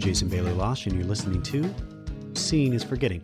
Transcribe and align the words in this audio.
Jason 0.00 0.28
Bailey 0.28 0.52
Losh, 0.54 0.86
and 0.86 0.96
you're 0.96 1.04
listening 1.04 1.42
to 1.42 1.74
Seeing 2.32 2.72
is 2.72 2.82
Forgetting 2.82 3.22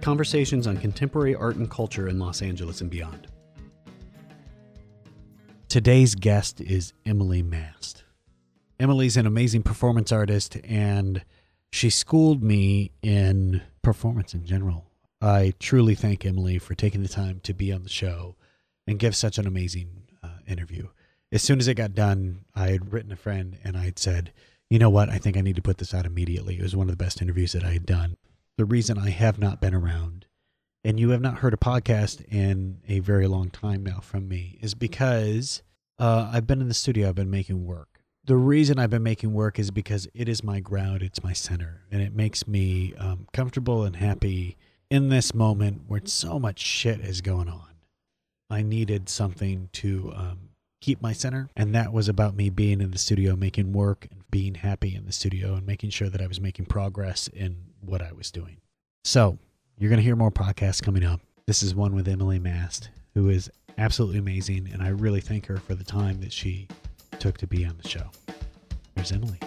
Conversations 0.00 0.66
on 0.66 0.78
Contemporary 0.78 1.34
Art 1.34 1.56
and 1.56 1.70
Culture 1.70 2.08
in 2.08 2.18
Los 2.18 2.40
Angeles 2.40 2.80
and 2.80 2.88
Beyond. 2.88 3.26
Today's 5.68 6.14
guest 6.14 6.62
is 6.62 6.94
Emily 7.04 7.42
Mast. 7.42 8.04
Emily's 8.80 9.18
an 9.18 9.26
amazing 9.26 9.62
performance 9.62 10.10
artist, 10.10 10.56
and 10.64 11.22
she 11.70 11.90
schooled 11.90 12.42
me 12.42 12.92
in 13.02 13.60
performance 13.82 14.32
in 14.32 14.46
general. 14.46 14.86
I 15.20 15.52
truly 15.60 15.94
thank 15.94 16.24
Emily 16.24 16.58
for 16.58 16.74
taking 16.74 17.02
the 17.02 17.08
time 17.08 17.40
to 17.40 17.52
be 17.52 17.70
on 17.70 17.82
the 17.82 17.90
show 17.90 18.34
and 18.86 18.98
give 18.98 19.14
such 19.14 19.36
an 19.36 19.46
amazing 19.46 20.04
uh, 20.22 20.38
interview. 20.48 20.88
As 21.30 21.42
soon 21.42 21.58
as 21.58 21.68
it 21.68 21.74
got 21.74 21.94
done, 21.94 22.46
I 22.54 22.70
had 22.70 22.94
written 22.94 23.12
a 23.12 23.16
friend 23.16 23.58
and 23.62 23.76
I 23.76 23.84
had 23.84 23.98
said, 23.98 24.32
you 24.70 24.78
know 24.78 24.90
what? 24.90 25.10
I 25.10 25.18
think 25.18 25.36
I 25.36 25.40
need 25.40 25.56
to 25.56 25.62
put 25.62 25.78
this 25.78 25.92
out 25.92 26.06
immediately. 26.06 26.58
It 26.58 26.62
was 26.62 26.76
one 26.76 26.88
of 26.88 26.96
the 26.96 27.04
best 27.04 27.20
interviews 27.20 27.52
that 27.52 27.64
I 27.64 27.72
had 27.72 27.84
done. 27.84 28.16
The 28.56 28.64
reason 28.64 28.96
I 28.98 29.10
have 29.10 29.38
not 29.38 29.60
been 29.60 29.74
around 29.74 30.26
and 30.84 30.98
you 30.98 31.10
have 31.10 31.20
not 31.20 31.38
heard 31.38 31.52
a 31.52 31.58
podcast 31.58 32.24
in 32.28 32.80
a 32.88 33.00
very 33.00 33.26
long 33.26 33.50
time 33.50 33.84
now 33.84 34.00
from 34.00 34.28
me 34.28 34.58
is 34.62 34.74
because 34.74 35.62
uh, 35.98 36.30
I've 36.32 36.46
been 36.46 36.60
in 36.60 36.68
the 36.68 36.74
studio, 36.74 37.08
I've 37.08 37.14
been 37.14 37.30
making 37.30 37.66
work. 37.66 37.88
The 38.24 38.36
reason 38.36 38.78
I've 38.78 38.90
been 38.90 39.02
making 39.02 39.32
work 39.32 39.58
is 39.58 39.70
because 39.70 40.08
it 40.14 40.28
is 40.28 40.42
my 40.44 40.60
ground, 40.60 41.02
it's 41.02 41.22
my 41.22 41.32
center, 41.32 41.82
and 41.90 42.00
it 42.00 42.14
makes 42.14 42.46
me 42.46 42.94
um, 42.96 43.26
comfortable 43.32 43.84
and 43.84 43.96
happy 43.96 44.56
in 44.90 45.08
this 45.08 45.34
moment 45.34 45.82
where 45.86 46.00
so 46.04 46.38
much 46.38 46.60
shit 46.60 47.00
is 47.00 47.20
going 47.20 47.48
on. 47.48 47.74
I 48.48 48.62
needed 48.62 49.08
something 49.08 49.68
to 49.74 50.12
um, 50.14 50.49
keep 50.80 51.00
my 51.02 51.12
center. 51.12 51.48
And 51.56 51.74
that 51.74 51.92
was 51.92 52.08
about 52.08 52.34
me 52.34 52.50
being 52.50 52.80
in 52.80 52.90
the 52.90 52.98
studio, 52.98 53.36
making 53.36 53.72
work 53.72 54.06
and 54.10 54.24
being 54.30 54.54
happy 54.54 54.94
in 54.94 55.06
the 55.06 55.12
studio 55.12 55.54
and 55.54 55.66
making 55.66 55.90
sure 55.90 56.08
that 56.08 56.22
I 56.22 56.26
was 56.26 56.40
making 56.40 56.66
progress 56.66 57.28
in 57.28 57.56
what 57.80 58.02
I 58.02 58.12
was 58.12 58.30
doing. 58.30 58.58
So 59.04 59.38
you're 59.78 59.90
going 59.90 59.98
to 59.98 60.04
hear 60.04 60.16
more 60.16 60.30
podcasts 60.30 60.82
coming 60.82 61.04
up. 61.04 61.20
This 61.46 61.62
is 61.62 61.74
one 61.74 61.94
with 61.94 62.08
Emily 62.08 62.38
Mast, 62.38 62.90
who 63.14 63.28
is 63.28 63.50
absolutely 63.78 64.18
amazing. 64.18 64.68
And 64.72 64.82
I 64.82 64.88
really 64.88 65.20
thank 65.20 65.46
her 65.46 65.56
for 65.56 65.74
the 65.74 65.84
time 65.84 66.20
that 66.20 66.32
she 66.32 66.68
took 67.18 67.38
to 67.38 67.46
be 67.46 67.64
on 67.64 67.76
the 67.82 67.88
show. 67.88 68.10
There's 68.94 69.12
Emily. 69.12 69.38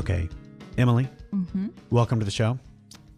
Okay. 0.00 0.30
Emily, 0.78 1.06
Mm-hmm. 1.34 1.68
welcome 1.90 2.18
to 2.20 2.24
the 2.24 2.30
show. 2.30 2.58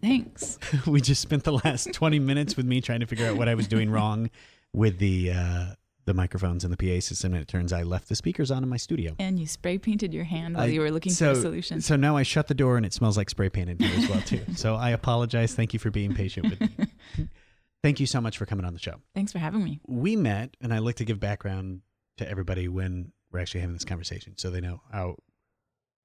Thanks. 0.01 0.59
we 0.85 0.99
just 0.99 1.21
spent 1.21 1.45
the 1.45 1.53
last 1.53 1.93
20 1.93 2.19
minutes 2.19 2.57
with 2.57 2.65
me 2.65 2.81
trying 2.81 2.99
to 2.99 3.05
figure 3.07 3.25
out 3.25 3.37
what 3.37 3.47
I 3.47 3.55
was 3.55 3.67
doing 3.69 3.89
wrong 3.89 4.29
with 4.73 4.99
the 4.99 5.31
uh, 5.31 5.65
the 6.05 6.13
microphones 6.13 6.65
and 6.65 6.73
the 6.73 6.77
PA 6.77 6.99
system, 6.99 7.33
and 7.33 7.41
it 7.41 7.47
turns 7.47 7.71
I 7.71 7.83
left 7.83 8.09
the 8.09 8.15
speakers 8.15 8.51
on 8.51 8.61
in 8.63 8.67
my 8.67 8.75
studio. 8.75 9.15
And 9.17 9.39
you 9.39 9.47
spray 9.47 9.77
painted 9.77 10.13
your 10.13 10.25
hand 10.25 10.55
while 10.55 10.65
I- 10.65 10.67
you 10.67 10.81
were 10.81 10.91
looking 10.91 11.13
so, 11.13 11.33
for 11.33 11.39
a 11.39 11.41
solution. 11.41 11.79
So 11.79 11.95
now 11.95 12.17
I 12.17 12.23
shut 12.23 12.47
the 12.49 12.53
door 12.53 12.75
and 12.75 12.85
it 12.85 12.91
smells 12.93 13.15
like 13.15 13.29
spray 13.29 13.47
paint 13.49 13.69
in 13.69 13.79
here 13.79 13.97
as 13.97 14.09
well 14.09 14.21
too. 14.21 14.41
so 14.55 14.75
I 14.75 14.89
apologize. 14.89 15.55
Thank 15.55 15.71
you 15.73 15.79
for 15.79 15.89
being 15.89 16.13
patient 16.13 16.49
with 16.49 16.59
me. 16.59 17.29
Thank 17.81 18.01
you 18.01 18.05
so 18.05 18.19
much 18.19 18.37
for 18.37 18.45
coming 18.45 18.65
on 18.65 18.73
the 18.73 18.79
show. 18.79 18.95
Thanks 19.15 19.31
for 19.31 19.39
having 19.39 19.63
me. 19.63 19.79
We 19.87 20.17
met, 20.17 20.55
and 20.61 20.73
I 20.73 20.79
like 20.79 20.95
to 20.97 21.05
give 21.05 21.19
background 21.21 21.81
to 22.17 22.29
everybody 22.29 22.67
when 22.67 23.11
we're 23.31 23.39
actually 23.39 23.61
having 23.61 23.73
this 23.73 23.85
conversation, 23.85 24.37
so 24.37 24.49
they 24.51 24.61
know 24.61 24.81
how 24.91 25.15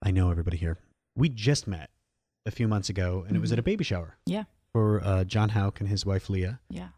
I 0.03 0.11
know 0.11 0.31
everybody 0.31 0.57
here. 0.57 0.79
We 1.17 1.29
just 1.29 1.67
met 1.67 1.91
a 2.47 2.51
few 2.51 2.69
months 2.69 2.89
ago, 2.89 3.25
and 3.27 3.37
it 3.37 3.41
was 3.41 3.53
at 3.53 3.59
a 3.59 3.63
baby 3.63 3.85
shower. 3.85 4.17
Yeah. 4.27 4.45
For 4.73 5.03
uh, 5.05 5.25
John 5.25 5.51
Hauk 5.51 5.81
and 5.81 5.89
his 5.89 6.07
wife 6.07 6.31
Leah. 6.31 6.61
Yeah. 6.71 6.89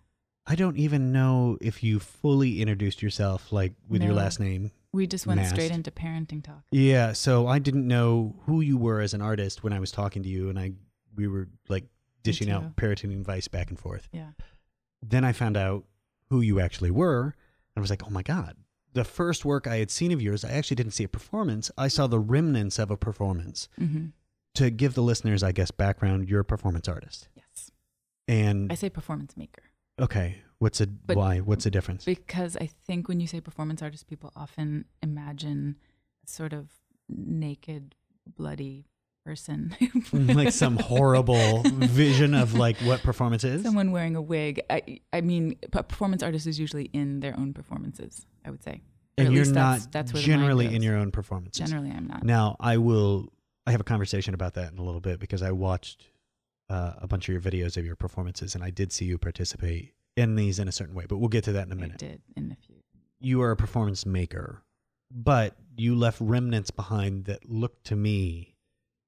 I 0.47 0.55
don't 0.57 0.77
even 0.77 1.13
know 1.13 1.57
if 1.61 1.83
you 1.83 1.99
fully 2.01 2.61
introduced 2.61 3.03
yourself, 3.03 3.53
like 3.53 3.73
with 3.89 4.03
your 4.03 4.13
No. 4.13 4.17
last 4.19 4.41
name. 4.41 4.73
We 4.93 5.07
just 5.07 5.27
went 5.27 5.47
straight 5.47 5.71
into 5.71 5.91
parenting 5.93 6.43
talk. 6.43 6.63
Yeah, 6.73 7.13
so 7.13 7.47
I 7.47 7.61
didn't 7.61 7.87
know 7.87 8.35
who 8.47 8.61
you 8.61 8.77
were 8.77 9.01
as 9.01 9.15
an 9.15 9.23
artist 9.23 9.63
when 9.63 9.73
I 9.73 9.79
was 9.79 9.93
talking 9.93 10.23
to 10.25 10.29
you, 10.29 10.49
and 10.49 10.59
I 10.59 10.73
we 11.15 11.29
were 11.29 11.49
like 11.69 11.85
dishing 12.25 12.49
too. 12.49 12.55
out 12.55 12.77
parenting 12.77 13.13
advice 13.13 13.47
back 13.49 13.71
and 13.71 13.79
forth. 13.79 14.09
Yeah. 14.13 14.31
Then 15.03 15.25
I 15.25 15.33
found 15.33 15.57
out 15.57 15.85
who 16.29 16.41
you 16.41 16.59
actually 16.59 16.91
were, 16.91 17.23
and 17.23 17.33
I 17.77 17.81
was 17.81 17.91
like, 17.91 18.03
oh 18.05 18.11
my 18.11 18.23
god. 18.23 18.57
The 18.93 19.05
first 19.05 19.45
work 19.45 19.67
I 19.67 19.77
had 19.77 19.91
seen 19.91 20.11
of 20.13 20.21
yours, 20.21 20.45
I 20.45 20.51
actually 20.51 20.75
didn't 20.77 20.93
see 20.93 21.05
a 21.05 21.09
performance. 21.09 21.71
I 21.79 21.89
saw 21.89 22.07
the 22.07 22.19
remnants 22.19 22.79
of 22.79 22.91
a 22.91 22.97
performance. 22.97 23.69
Mm-hmm. 23.81 24.07
To 24.57 24.71
give 24.71 24.95
the 24.95 25.03
listeners, 25.03 25.45
I 25.45 25.53
guess, 25.53 25.71
background, 25.71 26.29
you're 26.29 26.41
a 26.41 26.45
performance 26.45 26.89
artist. 26.89 27.29
Yes. 27.37 27.71
And 28.27 28.71
I 28.71 28.75
say 28.75 28.91
performance 28.91 29.37
maker 29.37 29.63
okay, 30.01 30.39
what's 30.59 30.81
a 30.81 30.87
But- 30.87 31.17
why? 31.17 31.39
What's 31.41 31.65
the 31.65 31.71
difference? 31.71 32.05
because 32.05 32.57
I 32.57 32.67
think 32.87 33.09
when 33.09 33.21
you 33.21 33.27
say 33.27 33.41
performance 33.41 33.83
artist, 33.83 34.07
people 34.07 34.33
often 34.35 34.87
imagine 35.03 35.77
sort 36.27 36.53
of 36.53 36.71
naked, 37.09 37.95
bloody 38.37 38.87
person. 39.25 39.77
like 40.13 40.53
some 40.53 40.77
horrible 40.77 41.63
vision 41.63 42.35
of 42.35 42.55
like 42.55 42.77
what 42.79 43.03
performance 43.03 43.45
is. 43.45 43.63
Someone 43.63 43.93
wearing 43.93 44.17
a 44.17 44.23
wig. 44.23 44.61
I, 44.71 45.01
I 45.13 45.21
mean, 45.21 45.57
a 45.73 45.83
performance 45.83 46.23
artist 46.23 46.47
is 46.47 46.59
usually 46.59 46.91
in 46.93 47.21
their 47.21 47.39
own 47.39 47.53
performances, 47.53 48.27
I 48.45 48.51
would 48.51 48.63
say. 48.63 48.83
Or 49.19 49.25
and 49.25 49.35
you're 49.35 49.45
not 49.47 49.73
that's, 49.73 49.87
that's 49.87 50.13
where 50.13 50.23
the 50.23 50.29
mind 50.29 50.41
generally 50.41 50.75
in 50.75 50.83
your 50.83 50.97
own 50.97 51.11
performances. 51.11 51.69
Generally, 51.69 51.91
I'm 51.91 52.07
not. 52.07 52.25
Now, 52.25 52.57
I 52.61 52.79
will. 52.79 53.33
I 53.67 53.73
have 53.73 53.81
a 53.81 53.85
conversation 53.85 54.35
about 54.35 54.55
that 54.55 54.73
in 54.73 54.79
a 54.79 54.83
little 54.83 55.01
bit 55.01 55.21
because 55.21 55.43
I 55.43 55.53
watched 55.53 56.07
uh, 56.71 56.95
a 57.01 57.07
bunch 57.07 57.29
of 57.29 57.33
your 57.33 57.43
videos 57.43 57.77
of 57.77 57.85
your 57.85 57.97
performances, 57.97 58.55
and 58.55 58.65
I 58.65 58.71
did 58.71 58.93
see 58.93 59.05
you 59.05 59.19
participate 59.19 59.95
in 60.17 60.37
these 60.37 60.59
in 60.59 60.69
a 60.69 60.73
certain 60.73 60.95
way. 60.95 61.05
But 61.09 61.19
we'll 61.19 61.29
get 61.29 61.45
to 61.45 61.53
that 61.53 61.67
in 61.67 61.73
a 61.73 61.77
minute. 61.77 61.99
did 61.99 62.23
in 62.37 62.51
a 62.53 62.67
few. 62.67 62.77
You 63.21 63.43
are 63.43 63.51
a 63.51 63.57
performance 63.57 64.07
maker, 64.07 64.63
but 65.11 65.57
you 65.77 65.95
left 65.95 66.21
remnants 66.21 66.71
behind 66.71 67.27
that 67.27 67.51
looked 67.51 67.85
to 67.87 67.97
me, 67.97 68.50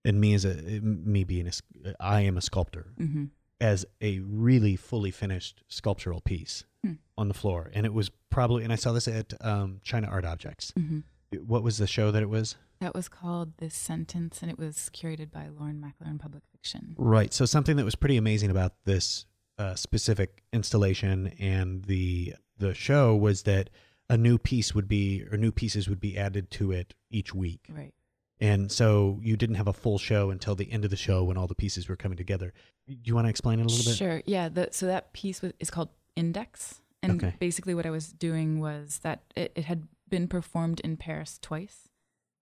and 0.05 0.21
me 0.21 0.35
as 0.35 0.45
a 0.45 0.55
me 0.83 1.25
being 1.25 1.47
a, 1.47 1.53
I 2.01 2.21
am 2.23 2.37
a 2.37 2.43
sculptor, 2.43 2.93
Mm-hmm. 3.01 3.25
as 3.61 3.85
a 4.01 4.19
really 4.21 4.77
fully 4.77 5.11
finished 5.11 5.63
sculptural 5.69 6.21
piece 6.21 6.65
Hmm. 6.85 6.95
on 7.17 7.29
the 7.29 7.35
floor, 7.35 7.71
and 7.75 7.87
it 7.87 7.95
was 7.95 8.11
probably. 8.31 8.65
And 8.65 8.73
I 8.73 8.77
saw 8.77 8.91
this 8.93 9.07
at 9.07 9.33
um, 9.41 9.81
China 9.85 10.09
Art 10.09 10.25
Objects. 10.25 10.73
Mm-hmm. 10.79 11.01
What 11.47 11.63
was 11.63 11.79
the 11.79 11.87
show 11.87 12.11
that 12.11 12.23
it 12.23 12.29
was? 12.29 12.57
That 12.81 12.93
was 12.95 13.09
called 13.09 13.57
This 13.59 13.75
Sentence, 13.77 14.43
and 14.43 14.51
it 14.51 14.59
was 14.59 14.91
curated 14.93 15.31
by 15.31 15.49
Lauren 15.49 15.77
Mackler 15.81 16.11
in 16.11 16.19
Public 16.19 16.43
Fiction. 16.51 16.97
Right. 16.99 17.33
So 17.33 17.45
something 17.47 17.77
that 17.77 17.85
was 17.85 17.95
pretty 17.95 18.17
amazing 18.17 18.51
about 18.51 18.73
this 18.85 19.25
uh, 19.59 19.77
specific 19.77 20.43
installation 20.53 21.29
and 21.39 21.85
the 21.85 22.35
the 22.59 22.75
show 22.75 23.15
was 23.15 23.43
that 23.45 23.71
a 24.11 24.17
new 24.17 24.37
piece 24.39 24.75
would 24.75 24.89
be 24.89 25.25
or 25.31 25.37
new 25.39 25.53
pieces 25.53 25.89
would 25.89 26.01
be 26.01 26.19
added 26.19 26.51
to 26.51 26.73
it 26.73 26.95
each 27.11 27.33
week. 27.35 27.61
Right. 27.73 27.95
And 28.43 28.73
so 28.73 29.19
you 29.23 29.37
didn't 29.37 29.55
have 29.55 29.69
a 29.69 29.73
full 29.73 29.99
show 29.99 30.31
until 30.31 30.55
the 30.55 30.71
end 30.73 30.85
of 30.85 30.91
the 30.91 30.97
show 30.97 31.23
when 31.23 31.37
all 31.37 31.47
the 31.47 31.55
pieces 31.55 31.89
were 31.89 31.97
coming 31.97 32.19
together. 32.19 32.53
Do 32.89 32.97
you 33.05 33.15
want 33.15 33.27
to 33.27 33.31
explain 33.31 33.61
it 33.61 33.67
a 33.67 33.69
little 33.69 33.85
bit? 33.91 33.97
Sure. 33.97 34.23
Yeah. 34.27 34.49
The, 34.49 34.69
so 34.73 34.87
that 34.87 35.13
piece 35.13 35.43
was, 35.43 35.53
is 35.61 35.71
called 35.71 35.91
Index. 36.17 36.81
And 37.03 37.23
Okay. 37.23 37.35
basically, 37.39 37.75
what 37.75 37.87
I 37.87 37.91
was 37.91 38.13
doing 38.13 38.61
was 38.61 39.01
that 39.03 39.23
it, 39.37 39.53
it 39.55 39.65
had 39.65 39.87
been 40.09 40.29
performed 40.29 40.81
in 40.81 40.97
Paris 40.97 41.39
twice 41.41 41.89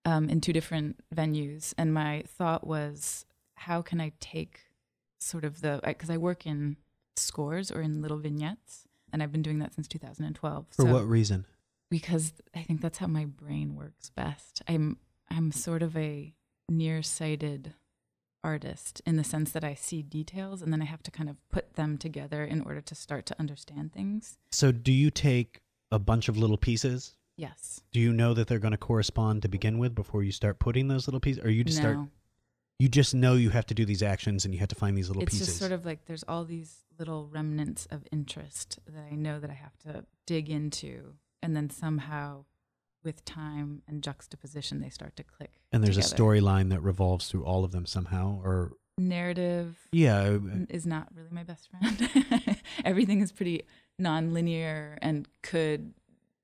um, 0.04 0.28
in 0.28 0.40
two 0.40 0.52
different 0.52 1.02
venues. 1.14 1.74
And 1.78 1.92
my 1.94 2.24
thought 2.26 2.66
was, 2.66 3.26
how 3.54 3.82
can 3.82 4.00
I 4.00 4.12
take 4.20 4.60
sort 5.18 5.44
of 5.44 5.60
the, 5.60 5.80
because 5.84 6.10
I 6.10 6.16
work 6.16 6.46
in 6.46 6.76
scores 7.16 7.70
or 7.70 7.80
in 7.82 8.02
little 8.02 8.18
vignettes. 8.18 8.86
And 9.12 9.22
I've 9.22 9.32
been 9.32 9.42
doing 9.42 9.58
that 9.58 9.74
since 9.74 9.88
2012. 9.88 10.66
For 10.70 10.82
so, 10.82 10.92
what 10.92 11.06
reason? 11.06 11.44
because 11.90 12.32
I 12.54 12.62
think 12.62 12.80
that's 12.80 12.98
how 12.98 13.08
my 13.08 13.24
brain 13.24 13.74
works 13.74 14.10
best. 14.10 14.62
I'm 14.68 14.96
I'm 15.30 15.52
sort 15.52 15.82
of 15.82 15.96
a 15.96 16.34
nearsighted 16.68 17.74
artist 18.42 19.02
in 19.04 19.16
the 19.16 19.24
sense 19.24 19.52
that 19.52 19.64
I 19.64 19.74
see 19.74 20.02
details 20.02 20.62
and 20.62 20.72
then 20.72 20.80
I 20.80 20.86
have 20.86 21.02
to 21.04 21.10
kind 21.10 21.28
of 21.28 21.36
put 21.50 21.74
them 21.74 21.98
together 21.98 22.44
in 22.44 22.62
order 22.62 22.80
to 22.80 22.94
start 22.94 23.26
to 23.26 23.36
understand 23.38 23.92
things. 23.92 24.38
So 24.50 24.72
do 24.72 24.92
you 24.92 25.10
take 25.10 25.60
a 25.90 25.98
bunch 25.98 26.28
of 26.28 26.38
little 26.38 26.56
pieces? 26.56 27.16
Yes. 27.36 27.82
Do 27.92 28.00
you 28.00 28.12
know 28.12 28.34
that 28.34 28.48
they're 28.48 28.58
going 28.58 28.72
to 28.72 28.78
correspond 28.78 29.42
to 29.42 29.48
begin 29.48 29.78
with 29.78 29.94
before 29.94 30.22
you 30.22 30.32
start 30.32 30.58
putting 30.58 30.88
those 30.88 31.06
little 31.06 31.20
pieces 31.20 31.44
or 31.44 31.50
you 31.50 31.64
just 31.64 31.82
no. 31.82 31.92
start 31.92 32.08
you 32.78 32.88
just 32.88 33.14
know 33.14 33.34
you 33.34 33.50
have 33.50 33.66
to 33.66 33.74
do 33.74 33.84
these 33.84 34.02
actions 34.02 34.46
and 34.46 34.54
you 34.54 34.60
have 34.60 34.70
to 34.70 34.74
find 34.74 34.96
these 34.96 35.08
little 35.08 35.22
it's 35.22 35.32
pieces. 35.32 35.48
It's 35.48 35.58
just 35.58 35.60
sort 35.60 35.72
of 35.72 35.84
like 35.84 36.06
there's 36.06 36.24
all 36.26 36.46
these 36.46 36.78
little 36.98 37.28
remnants 37.30 37.86
of 37.90 38.06
interest 38.10 38.78
that 38.86 39.04
I 39.12 39.14
know 39.14 39.38
that 39.38 39.50
I 39.50 39.54
have 39.54 39.76
to 39.80 40.06
dig 40.26 40.48
into 40.48 41.14
and 41.42 41.54
then 41.54 41.68
somehow 41.68 42.46
with 43.02 43.24
time 43.24 43.82
and 43.88 44.02
juxtaposition 44.02 44.80
they 44.80 44.90
start 44.90 45.16
to 45.16 45.22
click. 45.24 45.52
and 45.72 45.82
there's 45.82 45.96
a 45.96 46.00
storyline 46.00 46.70
that 46.70 46.80
revolves 46.80 47.28
through 47.28 47.44
all 47.44 47.64
of 47.64 47.72
them 47.72 47.86
somehow 47.86 48.40
or 48.44 48.72
narrative 48.98 49.88
yeah 49.92 50.36
is 50.68 50.86
not 50.86 51.08
really 51.14 51.30
my 51.30 51.42
best 51.42 51.68
friend. 51.70 52.58
Everything 52.84 53.20
is 53.20 53.32
pretty 53.32 53.62
non-linear 53.98 54.98
and 55.00 55.26
could 55.42 55.94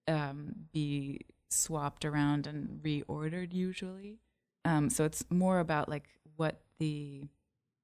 um, 0.08 0.54
be 0.72 1.20
swapped 1.48 2.04
around 2.04 2.46
and 2.46 2.80
reordered 2.82 3.52
usually. 3.52 4.20
Um, 4.64 4.90
so 4.90 5.04
it's 5.04 5.24
more 5.30 5.58
about 5.58 5.88
like 5.88 6.08
what 6.36 6.60
the 6.78 7.28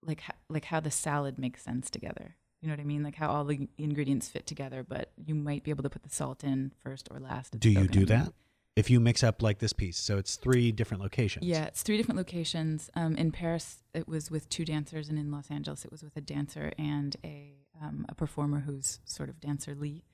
like 0.05 0.23
like 0.49 0.65
how 0.67 0.81
the 0.81 0.91
salad 0.91 1.39
makes 1.39 1.63
sense 1.63 1.91
together. 1.91 2.37
You 2.61 2.69
know 2.69 2.75
what 2.75 2.81
I 2.81 2.85
mean? 2.85 3.03
Like 3.03 3.17
how 3.17 3.29
all 3.29 3.45
the 3.45 3.69
ingredients 3.77 4.29
fit 4.29 4.47
together, 4.47 4.85
but 4.89 5.11
you 5.17 5.35
might 5.35 5.65
be 5.65 5.71
able 5.71 5.83
to 5.83 5.91
put 5.91 6.05
the 6.05 6.11
salt 6.11 6.45
in 6.45 6.73
first 6.83 7.09
or 7.11 7.19
last. 7.19 7.59
Do 7.59 7.71
you 7.71 7.89
do 7.89 8.05
that? 8.07 8.33
If 8.75 8.89
you 8.89 9.01
mix 9.01 9.23
up 9.23 9.43
like 9.43 9.59
this 9.59 9.75
piece, 9.75 9.99
so 9.99 10.17
it's 10.17 10.37
three 10.37 10.73
different 10.73 11.03
locations. 11.03 11.45
Yeah, 11.45 11.65
it's 11.65 11.83
three 11.83 11.99
different 11.99 12.17
locations. 12.17 12.91
Um, 12.95 13.17
in 13.17 13.31
Paris, 13.31 13.83
it 13.93 14.09
was 14.09 14.31
with 14.31 14.49
two 14.49 14.65
dancers, 14.65 15.11
and 15.11 15.19
in 15.19 15.31
Los 15.31 15.51
Angeles, 15.51 15.85
it 15.85 15.91
was 15.91 16.03
with 16.03 16.17
a 16.17 16.23
dancer 16.23 16.73
and 16.79 17.15
a 17.23 17.53
um, 17.83 18.07
a 18.09 18.15
performer 18.15 18.61
who's 18.61 19.01
sort 19.05 19.29
of 19.29 19.41
dancer 19.41 19.75
Lee. 19.75 20.05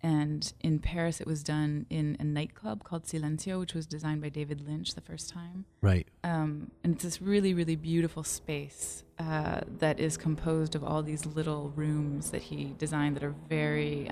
And 0.00 0.52
in 0.60 0.78
Paris, 0.78 1.20
it 1.20 1.26
was 1.26 1.42
done 1.42 1.86
in 1.90 2.16
a 2.20 2.24
nightclub 2.24 2.84
called 2.84 3.04
Silencio, 3.04 3.58
which 3.58 3.74
was 3.74 3.84
designed 3.86 4.22
by 4.22 4.28
David 4.28 4.60
Lynch 4.60 4.94
the 4.94 5.00
first 5.00 5.28
time. 5.28 5.64
Right. 5.80 6.06
Um, 6.22 6.70
and 6.84 6.94
it's 6.94 7.02
this 7.02 7.20
really, 7.20 7.52
really 7.52 7.74
beautiful 7.74 8.22
space 8.22 9.02
uh, 9.18 9.62
that 9.78 9.98
is 9.98 10.16
composed 10.16 10.76
of 10.76 10.84
all 10.84 11.02
these 11.02 11.26
little 11.26 11.72
rooms 11.74 12.30
that 12.30 12.42
he 12.42 12.74
designed 12.78 13.16
that 13.16 13.24
are 13.24 13.34
very. 13.48 14.08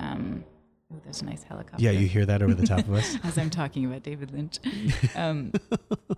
Oh, 0.93 1.01
there's 1.03 1.23
a 1.23 1.25
nice 1.25 1.43
helicopter. 1.43 1.83
Yeah, 1.83 1.91
you 1.91 2.07
hear 2.07 2.25
that 2.27 2.43
over 2.43 2.55
the 2.55 2.67
top 2.67 2.81
of 2.81 2.95
us. 2.95 3.17
as 3.25 3.37
I'm 3.37 3.51
talking 3.51 3.85
about 3.85 4.03
David 4.03 4.31
Lynch. 4.31 4.59
Um, 5.17 5.53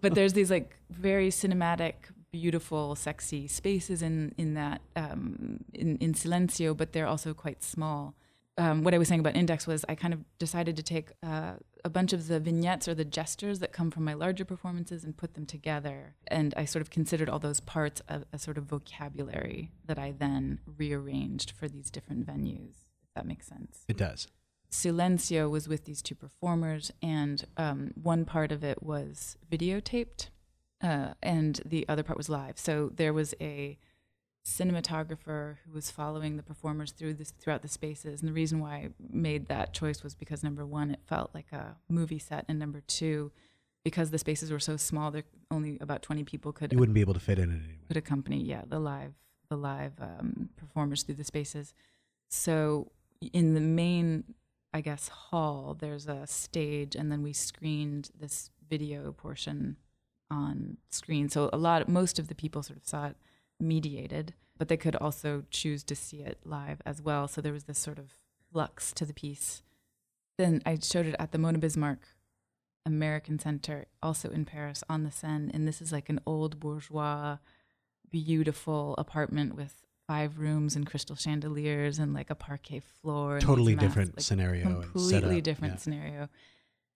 but 0.01 0.15
there's 0.15 0.35
these 0.35 0.51
like 0.51 0.77
very 0.91 1.31
cinematic, 1.31 1.95
beautiful, 2.31 2.95
sexy 2.95 3.47
spaces 3.49 4.03
in 4.03 4.35
in 4.37 4.55
that 4.55 4.83
um, 4.95 5.65
in 5.73 5.97
in 5.99 6.13
Silencio, 6.13 6.77
but 6.77 6.93
they're 6.93 7.07
also 7.07 7.33
quite 7.33 7.63
small. 7.63 8.15
Um, 8.59 8.83
what 8.83 8.93
I 8.93 8.99
was 8.99 9.07
saying 9.07 9.21
about 9.21 9.37
Index 9.37 9.67
was 9.67 9.85
I 9.89 9.95
kind 9.95 10.13
of 10.13 10.25
decided 10.39 10.77
to 10.77 10.83
take 10.83 11.13
uh, 11.23 11.53
a 11.85 11.89
bunch 11.89 12.13
of 12.13 12.27
the 12.27 12.41
vignettes 12.41 12.89
or 12.89 12.95
the 12.95 13.05
gestures 13.05 13.61
that 13.61 13.73
come 13.73 13.91
from 13.91 14.05
my 14.05 14.15
larger 14.15 14.45
performances 14.45 15.05
and 15.05 15.17
put 15.17 15.35
them 15.35 15.47
together. 15.47 16.17
And 16.27 16.53
I 16.57 16.65
sort 16.65 16.83
of 16.83 16.91
considered 16.91 17.29
all 17.29 17.39
those 17.39 17.61
parts 17.61 18.03
a, 18.09 18.23
a 18.33 18.39
sort 18.39 18.59
of 18.59 18.65
vocabulary 18.65 19.71
that 19.87 19.99
I 19.99 20.13
then 20.13 20.59
rearranged 20.67 21.53
for 21.53 21.69
these 21.69 21.89
different 21.89 22.27
venues. 22.27 22.73
If 23.03 23.15
that 23.15 23.27
makes 23.27 23.47
sense. 23.47 23.85
It 23.87 23.97
does. 23.97 24.27
Silencio 24.71 25.49
was 25.51 25.67
with 25.69 25.85
these 25.85 26.03
two 26.03 26.15
performers, 26.15 26.93
and 27.03 27.45
um, 27.57 27.93
one 28.01 28.25
part 28.25 28.53
of 28.53 28.63
it 28.63 28.83
was 28.83 29.37
videotaped, 29.51 30.29
uh, 30.83 31.15
and 31.23 31.61
the 31.65 31.89
other 31.89 32.03
part 32.03 32.17
was 32.17 32.29
live. 32.29 32.59
So 32.59 32.91
there 32.95 33.13
was 33.13 33.35
a 33.41 33.79
cinematographer 34.45 35.57
who 35.67 35.73
was 35.73 35.91
following 35.91 36.37
the 36.37 36.43
performers 36.43 36.93
through 36.93 37.15
this 37.15 37.33
throughout 37.33 37.63
the 37.63 37.69
spaces. 37.69 38.21
And 38.21 38.29
the 38.29 38.33
reason 38.33 38.61
why 38.61 38.75
I 38.75 38.89
made 39.11 39.49
that 39.49 39.73
choice 39.75 40.03
was 40.03 40.15
because 40.15 40.43
number 40.43 40.65
one, 40.65 40.91
it 40.91 41.01
felt 41.07 41.31
like 41.35 41.53
a 41.53 41.77
movie 41.89 42.19
set, 42.19 42.45
and 42.49 42.59
number 42.59 42.81
two, 42.87 43.31
because 43.85 44.11
the 44.11 44.19
spaces 44.19 44.51
were 44.51 44.59
so 44.61 44.77
small, 44.77 45.11
there 45.11 45.25
only 45.51 45.79
about 45.81 46.03
twenty 46.03 46.25
people 46.25 46.53
could 46.53 46.73
You 46.73 46.79
wouldn't 46.79 46.95
be 46.95 47.01
able 47.01 47.15
to 47.15 47.21
fit 47.21 47.39
in 47.39 47.51
it 47.51 47.55
anyway. 47.55 47.79
would 47.89 47.97
accompany 47.97 48.43
yeah 48.43 48.63
the 48.67 48.79
live 48.79 49.15
the 49.49 49.57
live 49.57 49.93
um, 49.99 50.51
performers 50.57 51.03
through 51.05 51.15
the 51.15 51.25
spaces 51.25 51.73
so 52.29 52.93
in 53.33 53.55
the 53.55 53.61
main 53.63 54.25
i 54.79 54.81
guess 54.81 55.09
hall 55.09 55.77
there's 55.79 56.07
a 56.07 56.27
stage 56.27 56.95
and 56.95 57.11
then 57.13 57.23
we 57.23 57.33
screened 57.33 58.11
this 58.19 58.51
video 58.69 59.13
portion 59.13 59.77
on 60.31 60.77
screen. 60.91 61.29
So 61.29 61.51
a 61.53 61.57
lot 61.57 61.89
most 61.89 62.19
of 62.19 62.29
the 62.29 62.35
people 62.35 62.63
sort 62.63 62.79
of 62.79 62.87
saw 62.87 63.07
it 63.07 63.17
mediated 63.61 64.35
but 64.57 64.69
they 64.69 64.77
could 64.77 64.97
also 64.97 65.45
choose 65.51 65.85
to 65.85 65.95
see 65.95 66.19
it 66.19 66.39
live 66.45 66.83
as 66.85 67.01
well. 67.01 67.29
So 67.29 67.41
there 67.41 67.53
was 67.53 67.65
this 67.65 67.79
sort 67.79 67.99
of 67.99 68.15
flux 68.51 68.93
to 68.95 69.05
the 69.05 69.15
piece. 69.15 69.63
Then 70.37 70.63
i 70.67 70.77
showed 70.81 71.07
it 71.07 71.17
at 71.19 71.33
the 71.33 71.39
mona 71.39 71.59
bismarck 71.59 72.01
American 72.85 73.39
Center, 73.39 73.87
also 74.03 74.31
in 74.31 74.45
Paris 74.45 74.83
on 74.89 75.05
the 75.05 75.11
Seine. 75.11 75.51
And 75.53 75.69
this 75.69 75.83
is 75.83 75.93
like 75.93 76.09
an 76.09 76.21
old 76.27 76.59
bourgeois, 76.59 77.37
beautiful 78.11 78.95
apartment 78.97 79.55
with 79.55 79.87
five 80.09 80.39
rooms 80.41 80.75
and 80.75 80.87
crystal 80.87 81.15
chandeliers 81.15 81.99
and 82.01 82.13
like 82.15 82.31
a 82.31 82.35
parquet 82.35 82.81
floor. 82.81 83.39
Totally 83.39 83.77
different 83.77 84.17
like, 84.17 84.25
scenario. 84.25 84.65
completely 84.65 85.41
different 85.41 85.75
Yeah. 85.75 85.79
scenario. 85.79 86.29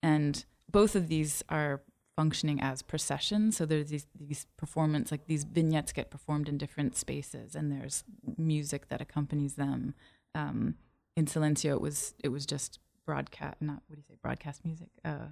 And 0.01 0.43
both 0.69 0.95
of 0.95 1.07
these 1.07 1.43
are 1.47 1.81
functioning 2.17 2.59
as 2.61 2.81
processions. 2.81 3.55
So 3.57 3.65
there's 3.65 3.89
these 3.89 4.07
these 4.13 4.45
performance 4.57 5.11
like 5.11 5.27
these 5.27 5.43
vignettes 5.45 5.93
get 5.93 6.09
performed 6.11 6.49
in 6.49 6.57
different 6.57 6.95
spaces, 6.97 7.55
and 7.55 7.71
there's 7.71 8.03
music 8.37 8.89
that 8.89 8.99
accompanies 9.01 9.55
them. 9.55 9.93
Um, 10.35 10.75
in 11.15 11.25
Silencio, 11.25 11.71
it 11.73 11.81
was 11.81 12.15
it 12.23 12.29
was 12.29 12.45
just 12.45 12.79
broadcast, 13.05 13.61
not 13.61 13.83
what 13.87 13.95
do 13.95 13.99
you 14.01 14.05
say, 14.07 14.17
broadcast 14.21 14.65
music. 14.65 14.89
Uh, 15.05 15.27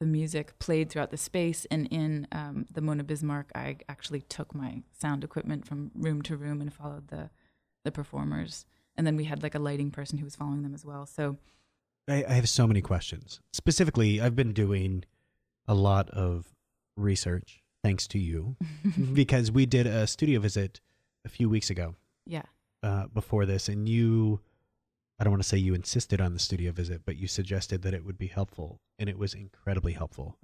the 0.00 0.06
music 0.06 0.58
played 0.58 0.90
throughout 0.90 1.10
the 1.10 1.16
space, 1.16 1.66
and 1.70 1.86
in 1.88 2.26
um, 2.32 2.66
the 2.72 2.80
Mona 2.80 3.04
Bismarck, 3.04 3.50
I 3.54 3.78
actually 3.88 4.20
took 4.22 4.54
my 4.54 4.82
sound 4.98 5.24
equipment 5.24 5.66
from 5.66 5.90
room 5.94 6.22
to 6.22 6.36
room 6.36 6.60
and 6.60 6.72
followed 6.72 7.08
the 7.08 7.30
the 7.84 7.92
performers. 7.92 8.66
And 8.96 9.06
then 9.06 9.16
we 9.16 9.24
had 9.24 9.42
like 9.42 9.54
a 9.54 9.60
lighting 9.60 9.90
person 9.90 10.18
who 10.18 10.24
was 10.24 10.36
following 10.36 10.62
them 10.62 10.74
as 10.74 10.84
well. 10.84 11.06
So 11.06 11.36
I, 12.08 12.24
I 12.28 12.32
have 12.32 12.48
so 12.48 12.66
many 12.66 12.80
questions. 12.80 13.40
Specifically, 13.52 14.20
I've 14.20 14.34
been 14.34 14.52
doing 14.52 15.04
a 15.66 15.74
lot 15.74 16.10
of 16.10 16.46
research 16.96 17.62
thanks 17.84 18.08
to 18.08 18.18
you 18.18 18.56
because 19.12 19.52
we 19.52 19.66
did 19.66 19.86
a 19.86 20.06
studio 20.06 20.40
visit 20.40 20.80
a 21.24 21.28
few 21.28 21.48
weeks 21.48 21.70
ago 21.70 21.94
yeah, 22.26 22.42
uh, 22.82 23.06
before 23.06 23.46
this, 23.46 23.68
and 23.68 23.88
you. 23.88 24.40
I 25.18 25.24
don't 25.24 25.32
want 25.32 25.42
to 25.42 25.48
say 25.48 25.58
you 25.58 25.74
insisted 25.74 26.20
on 26.20 26.32
the 26.32 26.38
studio 26.38 26.70
visit, 26.70 27.02
but 27.04 27.16
you 27.16 27.26
suggested 27.26 27.82
that 27.82 27.94
it 27.94 28.04
would 28.04 28.18
be 28.18 28.28
helpful, 28.28 28.80
and 28.98 29.08
it 29.08 29.18
was 29.18 29.34
incredibly 29.34 29.92
helpful. 29.92 30.38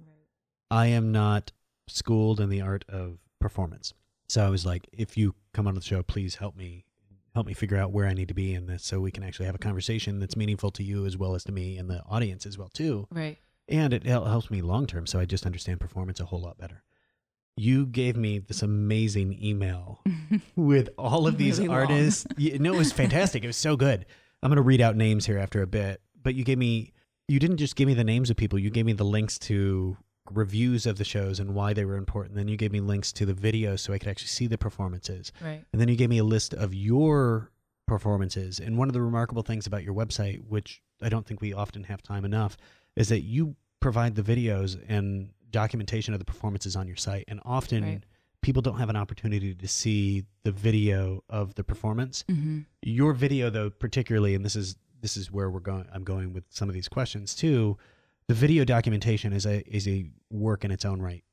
I 0.69 0.87
am 0.87 1.11
not 1.11 1.51
schooled 1.87 2.39
in 2.39 2.49
the 2.49 2.61
art 2.61 2.83
of 2.89 3.19
performance. 3.39 3.93
So 4.27 4.45
I 4.45 4.49
was 4.49 4.65
like, 4.65 4.89
if 4.91 5.17
you 5.17 5.35
come 5.53 5.67
on 5.67 5.75
the 5.75 5.81
show, 5.81 6.01
please 6.03 6.35
help 6.35 6.55
me 6.55 6.85
help 7.35 7.45
me 7.45 7.53
figure 7.53 7.77
out 7.77 7.91
where 7.91 8.07
I 8.07 8.13
need 8.13 8.29
to 8.29 8.33
be 8.33 8.53
in 8.53 8.65
this 8.65 8.85
so 8.85 9.01
we 9.01 9.11
can 9.11 9.21
actually 9.21 9.45
have 9.45 9.55
a 9.55 9.59
conversation 9.59 10.21
that's 10.21 10.37
meaningful 10.37 10.71
to 10.71 10.83
you 10.83 11.05
as 11.05 11.17
well 11.17 11.35
as 11.35 11.43
to 11.43 11.51
me 11.51 11.77
and 11.77 11.89
the 11.89 12.01
audience 12.09 12.45
as 12.45 12.57
well 12.57 12.69
too. 12.69 13.07
right. 13.11 13.37
And 13.67 13.93
it 13.93 14.05
helps 14.05 14.49
me 14.49 14.61
long 14.61 14.85
term 14.87 15.05
so 15.05 15.19
I 15.19 15.25
just 15.25 15.45
understand 15.45 15.79
performance 15.79 16.19
a 16.19 16.25
whole 16.25 16.39
lot 16.39 16.57
better. 16.57 16.83
You 17.57 17.85
gave 17.87 18.15
me 18.15 18.39
this 18.39 18.61
amazing 18.61 19.37
email 19.43 20.01
with 20.55 20.89
all 20.97 21.27
of 21.27 21.37
these 21.37 21.59
Really 21.59 21.73
artists. 21.73 22.25
No, 22.37 22.73
it 22.73 22.77
was 22.77 22.91
fantastic. 22.93 23.43
It 23.43 23.47
was 23.47 23.57
so 23.57 23.75
good. 23.75 24.05
I'm 24.43 24.49
going 24.49 24.57
to 24.57 24.61
read 24.61 24.81
out 24.81 24.95
names 24.95 25.25
here 25.25 25.37
after 25.37 25.61
a 25.61 25.67
bit, 25.67 26.01
but 26.21 26.35
you 26.35 26.43
gave 26.43 26.57
me 26.57 26.93
you 27.27 27.39
didn't 27.39 27.57
just 27.57 27.75
give 27.75 27.87
me 27.87 27.93
the 27.93 28.03
names 28.03 28.29
of 28.29 28.37
people, 28.37 28.59
you 28.59 28.69
gave 28.69 28.85
me 28.85 28.93
the 28.93 29.03
links 29.03 29.39
to 29.39 29.97
reviews 30.31 30.85
of 30.85 30.97
the 30.97 31.03
shows 31.03 31.39
and 31.39 31.53
why 31.53 31.73
they 31.73 31.85
were 31.85 31.97
important. 31.97 32.35
Then 32.35 32.47
you 32.47 32.57
gave 32.57 32.71
me 32.71 32.79
links 32.79 33.11
to 33.13 33.25
the 33.25 33.33
videos 33.33 33.79
so 33.79 33.93
I 33.93 33.99
could 33.99 34.07
actually 34.07 34.27
see 34.27 34.47
the 34.47 34.57
performances. 34.57 35.31
Right. 35.41 35.63
And 35.71 35.81
then 35.81 35.87
you 35.87 35.95
gave 35.95 36.09
me 36.09 36.17
a 36.17 36.23
list 36.23 36.53
of 36.53 36.73
your 36.73 37.51
performances. 37.87 38.59
And 38.59 38.77
one 38.77 38.89
of 38.89 38.93
the 38.93 39.01
remarkable 39.01 39.43
things 39.43 39.67
about 39.67 39.83
your 39.83 39.93
website, 39.93 40.43
which 40.47 40.81
I 41.01 41.09
don't 41.09 41.25
think 41.25 41.41
we 41.41 41.53
often 41.53 41.83
have 41.83 42.01
time 42.01 42.25
enough, 42.25 42.57
is 42.95 43.09
that 43.09 43.21
you 43.21 43.55
provide 43.79 44.15
the 44.15 44.23
videos 44.23 44.81
and 44.87 45.29
documentation 45.51 46.13
of 46.13 46.19
the 46.19 46.25
performances 46.25 46.75
on 46.75 46.87
your 46.87 46.97
site. 46.97 47.25
And 47.27 47.39
often 47.45 47.83
Right. 47.83 48.03
People 48.45 48.61
don't 48.61 48.77
have 48.77 48.91
an 48.91 48.95
opportunity 48.95 49.55
to 49.55 49.67
see 49.67 50.23
the 50.43 50.51
video 50.51 51.23
of 51.29 51.55
the 51.55 51.63
performance. 51.63 52.23
hmm 52.29 52.59
Your 52.83 53.11
video 53.11 53.49
though, 53.49 53.71
particularly, 53.71 54.35
and 54.35 54.45
this 54.45 54.55
is 54.55 54.75
this 55.01 55.17
is 55.17 55.31
where 55.31 55.49
we're 55.49 55.59
going 55.59 55.87
I'm 55.91 56.03
going 56.03 56.31
with 56.31 56.43
some 56.49 56.69
of 56.69 56.75
these 56.75 56.87
questions 56.87 57.33
too. 57.33 57.77
The 58.27 58.35
video 58.35 58.63
documentation 58.63 59.33
is 59.33 59.47
a 59.47 59.67
is 59.67 59.87
a 59.87 60.05
work 60.29 60.63
in 60.63 60.69
its 60.69 60.85
own 60.85 61.01
right 61.01 61.23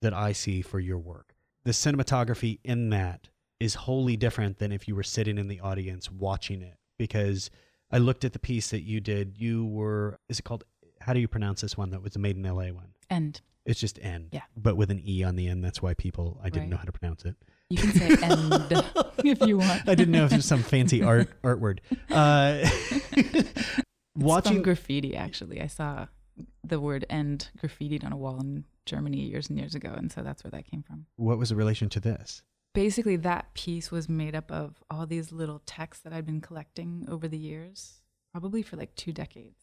that 0.00 0.14
I 0.14 0.32
see 0.32 0.62
for 0.62 0.80
your 0.80 0.98
work. 0.98 1.34
The 1.64 1.72
cinematography 1.72 2.58
in 2.64 2.88
that 2.88 3.28
is 3.60 3.74
wholly 3.74 4.16
different 4.16 4.58
than 4.58 4.72
if 4.72 4.88
you 4.88 4.96
were 4.96 5.02
sitting 5.02 5.36
in 5.36 5.48
the 5.48 5.60
audience 5.60 6.10
watching 6.10 6.62
it 6.62 6.78
because 6.98 7.50
I 7.90 7.98
looked 7.98 8.24
at 8.24 8.32
the 8.32 8.38
piece 8.38 8.70
that 8.70 8.82
you 8.82 8.98
did. 9.00 9.36
You 9.36 9.66
were 9.66 10.18
is 10.30 10.38
it 10.38 10.44
called 10.44 10.64
how 11.02 11.12
do 11.12 11.20
you 11.20 11.28
pronounce 11.28 11.60
this 11.60 11.76
one 11.76 11.90
that 11.90 12.00
was 12.00 12.14
the 12.14 12.18
made 12.18 12.36
in 12.36 12.42
LA 12.42 12.68
one? 12.72 12.94
And 13.10 13.38
It's 13.64 13.78
just 13.80 13.98
end. 14.02 14.28
Yeah. 14.32 14.42
But 14.56 14.76
with 14.76 14.90
an 14.90 15.00
E 15.06 15.22
on 15.22 15.36
the 15.36 15.46
end. 15.48 15.62
That's 15.64 15.80
why 15.80 15.94
people 15.94 16.40
I 16.42 16.50
didn't 16.50 16.62
Right. 16.62 16.70
know 16.70 16.76
how 16.78 16.84
to 16.84 16.92
pronounce 16.92 17.24
it. 17.24 17.36
you 17.70 17.78
can 17.78 17.92
say 17.92 18.06
end 18.22 18.84
if 19.24 19.40
you 19.46 19.58
want. 19.58 19.88
I 19.88 19.94
didn't 19.94 20.12
know 20.12 20.24
if 20.24 20.32
it 20.32 20.36
was 20.36 20.44
some 20.46 20.62
fancy 20.62 21.02
art 21.02 21.28
art 21.44 21.60
word. 21.60 21.80
Uh, 22.10 22.58
It's 23.12 23.80
watching 24.16 24.54
from 24.54 24.62
graffiti, 24.62 25.16
actually. 25.16 25.60
I 25.60 25.66
saw 25.68 26.06
the 26.64 26.80
word 26.80 27.04
end 27.08 27.50
graffitied 27.58 28.04
on 28.04 28.12
a 28.12 28.16
wall 28.16 28.40
in 28.40 28.64
Germany 28.86 29.18
years 29.20 29.48
and 29.48 29.58
years 29.58 29.74
ago. 29.74 29.92
And 29.96 30.10
so 30.10 30.22
that's 30.22 30.42
where 30.44 30.50
that 30.50 30.66
came 30.66 30.82
from. 30.82 31.06
what 31.16 31.38
was 31.38 31.50
the 31.50 31.56
relation 31.56 31.88
to 31.90 32.00
this? 32.00 32.42
Basically, 32.74 33.16
that 33.16 33.52
piece 33.54 33.90
was 33.90 34.08
made 34.08 34.34
up 34.34 34.50
of 34.50 34.82
all 34.90 35.06
these 35.06 35.30
little 35.30 35.60
texts 35.66 36.02
that 36.04 36.12
I'd 36.12 36.24
been 36.26 36.40
collecting 36.40 37.06
over 37.08 37.28
the 37.28 37.36
years, 37.38 38.00
probably 38.32 38.62
for 38.62 38.76
like 38.76 38.94
two 38.94 39.12
decades. 39.12 39.60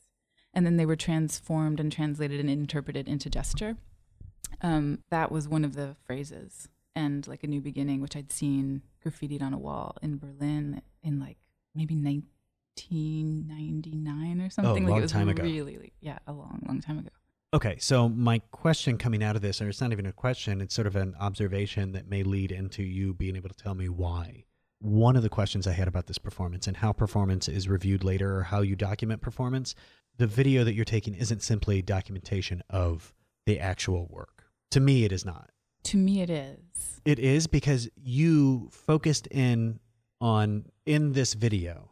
And 0.53 0.65
then 0.65 0.77
they 0.77 0.85
were 0.85 0.95
transformed 0.95 1.79
and 1.79 1.91
translated 1.91 2.39
and 2.39 2.49
interpreted 2.49 3.07
into 3.07 3.29
gesture. 3.29 3.77
Um, 4.61 5.03
that 5.09 5.31
was 5.31 5.47
one 5.47 5.63
of 5.63 5.75
the 5.75 5.95
phrases. 6.05 6.67
And 6.95 7.27
like 7.27 7.43
a 7.43 7.47
new 7.47 7.61
beginning, 7.61 8.01
which 8.01 8.15
I'd 8.15 8.31
seen 8.31 8.83
graffitied 9.05 9.41
on 9.41 9.53
a 9.53 9.57
wall 9.57 9.97
in 10.01 10.17
Berlin 10.17 10.81
in 11.03 11.19
like 11.19 11.37
maybe 11.73 11.95
1999 11.95 14.41
or 14.41 14.49
something. 14.49 14.83
like 14.83 14.89
long 14.89 14.99
it 14.99 15.01
was 15.01 15.11
time 15.11 15.29
ago. 15.29 15.43
Really, 15.43 15.93
yeah, 16.01 16.19
a 16.27 16.33
long, 16.33 16.61
long 16.67 16.81
time 16.81 16.99
ago. 16.99 17.09
Okay, 17.51 17.77
so 17.79 18.07
my 18.07 18.39
question 18.51 18.99
coming 18.99 19.23
out 19.23 19.35
of 19.35 19.41
this, 19.41 19.59
or 19.59 19.69
it's 19.69 19.81
not 19.81 19.91
even 19.91 20.05
a 20.05 20.11
question, 20.11 20.61
it's 20.61 20.75
sort 20.75 20.85
of 20.85 20.95
an 20.95 21.15
observation 21.19 21.93
that 21.93 22.07
may 22.07 22.21
lead 22.21 22.51
into 22.51 22.83
you 22.83 23.13
being 23.13 23.35
able 23.35 23.49
to 23.49 23.55
tell 23.55 23.73
me 23.73 23.89
why. 23.89 24.43
One 24.77 25.15
of 25.15 25.23
the 25.23 25.29
questions 25.29 25.65
I 25.65 25.71
had 25.71 25.87
about 25.87 26.05
this 26.05 26.19
performance 26.19 26.67
and 26.67 26.77
how 26.77 26.93
performance 26.93 27.47
is 27.47 27.67
reviewed 27.67 28.03
later 28.03 28.37
or 28.37 28.43
how 28.43 28.61
you 28.61 28.75
document 28.75 29.21
performance, 29.21 29.73
the 30.17 30.27
video 30.27 30.63
that 30.63 30.73
you're 30.73 30.85
taking 30.85 31.15
isn't 31.15 31.41
simply 31.41 31.81
documentation 31.81 32.61
of 32.69 33.13
the 33.47 33.59
actual 33.59 34.05
work. 34.11 34.38
To 34.71 34.79
me, 34.79 35.03
it 35.03 35.11
is 35.11 35.25
not. 35.25 35.49
To 35.83 35.97
me, 35.97 36.21
it 36.21 36.29
is. 36.29 37.01
It 37.05 37.19
is 37.19 37.47
because 37.47 37.89
you 37.95 38.69
focused 38.71 39.27
in 39.27 39.79
on, 40.21 40.65
in 40.85 41.13
this 41.13 41.33
video, 41.33 41.91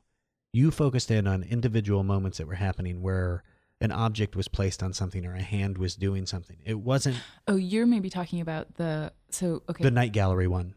you 0.53 0.71
focused 0.71 1.09
in 1.11 1.27
on 1.27 1.43
individual 1.43 2.03
moments 2.03 2.37
that 2.37 2.47
were 2.47 2.55
happening 2.55 3.01
where 3.01 3.43
an 3.79 3.91
object 3.91 4.35
was 4.35 4.47
placed 4.47 4.81
on 4.81 4.93
something 4.93 5.25
or 5.25 5.35
a 5.35 5.41
hand 5.41 5.77
was 5.77 5.95
doing 5.95 6.25
something. 6.25 6.57
It 6.65 6.79
wasn't 6.79 7.17
Oh, 7.47 7.55
you're 7.55 7.85
maybe 7.85 8.09
talking 8.09 8.41
about 8.41 8.75
the 8.75 9.11
so 9.29 9.61
okay. 9.69 9.83
the 9.83 9.91
night 9.91 10.13
gallery 10.13 10.47
one 10.47 10.73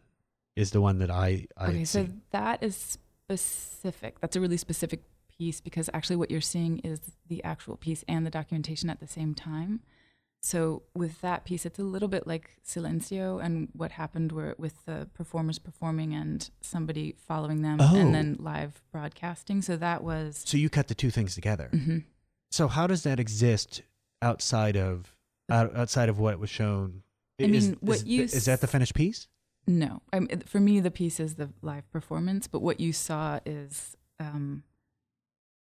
is 0.55 0.71
the 0.71 0.81
one 0.81 0.99
that 0.99 1.09
I 1.09 1.47
I 1.57 1.67
okay, 1.67 1.85
so 1.85 2.03
seen. 2.03 2.21
that 2.31 2.61
is 2.61 2.75
specific. 2.75 4.19
That's 4.19 4.35
a 4.35 4.41
really 4.41 4.57
specific 4.57 5.01
piece 5.35 5.61
because 5.61 5.89
actually 5.93 6.17
what 6.17 6.29
you're 6.29 6.41
seeing 6.41 6.79
is 6.79 6.99
the 7.27 7.43
actual 7.43 7.75
piece 7.75 8.03
and 8.07 8.25
the 8.25 8.29
documentation 8.29 8.89
at 8.89 8.99
the 8.99 9.07
same 9.07 9.33
time. 9.33 9.81
So 10.43 10.83
with 10.95 11.21
that 11.21 11.45
piece, 11.45 11.65
it's 11.67 11.77
a 11.77 11.83
little 11.83 12.07
bit 12.07 12.25
like 12.25 12.57
Silencio 12.65 13.43
and 13.43 13.69
what 13.73 13.91
happened 13.91 14.31
where 14.31 14.55
with 14.57 14.85
the 14.85 15.07
performers 15.13 15.59
performing 15.59 16.13
and 16.15 16.49
somebody 16.61 17.15
following 17.27 17.61
them 17.61 17.77
Oh. 17.79 17.95
and 17.95 18.13
then 18.13 18.37
live 18.39 18.81
broadcasting. 18.91 19.61
So 19.61 19.77
that 19.77 20.03
was 20.03 20.41
So 20.45 20.57
you 20.57 20.69
cut 20.69 20.87
the 20.87 20.95
two 20.95 21.11
things 21.11 21.35
together. 21.35 21.69
mhm. 21.71 22.05
So 22.49 22.67
how 22.67 22.87
does 22.87 23.03
that 23.03 23.19
exist 23.19 23.83
outside 24.21 24.75
of 24.75 25.15
out, 25.49 25.75
outside 25.75 26.09
of 26.09 26.17
what 26.17 26.39
was 26.39 26.49
shown? 26.49 27.03
I 27.39 27.43
Is- 27.43 27.67
mean, 27.69 27.77
what 27.81 27.97
is, 27.97 28.03
you 28.05 28.23
is 28.23 28.45
that 28.45 28.61
the 28.61 28.67
finished 28.67 28.93
piece? 28.95 29.27
No, 29.67 30.01
I 30.11 30.21
mean, 30.21 30.41
for 30.47 30.59
me, 30.59 30.79
the 30.79 30.89
piece 30.91 31.19
is 31.19 31.35
the 31.35 31.49
live 31.61 31.89
performance, 31.91 32.47
but 32.47 32.61
what 32.61 32.79
you 32.79 32.93
saw 32.93 33.39
is 33.45 33.95
um, 34.19 34.63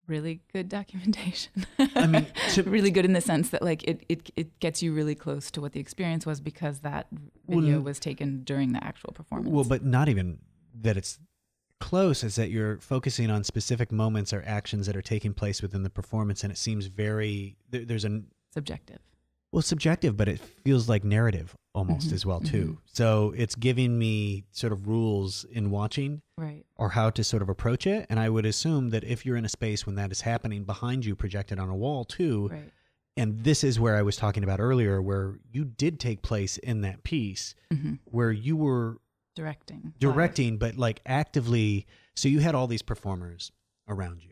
really 0.06 0.40
good 0.52 0.68
documentation. 0.68 1.66
I 1.94 2.06
mean, 2.06 2.26
to- 2.50 2.62
really 2.62 2.90
good 2.90 3.04
in 3.04 3.12
the 3.12 3.20
sense 3.20 3.50
that 3.50 3.62
like 3.62 3.82
it, 3.84 4.04
it 4.08 4.30
it 4.36 4.60
gets 4.60 4.82
you 4.82 4.92
really 4.92 5.14
close 5.14 5.50
to 5.52 5.60
what 5.60 5.72
the 5.72 5.80
experience 5.80 6.26
was 6.26 6.40
because 6.40 6.80
that 6.80 7.06
video 7.48 7.74
Well, 7.74 7.82
was 7.82 7.98
taken 7.98 8.44
during 8.44 8.72
the 8.72 8.82
actual 8.82 9.12
performance. 9.12 9.52
Well, 9.52 9.64
but 9.64 9.84
not 9.84 10.08
even 10.08 10.38
that 10.80 10.96
it's 10.96 11.18
close 11.80 12.24
is 12.24 12.36
that 12.36 12.50
you're 12.50 12.78
focusing 12.78 13.30
on 13.30 13.44
specific 13.44 13.92
moments 13.92 14.32
or 14.32 14.42
actions 14.46 14.86
that 14.86 14.96
are 14.96 15.02
taking 15.02 15.34
place 15.34 15.60
within 15.60 15.82
the 15.82 15.90
performance 15.90 16.42
and 16.42 16.50
it 16.50 16.56
seems 16.56 16.86
very 16.86 17.56
there, 17.70 17.84
there's 17.84 18.04
a 18.04 18.22
subjective. 18.52 19.00
Well 19.54 19.62
subjective 19.62 20.16
but 20.16 20.28
it 20.28 20.40
feels 20.40 20.88
like 20.88 21.04
narrative 21.04 21.54
almost 21.74 22.08
Mhm, 22.10 22.12
as 22.12 22.26
well 22.26 22.40
too 22.40 22.78
so 22.84 23.32
it's 23.36 23.54
giving 23.54 23.98
me 23.98 24.44
sort 24.50 24.72
of 24.72 24.86
rules 24.88 25.44
in 25.44 25.70
watching 25.70 26.20
Right. 26.36 26.64
or 26.76 26.90
how 26.90 27.10
to 27.10 27.22
sort 27.24 27.42
of 27.42 27.48
approach 27.48 27.86
it 27.86 28.06
and 28.10 28.18
i 28.20 28.28
would 28.28 28.44
assume 28.46 28.90
that 28.90 29.04
if 29.04 29.24
you're 29.24 29.36
in 29.36 29.44
a 29.44 29.48
space 29.48 29.86
when 29.86 29.94
that 29.96 30.10
is 30.12 30.22
happening 30.22 30.64
behind 30.64 31.04
you 31.04 31.14
projected 31.16 31.58
on 31.58 31.68
a 31.68 31.74
wall 31.76 32.04
too 32.04 32.48
Right. 32.50 32.70
and 33.16 33.44
this 33.44 33.62
is 33.64 33.78
where 33.80 33.96
i 33.96 34.02
was 34.02 34.16
talking 34.16 34.42
about 34.44 34.60
earlier 34.60 35.00
where 35.00 35.38
you 35.52 35.64
did 35.64 35.98
take 36.00 36.22
place 36.22 36.58
in 36.58 36.80
that 36.82 37.04
piece 37.04 37.54
hmm 37.72 37.94
where 38.04 38.32
you 38.32 38.56
were 38.56 38.98
Directing. 39.36 39.82
live. 39.84 39.98
directing 39.98 40.58
but 40.58 40.76
like 40.76 41.00
actively 41.06 41.86
so 42.16 42.28
you 42.28 42.38
had 42.40 42.54
all 42.54 42.66
these 42.68 42.82
performers 42.82 43.50
around 43.88 44.22
you 44.22 44.30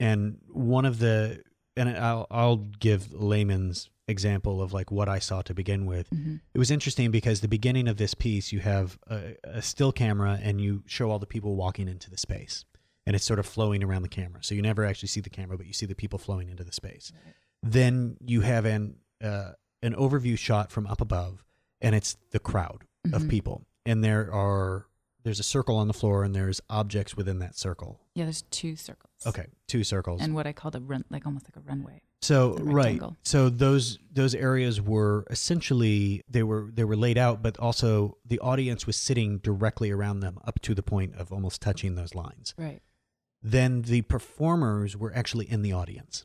and 0.00 0.38
one 0.52 0.84
of 0.84 0.98
the 0.98 1.42
and 1.76 1.88
I'll 1.90 2.26
I'll 2.30 2.56
give 2.56 3.12
layman's 3.12 3.88
example 4.08 4.62
of 4.62 4.72
like 4.72 4.90
what 4.90 5.08
I 5.08 5.18
saw 5.18 5.42
to 5.42 5.54
begin 5.54 5.84
with. 5.86 6.08
Mhm. 6.10 6.40
It 6.54 6.58
was 6.58 6.70
interesting 6.70 7.10
because 7.10 7.40
the 7.40 7.48
beginning 7.48 7.88
of 7.88 7.96
this 7.96 8.14
piece 8.14 8.52
you 8.52 8.60
have 8.60 8.98
a, 9.08 9.34
a 9.44 9.62
still 9.62 9.92
camera 9.92 10.38
and 10.42 10.60
you 10.60 10.82
show 10.86 11.10
all 11.10 11.18
the 11.18 11.26
people 11.26 11.56
walking 11.56 11.88
into 11.88 12.08
the 12.10 12.16
space 12.18 12.64
and 13.06 13.16
it's 13.16 13.24
sort 13.24 13.38
of 13.38 13.46
flowing 13.46 13.82
around 13.82 14.02
the 14.02 14.08
camera. 14.08 14.42
So 14.42 14.54
you 14.54 14.62
never 14.62 14.84
actually 14.84 15.08
see 15.08 15.20
the 15.20 15.30
camera 15.30 15.56
but 15.56 15.66
you 15.66 15.72
see 15.72 15.86
the 15.86 15.94
people 15.94 16.18
flowing 16.18 16.48
into 16.48 16.62
the 16.64 16.72
space. 16.72 17.12
Right. 17.24 17.34
Then 17.62 18.16
you 18.24 18.42
have 18.42 18.64
an 18.64 18.96
uh, 19.22 19.52
an 19.82 19.94
overview 19.94 20.38
shot 20.38 20.70
from 20.70 20.86
up 20.86 21.00
above 21.00 21.44
and 21.80 21.94
it's 21.94 22.16
the 22.30 22.38
crowd 22.38 22.84
of 23.12 23.22
Mhm. 23.22 23.30
people 23.30 23.66
and 23.84 24.04
there 24.04 24.32
are 24.32 24.86
there's 25.24 25.40
a 25.40 25.44
circle 25.44 25.76
on 25.76 25.88
the 25.88 25.94
floor 25.94 26.22
and 26.22 26.32
there's 26.34 26.60
objects 26.70 27.16
within 27.16 27.40
that 27.40 27.56
circle 27.56 28.00
Yeah, 28.14 28.24
there's 28.24 28.42
two 28.50 28.76
circles. 28.76 29.10
okay 29.26 29.46
two 29.66 29.82
circles 29.82 30.20
And 30.22 30.34
what 30.34 30.46
I 30.46 30.52
called 30.52 30.76
a 30.76 30.80
run, 30.80 31.04
like 31.10 31.26
almost 31.26 31.46
like 31.46 31.56
a 31.56 31.60
runway. 31.68 32.02
So 32.22 32.56
right. 32.60 33.00
so 33.22 33.48
those 33.48 33.98
those 34.12 34.34
areas 34.34 34.80
were 34.80 35.24
essentially 35.30 36.22
they 36.28 36.42
were 36.42 36.70
they 36.72 36.84
were 36.84 36.96
laid 36.96 37.18
out 37.18 37.42
but 37.42 37.58
also 37.58 38.16
the 38.24 38.38
audience 38.40 38.86
was 38.86 38.96
sitting 38.96 39.38
directly 39.38 39.90
around 39.90 40.20
them 40.20 40.38
up 40.46 40.60
to 40.60 40.74
the 40.74 40.82
point 40.82 41.14
of 41.16 41.32
almost 41.32 41.60
touching 41.60 41.94
those 41.94 42.14
lines. 42.14 42.54
Right. 42.56 42.80
then 43.42 43.82
the 43.82 44.02
performers 44.02 44.96
were 44.96 45.12
actually 45.14 45.50
in 45.50 45.62
the 45.62 45.72
audience. 45.72 46.24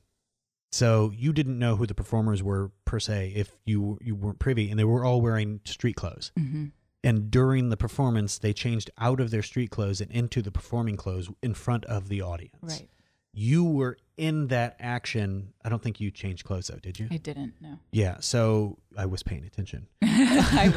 So 0.73 1.11
you 1.13 1.33
didn't 1.33 1.59
know 1.59 1.75
who 1.75 1.85
the 1.85 1.93
performers 1.93 2.41
were 2.41 2.71
per 2.85 2.99
se 2.99 3.33
if 3.35 3.57
you 3.65 3.99
you 4.01 4.15
weren't 4.15 4.39
privy 4.39 4.69
and 4.69 4.79
they 4.79 4.85
were 4.85 5.03
all 5.03 5.21
wearing 5.21 5.59
street 5.65 5.95
clothes. 5.95 6.31
Hmm 6.37 6.67
and 7.03 7.31
during 7.31 7.69
the 7.69 7.77
performance 7.77 8.37
they 8.37 8.53
changed 8.53 8.91
out 8.97 9.19
of 9.19 9.31
their 9.31 9.41
street 9.41 9.71
clothes 9.71 10.01
and 10.01 10.11
into 10.11 10.41
the 10.41 10.51
performing 10.51 10.95
clothes 10.95 11.29
in 11.41 11.53
front 11.53 11.85
of 11.85 12.09
the 12.09 12.21
audience. 12.21 12.55
Right. 12.61 12.89
you 13.33 13.63
were 13.63 13.97
in 14.21 14.47
that 14.47 14.75
action 14.79 15.51
i 15.65 15.69
don't 15.69 15.81
think 15.81 15.99
you 15.99 16.11
changed 16.11 16.43
clothes 16.45 16.67
though 16.67 16.77
did 16.77 16.99
you 16.99 17.07
I 17.09 17.17
didn't 17.17 17.53
know. 17.59 17.79
yeah 17.91 18.17
so 18.19 18.77
i 18.97 19.05
was 19.05 19.23
paying 19.23 19.43
attention 19.45 19.87
I 20.03 20.71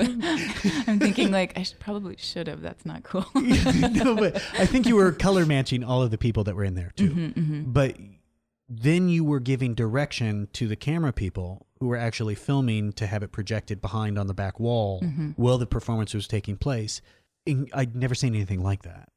I'm 0.86 0.98
thinking 0.98 1.30
like 1.30 1.52
I 1.58 1.62
should, 1.64 1.78
probably 1.78 2.16
should 2.18 2.46
have. 2.48 2.60
That's 2.62 2.86
not 2.86 3.02
cool. 3.02 3.26
no, 3.34 4.14
but 4.16 4.36
i 4.58 4.64
think 4.66 4.86
you 4.86 4.96
were 4.96 5.12
color 5.12 5.44
matching 5.46 5.84
all 5.84 6.02
of 6.02 6.10
the 6.10 6.18
people 6.18 6.44
that 6.44 6.54
were 6.56 6.64
in 6.64 6.74
there 6.74 6.92
too 6.96 7.10
Mhm, 7.10 7.34
mhm. 7.34 7.72
but 7.72 7.96
then 8.68 9.08
you 9.10 9.24
were 9.24 9.40
giving 9.40 9.74
direction 9.74 10.48
to 10.54 10.66
the 10.66 10.76
camera 10.76 11.12
people 11.12 11.66
who 11.80 11.86
were 11.88 11.98
actually 11.98 12.34
filming 12.34 12.92
to 12.94 13.06
have 13.06 13.22
it 13.22 13.30
projected 13.30 13.82
behind 13.82 14.18
on 14.18 14.26
the 14.26 14.32
back 14.34 14.58
wall 14.58 15.02
Mhm. 15.02 15.34
while 15.36 15.58
the 15.58 15.66
performance 15.66 16.14
was 16.14 16.26
taking 16.26 16.56
place. 16.56 17.02
And 17.46 17.68
I'd 17.74 17.94
never 17.94 18.14
seen 18.14 18.34
anything 18.34 18.62
like 18.62 18.82
that. 18.84 19.10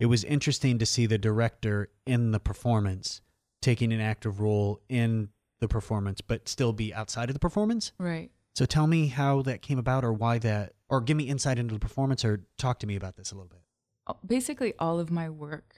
It 0.00 0.06
was 0.06 0.24
interesting 0.24 0.80
to 0.80 0.86
see 0.86 1.06
the 1.06 1.16
director 1.16 1.90
in 2.06 2.32
the 2.32 2.40
performance 2.40 3.20
taking 3.60 3.92
an 3.92 4.00
active 4.00 4.40
role 4.40 4.80
in 4.88 5.28
the 5.60 5.68
performance, 5.68 6.20
but 6.20 6.48
still 6.48 6.72
be 6.72 6.94
outside 6.94 7.28
of 7.28 7.34
the 7.34 7.40
performance. 7.40 7.92
Right. 7.98 8.30
So 8.54 8.66
tell 8.66 8.86
me 8.86 9.08
how 9.08 9.42
that 9.42 9.62
came 9.62 9.78
about 9.78 10.04
or 10.04 10.12
why 10.12 10.38
that, 10.38 10.72
or 10.88 11.00
give 11.00 11.16
me 11.16 11.24
insight 11.24 11.58
into 11.58 11.74
the 11.74 11.80
performance 11.80 12.24
or 12.24 12.44
talk 12.56 12.78
to 12.80 12.86
me 12.86 12.96
about 12.96 13.16
this 13.16 13.32
a 13.32 13.34
little 13.34 13.48
bit. 13.48 14.16
basically 14.26 14.74
all 14.78 14.98
of 14.98 15.10
my 15.10 15.28
work 15.28 15.74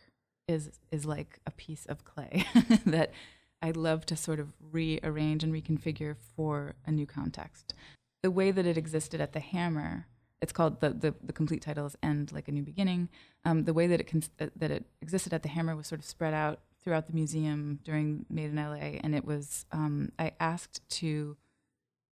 is 0.49 0.71
is 0.91 1.05
like 1.05 1.39
a 1.47 1.51
piece 1.51 1.87
of 1.87 2.05
clay 2.05 2.45
that 2.87 3.13
I 3.63 3.71
love 3.73 4.07
to 4.07 4.17
sort 4.17 4.41
of 4.41 4.55
rearrange 4.73 5.45
and 5.45 5.53
reconfigure 5.53 6.17
for 6.35 6.75
a 6.87 6.91
new 6.91 7.07
context. 7.07 7.75
The 8.23 8.31
way 8.31 8.51
that 8.51 8.67
it 8.67 8.77
existed 8.77 9.21
at 9.21 9.33
the 9.33 9.41
Hammer, 9.41 10.07
it's 10.41 10.53
called 10.53 10.81
the 10.81 10.91
the, 10.91 11.15
the 11.23 11.33
complete 11.33 11.63
title 11.63 11.87
is 11.87 11.97
End 12.03 12.33
Like 12.33 12.49
a 12.49 12.53
New 12.53 12.63
Beginning. 12.63 13.09
Um, 13.45 13.65
the 13.65 13.75
way 13.75 13.87
that 13.87 14.01
it 14.01 14.07
cons- 14.07 14.31
uh, 14.41 14.47
that 14.57 14.71
it 14.71 14.87
existed 15.03 15.33
at 15.33 15.43
the 15.43 15.49
Hammer 15.49 15.77
was 15.77 15.87
sort 15.87 16.01
of 16.01 16.05
spread 16.05 16.35
out 16.35 16.61
throughout 16.83 17.07
the 17.07 17.13
museum 17.13 17.81
during 17.85 18.27
Made 18.31 18.51
in 18.51 18.57
LA, 18.57 18.99
and 19.03 19.15
it 19.15 19.25
was 19.25 19.67
um, 19.73 20.13
I 20.19 20.33
asked 20.41 20.89
to. 21.01 21.37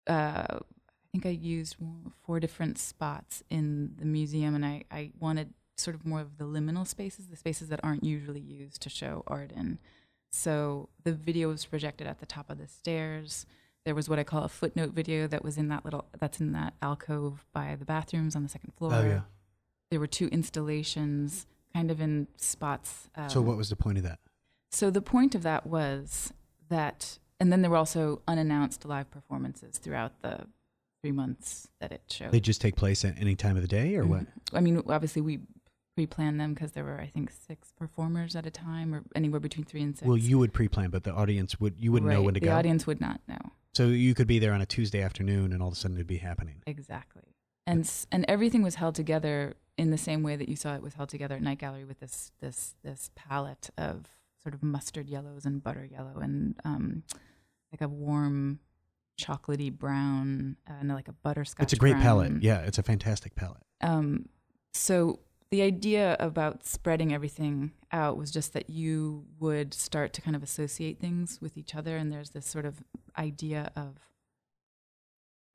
Uh, 0.06 0.46
I 0.60 1.08
think 1.12 1.26
I 1.26 1.30
used 1.30 1.76
four 2.24 2.40
different 2.40 2.78
spots 2.78 3.42
in 3.50 3.96
the 3.98 4.06
museum, 4.06 4.54
and 4.54 4.64
I, 4.64 4.84
I 4.90 5.10
wanted 5.20 5.52
sort 5.76 5.94
of 5.94 6.06
more 6.06 6.20
of 6.20 6.38
the 6.38 6.44
liminal 6.44 6.86
spaces, 6.86 7.26
the 7.26 7.36
spaces 7.36 7.68
that 7.68 7.80
aren't 7.82 8.02
usually 8.02 8.40
used 8.40 8.80
to 8.82 8.88
show 8.88 9.22
art 9.26 9.52
in. 9.52 9.78
So 10.30 10.88
the 11.04 11.12
video 11.12 11.48
was 11.48 11.66
projected 11.66 12.06
at 12.06 12.18
the 12.20 12.26
top 12.26 12.48
of 12.48 12.56
the 12.56 12.66
stairs. 12.66 13.44
There 13.84 13.94
was 13.94 14.08
what 14.08 14.18
I 14.18 14.24
call 14.24 14.44
a 14.44 14.48
footnote 14.48 14.92
video 14.92 15.26
that 15.26 15.44
was 15.44 15.58
in 15.58 15.68
that 15.68 15.84
little 15.84 16.06
that's 16.18 16.40
in 16.40 16.52
that 16.52 16.72
alcove 16.80 17.44
by 17.52 17.76
the 17.78 17.84
bathrooms 17.84 18.34
on 18.34 18.42
the 18.42 18.48
second 18.48 18.72
floor. 18.74 18.94
Oh, 18.94 19.04
yeah. 19.04 19.20
There 19.90 20.00
were 20.00 20.06
two 20.06 20.28
installations, 20.28 21.46
kind 21.74 21.90
of 21.90 22.00
in 22.00 22.28
spots. 22.36 23.10
Um, 23.16 23.28
So 23.28 23.42
what 23.42 23.58
was 23.58 23.68
the 23.68 23.76
point 23.76 23.98
of 23.98 24.04
that? 24.04 24.18
So 24.72 24.90
the 24.90 25.02
point 25.02 25.34
of 25.34 25.42
that 25.42 25.66
was 25.66 26.32
that, 26.68 27.18
and 27.38 27.52
then 27.52 27.62
there 27.62 27.70
were 27.70 27.76
also 27.76 28.22
unannounced 28.26 28.84
live 28.84 29.10
performances 29.10 29.78
throughout 29.78 30.20
the 30.22 30.46
three 31.02 31.12
months 31.12 31.68
that 31.80 31.92
it 31.92 32.02
showed. 32.08 32.32
They 32.32 32.40
just 32.40 32.60
take 32.60 32.76
place 32.76 33.04
at 33.04 33.18
any 33.18 33.34
time 33.34 33.56
of 33.56 33.62
the 33.62 33.68
day 33.68 33.96
or 33.96 34.06
what? 34.06 34.20
Mhm. 34.22 34.26
I 34.54 34.60
mean, 34.60 34.82
obviously 34.88 35.20
we 35.22 35.40
pre-planned 35.96 36.40
them 36.40 36.54
because 36.54 36.72
there 36.72 36.84
were, 36.84 36.98
I 37.00 37.06
think, 37.08 37.30
six 37.30 37.72
performers 37.72 38.34
at 38.34 38.46
a 38.46 38.50
time, 38.50 38.94
or 38.94 39.02
anywhere 39.14 39.40
between 39.40 39.64
three 39.64 39.82
and 39.82 39.94
six. 39.96 40.06
Well, 40.08 40.16
you 40.16 40.38
would 40.38 40.52
pre-plan, 40.52 40.90
but 40.90 41.04
the 41.04 41.12
audience 41.12 41.60
would 41.60 41.74
you 41.78 41.92
wouldn't 41.92 42.10
know 42.10 42.22
when 42.22 42.34
to 42.34 42.40
the 42.40 42.46
go. 42.46 42.52
The 42.52 42.56
audience 42.58 42.86
would 42.86 43.00
not 43.00 43.20
know 43.28 43.38
So 43.74 43.88
you 43.88 44.14
could 44.14 44.26
be 44.26 44.38
there 44.38 44.52
on 44.54 44.60
a 44.62 44.66
Tuesday 44.66 45.02
afternoon, 45.02 45.52
and 45.52 45.60
all 45.62 45.68
of 45.68 45.74
a 45.74 45.76
sudden 45.76 45.96
it'd 45.98 46.06
be 46.06 46.18
happening. 46.18 46.62
exactly, 46.66 47.34
and 47.66 47.80
s- 47.80 48.06
and 48.12 48.24
everything 48.28 48.62
was 48.62 48.76
held 48.76 48.94
together 48.94 49.54
in 49.76 49.90
the 49.90 49.98
same 49.98 50.22
way 50.22 50.36
that 50.36 50.48
you 50.48 50.56
saw 50.56 50.74
it 50.76 50.82
was 50.82 50.94
held 50.94 51.08
together 51.10 51.34
at 51.34 51.42
Night 51.42 51.58
Gallery 51.58 51.84
with 51.84 51.98
this 52.00 52.30
this 52.40 52.74
this 52.82 53.10
palette 53.14 53.68
of 53.76 54.06
sort 54.42 54.54
of 54.54 54.62
mustard 54.62 55.08
yellows 55.08 55.44
and 55.44 55.62
butter 55.62 55.84
yellow 55.84 56.18
and 56.20 56.54
um, 56.64 57.02
like 57.70 57.80
a 57.80 57.88
warm 57.88 58.58
chocolatey 59.20 59.72
brown 59.72 60.56
and 60.66 60.88
like 60.88 61.08
a 61.08 61.12
butterscotch. 61.12 61.64
It's 61.64 61.72
a 61.72 61.76
great 61.76 61.92
brown. 61.92 62.02
palette. 62.02 62.42
Yeah, 62.42 62.60
it's 62.60 62.78
a 62.78 62.82
fantastic 62.82 63.34
palette. 63.34 63.62
Um, 63.80 64.28
so 64.72 65.20
the 65.50 65.62
idea 65.62 66.16
about 66.18 66.64
spreading 66.64 67.12
everything 67.12 67.72
out 67.92 68.16
was 68.16 68.30
just 68.30 68.54
that 68.54 68.70
you 68.70 69.26
would 69.38 69.74
start 69.74 70.12
to 70.14 70.22
kind 70.22 70.34
of 70.34 70.42
associate 70.42 70.98
things 70.98 71.40
with 71.42 71.58
each 71.58 71.74
other, 71.74 71.96
and 71.96 72.10
there's 72.10 72.30
this 72.30 72.46
sort 72.46 72.64
of 72.64 72.82
idea 73.18 73.70
of 73.76 73.98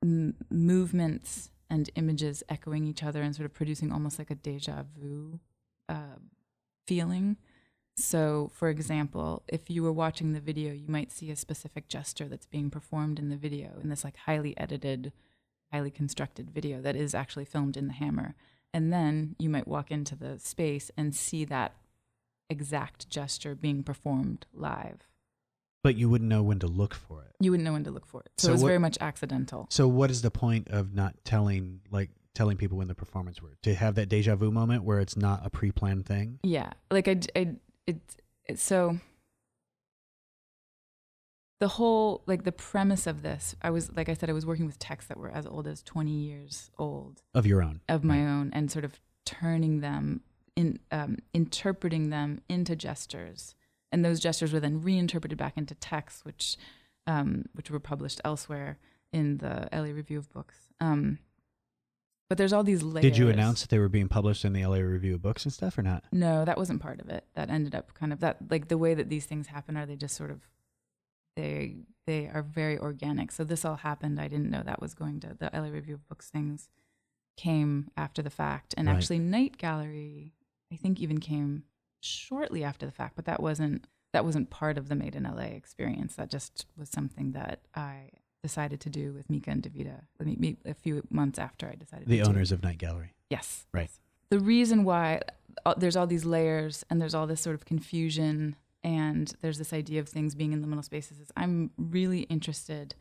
m- 0.02 0.36
movements 0.50 1.50
and 1.68 1.90
images 1.96 2.42
echoing 2.48 2.84
each 2.84 3.02
other 3.02 3.22
and 3.22 3.34
sort 3.34 3.44
of 3.44 3.52
producing 3.52 3.92
almost 3.92 4.18
like 4.18 4.30
a 4.30 4.34
deja 4.34 4.84
vu 4.96 5.40
uh, 5.88 6.16
feeling. 6.86 7.36
So, 7.98 8.50
for 8.54 8.68
example, 8.68 9.42
if 9.48 9.68
you 9.68 9.82
were 9.82 9.92
watching 9.92 10.32
the 10.32 10.40
video, 10.40 10.72
you 10.72 10.86
might 10.88 11.10
see 11.10 11.30
a 11.30 11.36
specific 11.36 11.88
gesture 11.88 12.28
that's 12.28 12.46
being 12.46 12.70
performed 12.70 13.18
in 13.18 13.28
the 13.28 13.36
video 13.36 13.78
in 13.82 13.88
this 13.88 14.04
like 14.04 14.16
highly 14.18 14.56
edited, 14.56 15.12
highly 15.72 15.90
constructed 15.90 16.50
video 16.50 16.80
that 16.80 16.94
is 16.94 17.12
actually 17.14 17.44
filmed 17.44 17.76
in 17.76 17.88
the 17.88 17.92
hammer. 17.94 18.34
And 18.72 18.92
then 18.92 19.34
you 19.38 19.50
might 19.50 19.66
walk 19.66 19.90
into 19.90 20.14
the 20.14 20.38
space 20.38 20.90
and 20.96 21.14
see 21.14 21.44
that 21.46 21.74
exact 22.48 23.10
gesture 23.10 23.54
being 23.54 23.82
performed 23.82 24.46
live. 24.54 25.08
But 25.82 25.96
you 25.96 26.08
wouldn't 26.08 26.28
know 26.28 26.42
when 26.42 26.58
to 26.60 26.66
look 26.68 26.94
for 26.94 27.22
it. 27.22 27.34
You 27.40 27.50
wouldn't 27.50 27.64
know 27.64 27.72
when 27.72 27.84
to 27.84 27.90
look 27.90 28.06
for 28.06 28.20
it. 28.20 28.30
So, 28.38 28.46
So 28.46 28.50
it 28.50 28.52
was 28.52 28.62
what- 28.62 28.68
very 28.68 28.78
much 28.78 28.98
accidental. 29.00 29.66
So 29.70 29.88
what 29.88 30.10
is 30.10 30.22
the 30.22 30.30
point 30.30 30.68
of 30.68 30.94
not 30.94 31.16
telling 31.24 31.80
like 31.90 32.10
telling 32.34 32.56
people 32.56 32.78
when 32.78 32.86
the 32.86 32.94
performance 32.94 33.42
were 33.42 33.56
to 33.62 33.74
have 33.74 33.96
that 33.96 34.08
deja 34.08 34.36
vu 34.36 34.52
moment 34.52 34.84
where 34.84 35.00
it's 35.00 35.16
not 35.16 35.44
a 35.44 35.50
pre-planned 35.50 36.06
thing? 36.06 36.38
Yeah, 36.44 36.70
like 36.90 37.08
I, 37.08 37.20
I- 37.34 37.56
it, 37.88 37.96
it, 38.46 38.58
so 38.58 38.98
the 41.60 41.68
whole 41.68 42.22
like 42.26 42.44
the 42.44 42.52
premise 42.52 43.06
of 43.06 43.22
this, 43.22 43.56
I 43.62 43.70
was 43.70 43.90
like 43.96 44.08
I 44.08 44.14
said, 44.14 44.30
I 44.30 44.32
was 44.32 44.46
working 44.46 44.66
with 44.66 44.78
texts 44.78 45.08
that 45.08 45.18
were 45.18 45.30
as 45.30 45.46
old 45.46 45.66
as 45.66 45.82
twenty 45.82 46.12
years 46.12 46.70
old 46.78 47.22
Of 47.34 47.46
your 47.46 47.62
own. 47.62 47.80
of 47.88 48.04
my 48.04 48.18
Right. 48.18 48.28
own, 48.30 48.50
and 48.52 48.70
sort 48.70 48.84
of 48.84 49.00
turning 49.26 49.80
them 49.80 50.20
in, 50.54 50.78
um, 50.92 51.18
interpreting 51.34 52.10
them 52.10 52.40
into 52.48 52.76
gestures, 52.76 53.54
and 53.90 54.04
those 54.04 54.20
gestures 54.20 54.52
were 54.52 54.60
then 54.60 54.82
reinterpreted 54.82 55.36
back 55.38 55.56
into 55.56 55.74
texts, 55.74 56.24
which, 56.24 56.56
um, 57.06 57.44
which 57.54 57.70
were 57.70 57.80
published 57.80 58.20
elsewhere 58.24 58.78
in 59.12 59.38
the 59.38 59.68
LA 59.72 59.90
Review 59.92 60.18
of 60.18 60.32
Books. 60.32 60.68
Um, 60.80 61.18
but 62.28 62.38
there's 62.38 62.52
all 62.52 62.64
these 62.64 62.82
layers. 62.82 63.02
Did 63.02 63.18
you 63.18 63.28
announce 63.28 63.60
that 63.62 63.70
they 63.70 63.78
were 63.78 63.88
being 63.88 64.08
published 64.08 64.44
in 64.44 64.52
the 64.52 64.64
LA 64.64 64.78
Review 64.78 65.14
of 65.14 65.22
Books 65.22 65.44
and 65.44 65.52
stuff 65.52 65.78
or 65.78 65.82
not? 65.82 66.04
No, 66.12 66.44
that 66.44 66.58
wasn't 66.58 66.82
part 66.82 67.00
of 67.00 67.08
it. 67.08 67.24
That 67.34 67.50
ended 67.50 67.74
up 67.74 67.94
kind 67.94 68.12
of 68.12 68.20
that 68.20 68.36
like 68.50 68.68
the 68.68 68.78
way 68.78 68.94
that 68.94 69.08
these 69.08 69.24
things 69.26 69.48
happen 69.48 69.76
are 69.76 69.86
they 69.86 69.96
just 69.96 70.16
sort 70.16 70.30
of 70.30 70.42
they 71.36 71.76
they 72.06 72.28
are 72.32 72.42
very 72.42 72.78
organic. 72.78 73.32
So 73.32 73.44
this 73.44 73.64
all 73.64 73.76
happened. 73.76 74.20
I 74.20 74.28
didn't 74.28 74.50
know 74.50 74.62
that 74.64 74.80
was 74.80 74.94
going 74.94 75.20
to 75.20 75.36
the 75.38 75.50
LA 75.52 75.68
Review 75.68 75.94
of 75.94 76.08
Books 76.08 76.28
things 76.30 76.68
came 77.36 77.90
after 77.96 78.20
the 78.22 78.30
fact. 78.30 78.74
And 78.76 78.88
Right. 78.88 78.96
actually 78.96 79.20
Night 79.20 79.56
Gallery 79.58 80.34
I 80.72 80.76
think 80.76 81.00
even 81.00 81.18
came 81.20 81.64
shortly 82.00 82.62
after 82.62 82.84
the 82.84 82.92
fact, 82.92 83.16
but 83.16 83.24
that 83.24 83.42
wasn't 83.42 83.86
that 84.12 84.24
wasn't 84.24 84.50
part 84.50 84.78
of 84.78 84.88
the 84.88 84.94
Made 84.94 85.14
in 85.14 85.24
LA 85.24 85.54
experience. 85.54 86.16
That 86.16 86.30
just 86.30 86.66
was 86.76 86.88
something 86.88 87.32
that 87.32 87.60
I 87.74 88.10
decided 88.48 88.80
to 88.80 88.90
do 88.90 89.12
with 89.12 89.28
Mieke 89.28 89.48
and 89.48 89.62
Davida 89.62 89.96
a 90.64 90.74
few 90.74 91.02
months 91.10 91.38
after 91.38 91.68
I 91.68 91.74
decided 91.74 92.08
The 92.08 92.18
to 92.18 92.24
do 92.24 92.30
owners 92.30 92.50
of 92.50 92.62
Night 92.62 92.78
Gallery. 92.78 93.12
Yes. 93.28 93.66
Right. 93.72 93.90
The 94.30 94.40
reason 94.40 94.84
why 94.84 95.20
uh, 95.66 95.74
there's 95.76 95.96
all 95.96 96.06
these 96.06 96.24
layers 96.24 96.84
and 96.88 97.00
there's 97.00 97.14
all 97.14 97.26
this 97.26 97.42
sort 97.42 97.54
of 97.54 97.66
confusion 97.66 98.56
and 98.82 99.34
there's 99.42 99.58
this 99.58 99.72
idea 99.72 100.00
of 100.00 100.08
things 100.08 100.34
being 100.34 100.52
in 100.52 100.64
liminal 100.64 100.84
spaces 100.84 101.20
is 101.20 101.30
I'm 101.36 101.70
really 101.76 102.20
interested 102.22 102.94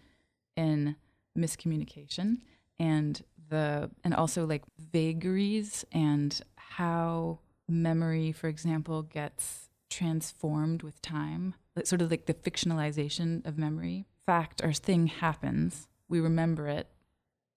in 0.58 0.96
miscommunication 1.38 2.40
and 2.80 3.24
the 3.50 3.90
and 4.04 4.14
also 4.14 4.46
like 4.46 4.64
vagaries 4.78 5.86
and 5.94 6.42
how 6.56 7.40
memory 7.70 8.32
for 8.32 8.48
example 8.48 9.04
gets 9.04 9.70
transformed 9.90 10.84
with 10.84 11.02
time 11.02 11.54
like 11.76 11.88
sort 11.88 12.02
of 12.02 12.10
like 12.12 12.26
the 12.26 12.34
fictionalization 12.34 13.46
of 13.46 13.58
memory 13.58 14.06
fact 14.28 14.62
or 14.64 14.72
thing 14.74 15.08
happens 15.08 15.88
we 16.10 16.20
remember 16.20 16.68
it 16.68 16.88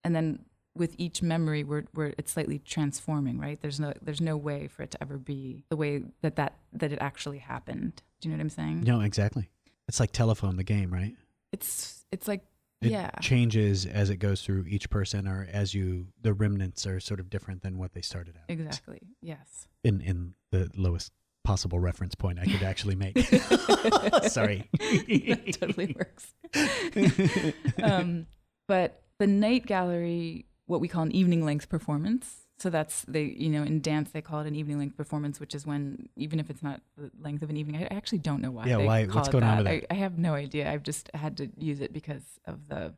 and 0.03 0.15
then 0.15 0.27
with 0.73 0.95
each 0.97 1.21
memory 1.21 1.63
we're, 1.65 1.83
we're 1.93 2.13
it's 2.17 2.31
slightly 2.31 2.57
transforming 2.59 3.37
right 3.37 3.59
there's 3.61 3.79
no 3.79 3.91
there's 4.01 4.21
no 4.21 4.37
way 4.37 4.67
for 4.67 4.81
it 4.83 4.91
to 4.91 4.97
ever 5.05 5.17
be 5.17 5.63
the 5.69 5.75
way 5.75 6.01
that 6.21 6.35
that 6.37 6.53
that 6.73 6.91
it 6.95 6.99
actually 7.01 7.39
happened 7.39 8.01
do 8.19 8.29
you 8.29 8.31
know 8.33 8.37
what 8.37 8.41
i'm 8.45 8.49
saying 8.49 8.81
No, 8.91 9.01
exactly. 9.01 9.49
It's 9.89 9.99
like 9.99 10.11
telephone 10.11 10.55
the 10.55 10.63
game, 10.63 10.89
right? 10.93 11.13
it's 11.51 12.05
it's 12.15 12.27
like 12.31 12.41
It 12.81 12.91
yeah 12.91 13.11
changes 13.19 13.85
as 13.85 14.09
it 14.09 14.17
goes 14.27 14.41
through 14.43 14.63
each 14.75 14.89
person 14.89 15.27
or 15.27 15.39
as 15.51 15.73
you 15.73 16.07
the 16.21 16.33
remnants 16.33 16.87
are 16.87 16.99
sort 17.01 17.19
of 17.19 17.29
different 17.29 17.61
than 17.63 17.77
what 17.77 17.91
they 17.93 18.01
started 18.01 18.35
out. 18.37 18.47
exactly 18.47 19.01
yes 19.21 19.67
In 19.83 19.99
in 19.99 20.17
the 20.51 20.69
lowest 20.77 21.11
possible 21.43 21.79
reference 21.79 22.15
point 22.15 22.39
I 22.39 22.45
could 22.45 22.63
actually 22.63 22.95
make. 22.95 23.17
Sorry. 24.29 24.69
that 24.79 25.57
totally 25.59 25.95
works 25.97 26.33
um, 27.83 28.27
but 28.67 29.01
the 29.19 29.27
night 29.27 29.65
gallery 29.65 30.45
what 30.65 30.81
we 30.81 30.87
call 30.87 31.03
an 31.03 31.11
evening 31.11 31.43
length 31.45 31.69
performance 31.69 32.47
so 32.59 32.69
that's 32.69 33.03
they 33.07 33.23
you 33.23 33.49
know 33.49 33.63
in 33.63 33.81
dance 33.81 34.11
they 34.11 34.21
call 34.21 34.41
it 34.41 34.47
an 34.47 34.55
evening 34.55 34.77
length 34.77 34.95
performance 34.97 35.39
which 35.39 35.55
is 35.55 35.65
when 35.65 36.07
even 36.15 36.39
if 36.39 36.49
it's 36.49 36.61
not 36.63 36.81
the 36.97 37.09
length 37.21 37.41
of 37.41 37.49
an 37.49 37.57
evening 37.57 37.81
i 37.81 37.85
I 37.93 37.97
actually 37.97 38.19
don't 38.19 38.41
know 38.41 38.51
why 38.51 38.65
Yeah, 38.67 38.77
they 38.77 38.85
why- 38.85 39.05
call 39.05 39.15
what's 39.15 39.29
going 39.29 39.43
on 39.43 39.57
that. 39.57 39.63
with 39.63 39.67
I, 39.67 39.79
that? 39.81 39.91
I 39.93 39.95
have 39.95 40.17
no 40.17 40.33
idea 40.35 40.69
i've 40.71 40.83
just 40.83 41.09
had 41.13 41.37
to 41.37 41.49
use 41.57 41.81
it 41.81 41.91
because 41.93 42.23
of 42.45 42.67
the 42.67 42.93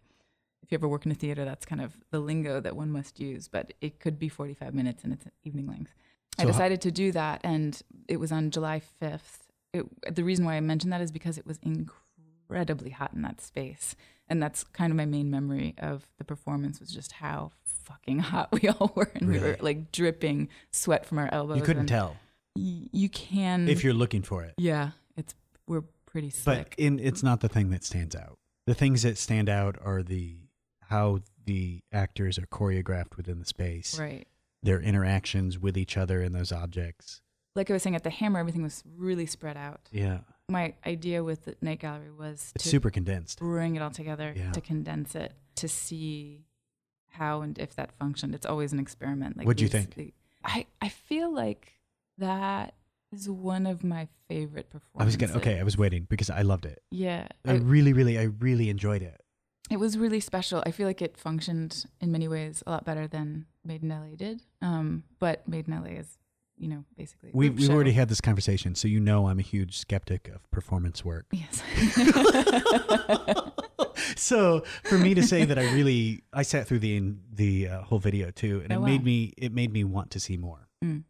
if 0.63 0.71
you 0.71 0.77
ever 0.77 0.87
work 0.87 1.05
in 1.05 1.11
a 1.11 1.15
theater 1.15 1.45
that's 1.45 1.65
kind 1.65 1.81
of 1.81 1.93
the 2.11 2.19
lingo 2.19 2.59
that 2.59 2.75
one 2.75 2.91
must 2.91 3.19
use 3.19 3.47
but 3.47 3.73
it 3.81 3.99
could 3.99 4.17
be 4.19 4.29
45 4.29 4.73
minutes 4.73 5.03
and 5.03 5.13
it's 5.13 5.25
evening 5.43 5.67
length 5.67 5.93
i 5.97 6.02
So 6.37 6.43
how- 6.43 6.51
decided 6.51 6.81
to 6.81 6.91
do 6.91 7.11
that 7.11 7.41
and 7.43 7.79
it 8.07 8.17
was 8.17 8.31
on 8.31 8.51
july 8.51 8.81
5th 9.01 9.39
it, 9.73 10.15
the 10.15 10.23
reason 10.23 10.45
why 10.45 10.55
i 10.55 10.59
mentioned 10.59 10.91
that 10.93 11.01
is 11.01 11.11
because 11.11 11.37
it 11.37 11.45
was 11.45 11.59
incredibly 11.63 12.89
hot 12.91 13.11
in 13.13 13.21
that 13.23 13.41
space 13.41 13.95
and 14.29 14.41
that's 14.41 14.63
kind 14.63 14.91
of 14.91 14.97
my 14.97 15.05
main 15.05 15.29
memory 15.29 15.75
of 15.79 16.07
the 16.17 16.23
performance 16.23 16.79
was 16.79 16.89
just 16.89 17.13
how 17.13 17.51
fucking 17.65 18.19
hot 18.31 18.49
we 18.51 18.67
all 18.69 18.91
were 18.95 19.11
and 19.15 19.27
we 19.29 19.39
were 19.39 19.57
like 19.61 19.91
dripping 19.91 20.47
sweat 20.71 21.05
from 21.05 21.17
our 21.19 21.29
elbows 21.33 21.57
You 21.57 21.63
couldn't 21.63 21.87
tell. 21.87 22.15
y- 22.55 22.87
you 22.91 23.09
can 23.09 23.67
if 23.67 23.83
you're 23.83 23.93
looking 23.93 24.21
for 24.21 24.43
it. 24.43 24.53
yeah 24.57 24.91
it's 25.17 25.33
we're 25.67 25.83
pretty 26.05 26.31
But 26.45 26.73
in, 26.77 26.99
it's 26.99 27.23
not 27.23 27.39
the 27.41 27.49
thing 27.49 27.69
that 27.71 27.83
stands 27.83 28.15
out. 28.15 28.37
The 28.67 28.73
things 28.75 29.01
that 29.01 29.17
stand 29.17 29.49
out 29.49 29.77
are 29.83 30.03
the 30.03 30.37
how 30.89 31.19
the 31.45 31.79
actors 31.91 32.37
are 32.37 32.45
choreographed 32.45 33.17
within 33.17 33.39
the 33.39 33.45
space, 33.45 33.97
right 33.99 34.27
their 34.63 34.79
interactions 34.79 35.59
with 35.59 35.77
each 35.77 35.97
other 35.97 36.21
and 36.21 36.33
those 36.33 36.51
objects. 36.51 37.21
like 37.55 37.69
i 37.69 37.73
was 37.73 37.83
saying 37.83 37.95
at 37.95 38.03
the 38.03 38.09
hammer 38.09 38.39
everything 38.39 38.63
was 38.63 38.83
really 38.97 39.25
spread 39.25 39.57
out 39.57 39.81
Yeah, 39.91 40.19
my 40.49 40.73
idea 40.85 41.23
with 41.23 41.45
the 41.45 41.55
night 41.61 41.79
gallery 41.79 42.11
was 42.11 42.51
it's 42.55 42.63
to 42.63 42.69
super 42.69 42.89
condensed. 42.89 43.39
bring 43.39 43.75
it 43.75 43.81
all 43.81 43.91
together 43.91 44.33
Yeah. 44.35 44.51
to 44.51 44.61
condense 44.61 45.13
it 45.15 45.33
to 45.55 45.67
see 45.67 46.45
how 47.11 47.41
and 47.41 47.59
if 47.59 47.75
that 47.75 47.91
functioned 47.99 48.33
it's 48.33 48.45
always 48.45 48.73
an 48.73 48.79
experiment 48.79 49.37
like 49.37 49.45
what 49.45 49.57
do 49.57 49.63
you 49.63 49.69
think? 49.69 49.93
the- 49.95 50.13
i 50.43 50.65
i 50.81 50.89
feel 50.89 51.31
like 51.31 51.73
that 52.17 52.73
is 53.11 53.29
one 53.29 53.67
of 53.67 53.83
my 53.83 54.07
favorite 54.27 54.69
performances. 54.71 55.01
I 55.03 55.05
was 55.05 55.17
gonna 55.17 55.35
okay. 55.39 55.59
I 55.59 55.63
was 55.63 55.77
waiting 55.77 56.07
because 56.09 56.29
I 56.31 56.41
loved 56.41 56.65
it. 56.65 56.81
yeah 56.89 57.27
I 57.45 57.51
I- 57.51 57.55
really, 57.57 57.93
really, 57.93 58.17
I 58.17 58.23
really 58.23 58.69
enjoyed 58.71 59.03
it. 59.03 59.21
It 59.71 59.77
was 59.77 59.97
really 59.97 60.19
special 60.19 60.61
i 60.65 60.71
feel 60.71 60.87
like 60.87 61.01
it 61.01 61.17
functioned 61.17 61.85
in 62.01 62.11
many 62.11 62.27
ways 62.27 62.61
a 62.67 62.71
lot 62.71 62.83
better 62.85 63.07
than 63.07 63.45
made 63.63 63.81
in 63.83 63.89
la 63.89 64.01
did 64.15 64.41
um 64.61 65.03
but 65.19 65.47
made 65.47 65.67
in 65.67 65.73
la 65.81 65.87
is 65.87 66.17
you 66.57 66.67
know 66.67 66.83
basically 66.97 67.29
We 67.33 67.49
we've 67.49 67.65
show. 67.67 67.73
already 67.73 67.93
had 67.93 68.09
this 68.09 68.21
conversation, 68.21 68.75
so 68.75 68.87
you 68.87 68.99
know 68.99 69.27
I'm 69.27 69.39
a 69.39 69.41
huge 69.43 69.77
skeptic 69.79 70.27
of 70.29 70.49
performance 70.51 71.03
work. 71.03 71.25
yes 71.31 71.63
so 74.15 74.63
for 74.83 74.97
me 74.97 75.13
to 75.15 75.23
say 75.23 75.45
that 75.45 75.57
I 75.57 75.73
really 75.73 76.23
I 76.31 76.43
sat 76.43 76.67
through 76.67 76.79
the 76.79 77.15
the 77.33 77.67
uh, 77.69 77.81
whole 77.81 77.99
video 77.99 78.31
too, 78.31 78.61
and 78.63 78.71
Oh, 78.71 78.75
it 78.75 78.79
wow. 78.79 78.85
made 78.85 79.03
me 79.03 79.33
it 79.37 79.51
made 79.51 79.71
me 79.73 79.83
want 79.83 80.11
to 80.11 80.19
see 80.19 80.37
more. 80.37 80.67
Mm. 80.83 81.03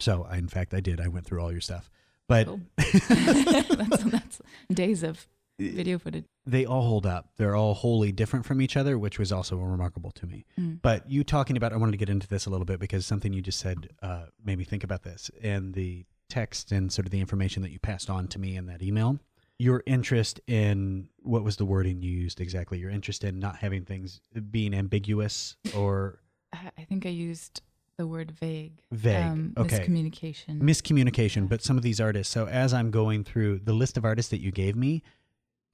So 0.00 0.26
I, 0.28 0.38
in 0.38 0.48
fact, 0.48 0.74
I 0.74 0.80
did. 0.80 1.00
I 1.00 1.08
went 1.08 1.26
through 1.26 1.40
all 1.42 1.52
your 1.52 1.60
stuff, 1.60 1.90
but 2.26 2.46
Cool. 2.46 2.60
that's, 2.76 4.02
that's 4.04 4.42
days 4.72 5.02
of 5.02 5.26
video 5.60 5.98
footage 5.98 6.24
they 6.46 6.64
all 6.64 6.82
hold 6.82 7.06
up. 7.06 7.28
They're 7.36 7.54
all 7.54 7.74
wholly 7.74 8.10
different 8.12 8.44
from 8.46 8.60
each 8.60 8.76
other, 8.76 8.98
which 8.98 9.18
was 9.18 9.30
also 9.30 9.56
remarkable 9.56 10.10
to 10.12 10.26
me. 10.26 10.46
Mm. 10.58 10.80
But 10.82 11.08
you 11.08 11.22
talking 11.22 11.56
about, 11.56 11.72
I 11.72 11.76
wanted 11.76 11.92
to 11.92 11.98
get 11.98 12.08
into 12.08 12.26
this 12.26 12.46
a 12.46 12.50
little 12.50 12.64
bit 12.64 12.80
because 12.80 13.06
something 13.06 13.32
you 13.32 13.40
just 13.42 13.60
said 13.60 13.90
uh, 14.02 14.24
made 14.44 14.58
me 14.58 14.64
think 14.64 14.82
about 14.82 15.02
this 15.02 15.30
and 15.42 15.74
the 15.74 16.06
text 16.28 16.72
and 16.72 16.92
sort 16.92 17.06
of 17.06 17.12
the 17.12 17.20
information 17.20 17.62
that 17.62 17.70
you 17.70 17.78
passed 17.78 18.08
on 18.10 18.26
to 18.28 18.38
me 18.38 18.56
in 18.56 18.66
that 18.66 18.82
email. 18.82 19.18
Your 19.58 19.82
interest 19.86 20.40
in 20.46 21.08
what 21.18 21.44
was 21.44 21.56
the 21.56 21.66
wording 21.66 22.00
you 22.02 22.10
used 22.10 22.40
exactly? 22.40 22.78
Your 22.78 22.90
interest 22.90 23.22
in 23.22 23.38
not 23.38 23.56
having 23.56 23.84
things 23.84 24.20
being 24.50 24.72
ambiguous 24.74 25.56
or 25.76 26.20
I 26.52 26.84
think 26.88 27.04
I 27.06 27.10
used 27.10 27.60
the 27.98 28.06
word 28.06 28.30
vague. 28.30 28.80
Vague, 28.90 29.22
Um, 29.26 29.52
okay. 29.58 29.80
Miscommunication. 29.80 30.58
miscommunication 30.62 31.42
Yeah. 31.42 31.48
but 31.48 31.62
some 31.62 31.76
of 31.76 31.82
these 31.82 32.00
artists 32.00 32.32
so 32.32 32.46
as 32.48 32.72
i'm 32.72 32.90
going 32.90 33.24
through 33.24 33.58
the 33.58 33.74
list 33.74 33.98
of 33.98 34.06
artists 34.06 34.30
that 34.30 34.40
you 34.40 34.50
gave 34.50 34.74
me 34.74 35.02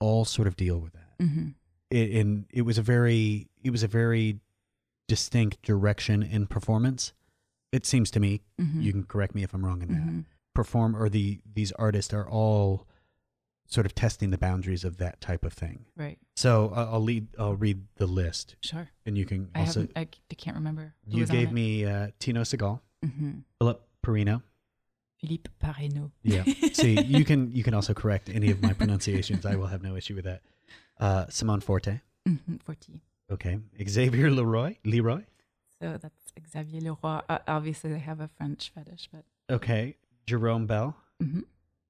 all 0.00 0.24
sort 0.24 0.46
of 0.48 0.56
deal 0.56 0.78
with 0.78 0.92
that 0.92 1.14
hmm 1.20 1.48
it, 1.90 2.10
and 2.20 2.46
it 2.50 2.62
was 2.62 2.78
a 2.78 2.82
very 2.82 3.48
it 3.62 3.70
was 3.70 3.82
a 3.82 3.88
very 3.88 4.40
distinct 5.08 5.62
direction 5.62 6.22
in 6.22 6.46
performance 6.46 7.12
it 7.72 7.86
seems 7.86 8.10
to 8.10 8.20
me 8.20 8.42
hmm 8.58 8.80
you 8.80 8.92
can 8.92 9.04
correct 9.04 9.34
me 9.34 9.42
if 9.42 9.54
i'm 9.54 9.64
wrong 9.64 9.82
in 9.82 9.88
that 9.88 10.02
hmm 10.02 10.20
perform 10.54 10.96
or 10.96 11.08
the 11.10 11.38
these 11.54 11.70
artists 11.72 12.14
are 12.14 12.26
all 12.28 12.86
sort 13.68 13.84
of 13.84 13.94
testing 13.94 14.30
the 14.30 14.38
boundaries 14.38 14.84
of 14.84 14.96
that 14.96 15.20
type 15.20 15.44
of 15.44 15.52
thing 15.52 15.84
Right. 15.96 16.18
so 16.34 16.72
uh, 16.74 16.88
i'll 16.92 17.02
lead 17.02 17.26
i'll 17.38 17.56
read 17.56 17.82
the 17.96 18.06
list 18.06 18.56
Sure. 18.62 18.88
and 19.04 19.18
you 19.18 19.26
can 19.26 19.50
I 19.54 19.60
also. 19.60 19.86
I, 19.94 20.08
I 20.30 20.34
can't 20.34 20.56
remember. 20.56 20.94
You 21.06 21.26
gave 21.26 21.52
me 21.52 21.84
uh, 21.84 22.08
Tino 22.18 22.40
Sehgal 22.42 22.80
Mhm. 23.04 23.42
philip 23.58 23.86
perino 24.02 24.42
Philippe 25.20 25.50
Parreno. 25.62 26.10
Yeah. 26.22 26.44
See, 26.72 27.00
you 27.00 27.24
can 27.24 27.52
you 27.52 27.62
can 27.62 27.74
also 27.74 27.94
correct 27.94 28.28
any 28.28 28.50
of 28.50 28.62
my 28.62 28.72
pronunciations. 28.72 29.44
I 29.46 29.56
will 29.56 29.66
have 29.68 29.82
no 29.82 29.96
issue 29.96 30.14
with 30.14 30.24
that. 30.24 30.42
Uh, 30.98 31.26
Simone 31.28 31.60
Forti. 31.60 32.00
Mhm, 32.28 32.62
Forty. 32.62 33.00
Okay. 33.30 33.58
Xavier 33.88 34.30
Leroy. 34.30 34.76
Leroy. 34.84 35.22
So 35.80 35.98
that's 36.00 36.50
Xavier 36.52 36.80
Leroy. 36.80 37.20
Uh, 37.28 37.38
obviously, 37.48 37.90
they 37.92 37.98
have 37.98 38.20
a 38.20 38.28
French 38.28 38.70
fetish, 38.74 39.08
but 39.12 39.24
Okay. 39.50 39.96
Jérôme 40.26 40.66
Bel. 40.66 40.96
Mhm. 41.22 41.44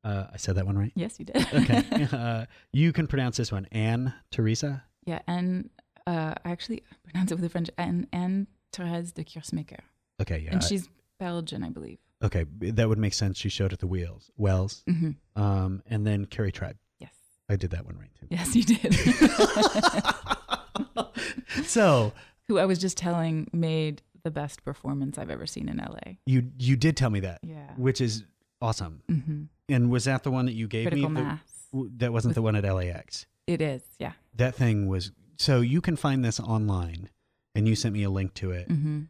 Uh, 0.04 0.26
I 0.32 0.36
said 0.36 0.54
that 0.56 0.66
one 0.66 0.78
right. 0.78 0.92
yes, 0.94 1.18
you 1.18 1.24
did. 1.24 1.36
Okay. 1.52 2.06
uh, 2.12 2.46
you 2.72 2.92
can 2.92 3.06
pronounce 3.08 3.36
this 3.38 3.50
one. 3.50 3.66
Anne 3.72 4.14
Teresa. 4.30 4.84
yeah, 5.04 5.20
and 5.26 5.68
uh, 6.06 6.34
I 6.44 6.50
actually 6.52 6.82
pronounce 7.10 7.32
it 7.32 7.34
with 7.34 7.42
the 7.42 7.48
French. 7.48 7.70
Anne, 7.76 8.06
Anne 8.12 8.46
Therese 8.72 9.10
de 9.12 9.24
Keersmaeker, 9.24 9.80
Okay. 10.20 10.38
Yeah. 10.44 10.52
and 10.52 10.62
she's 10.62 10.88
Belgian, 11.18 11.64
I 11.64 11.70
believe. 11.70 11.98
Okay. 12.22 12.44
That 12.60 12.88
would 12.88 12.98
make 12.98 13.14
sense. 13.14 13.38
She 13.38 13.48
showed 13.48 13.72
at 13.72 13.78
the 13.78 13.86
wheels. 13.86 14.30
Wells. 14.36 14.82
hmm 14.88 15.10
Um, 15.36 15.82
and 15.86 16.04
then 16.06 16.24
Kerry 16.26 16.50
Tribe. 16.52 16.76
Yes. 16.98 17.12
I 17.48 17.56
did 17.56 17.70
that 17.72 17.84
one 17.86 17.96
right 17.98 18.10
too. 18.18 18.26
Yes, 18.30 18.54
you 18.56 18.64
did. 18.64 18.94
so 21.64 22.12
Who 22.48 22.58
I 22.58 22.64
was 22.64 22.78
just 22.78 22.96
telling 22.96 23.48
made 23.52 24.02
the 24.22 24.30
best 24.30 24.64
performance 24.64 25.18
I've 25.18 25.30
ever 25.30 25.46
seen 25.46 25.68
in 25.68 25.76
LA. 25.78 26.14
you 26.26 26.50
you 26.58 26.76
did 26.76 26.96
tell 26.96 27.10
me 27.10 27.20
that, 27.20 27.40
Yeah. 27.42 27.72
which 27.76 28.00
is 28.00 28.24
awesome. 28.60 29.02
hmm 29.08 29.44
And 29.68 29.90
was 29.90 30.04
that 30.04 30.22
the 30.24 30.30
one 30.30 30.46
that 30.46 30.54
you 30.54 30.66
gave 30.68 30.86
Critical 30.88 31.10
me? 31.10 31.20
The- 31.20 31.26
mass. 31.26 31.40
w- 31.72 31.90
that 31.98 32.12
wasn't 32.12 32.30
With- 32.30 32.34
the 32.36 32.42
one 32.42 32.56
at 32.56 32.64
LAX. 32.64 33.26
It 33.46 33.62
is. 33.62 33.82
Yeah. 33.98 34.12
That 34.34 34.54
thing 34.56 34.88
was 34.88 35.12
so 35.38 35.60
you 35.60 35.80
can 35.80 35.96
find 35.96 36.24
this 36.24 36.40
online, 36.40 37.10
and 37.54 37.68
you 37.68 37.76
sent 37.76 37.94
me 37.94 38.02
a 38.02 38.10
link 38.10 38.34
to 38.34 38.50
it. 38.52 38.66
hmm 38.68 39.02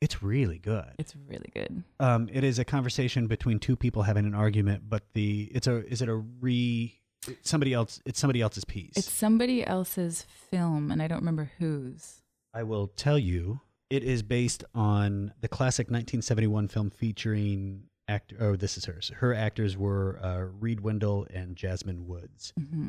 It's 0.00 0.22
really 0.22 0.58
good. 0.58 0.92
It's 0.98 1.14
really 1.28 1.50
good. 1.54 1.82
Um, 1.98 2.28
it 2.32 2.42
is 2.42 2.58
a 2.58 2.64
conversation 2.64 3.26
between 3.26 3.58
two 3.58 3.76
people 3.76 4.02
having 4.02 4.24
an 4.24 4.34
argument, 4.34 4.84
but 4.88 5.02
the 5.12 5.50
it's 5.54 5.66
a 5.66 5.86
is 5.86 6.00
it 6.00 6.08
a 6.08 6.14
re 6.14 6.98
somebody 7.42 7.74
else 7.74 8.00
it's 8.06 8.18
somebody 8.18 8.40
else's 8.40 8.64
piece. 8.64 8.96
It's 8.96 9.12
somebody 9.12 9.64
else's 9.64 10.22
film, 10.50 10.90
and 10.90 11.02
I 11.02 11.06
don't 11.08 11.18
remember 11.18 11.50
whose. 11.58 12.22
I 12.54 12.62
will 12.62 12.88
tell 12.88 13.18
you, 13.18 13.60
it 13.90 14.02
is 14.02 14.22
based 14.22 14.64
on 14.74 15.34
the 15.40 15.48
classic 15.48 15.86
1971 15.86 16.68
film 16.68 16.90
featuring 16.90 17.84
actor. 18.08 18.36
Oh, 18.40 18.56
this 18.56 18.78
is 18.78 18.86
hers. 18.86 19.12
Her 19.16 19.34
actors 19.34 19.76
were 19.76 20.18
uh, 20.22 20.46
Reed 20.58 20.80
Wendell 20.80 21.26
and 21.32 21.56
Jasmine 21.56 22.06
Woods. 22.06 22.52
hmm 22.58 22.88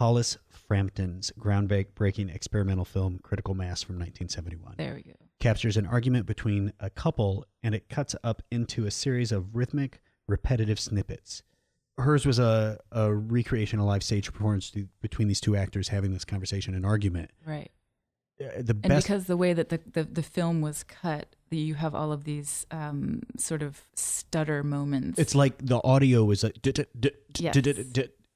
Hollis 0.00 0.38
Frampton's 0.48 1.32
groundbreaking 1.38 2.34
experimental 2.34 2.84
film 2.84 3.20
Critical 3.22 3.54
Mass 3.54 3.80
from 3.84 3.94
1971 3.94 4.74
There 4.76 4.94
we 4.94 5.02
go. 5.02 5.12
Captures 5.44 5.76
an 5.76 5.84
argument 5.86 6.24
between 6.24 6.72
a 6.80 6.88
couple 6.88 7.44
and 7.62 7.74
it 7.74 7.90
cuts 7.90 8.16
up 8.24 8.40
into 8.50 8.86
a 8.86 8.90
series 8.90 9.30
of 9.30 9.54
rhythmic, 9.54 10.00
repetitive 10.26 10.80
snippets. 10.80 11.42
Hers 11.98 12.24
was 12.24 12.38
a, 12.38 12.78
a 12.90 13.14
recreation, 13.14 13.78
a 13.78 13.84
live 13.84 14.02
stage 14.02 14.32
performance 14.32 14.70
to- 14.70 14.88
between 15.02 15.28
these 15.28 15.42
two 15.42 15.54
actors 15.54 15.88
having 15.88 16.14
this 16.14 16.24
conversation 16.24 16.74
and 16.74 16.86
argument. 16.86 17.30
Right. 17.46 17.70
Uh, 18.40 18.62
The 18.62 18.72
And 18.72 18.82
best 18.82 19.06
because 19.06 19.26
the 19.26 19.36
way 19.36 19.52
that 19.52 19.68
the, 19.68 19.80
the, 19.92 20.04
the 20.04 20.22
film 20.22 20.62
was 20.62 20.82
cut, 20.82 21.36
you 21.50 21.74
have 21.74 21.94
all 21.94 22.10
of 22.10 22.24
these 22.24 22.66
um, 22.70 23.20
sort 23.36 23.60
of 23.60 23.82
stutter 23.94 24.62
moments. 24.62 25.18
It's 25.18 25.34
like 25.34 25.58
the 25.58 25.80
audio 25.84 26.30
is 26.30 26.42
like, 26.42 26.56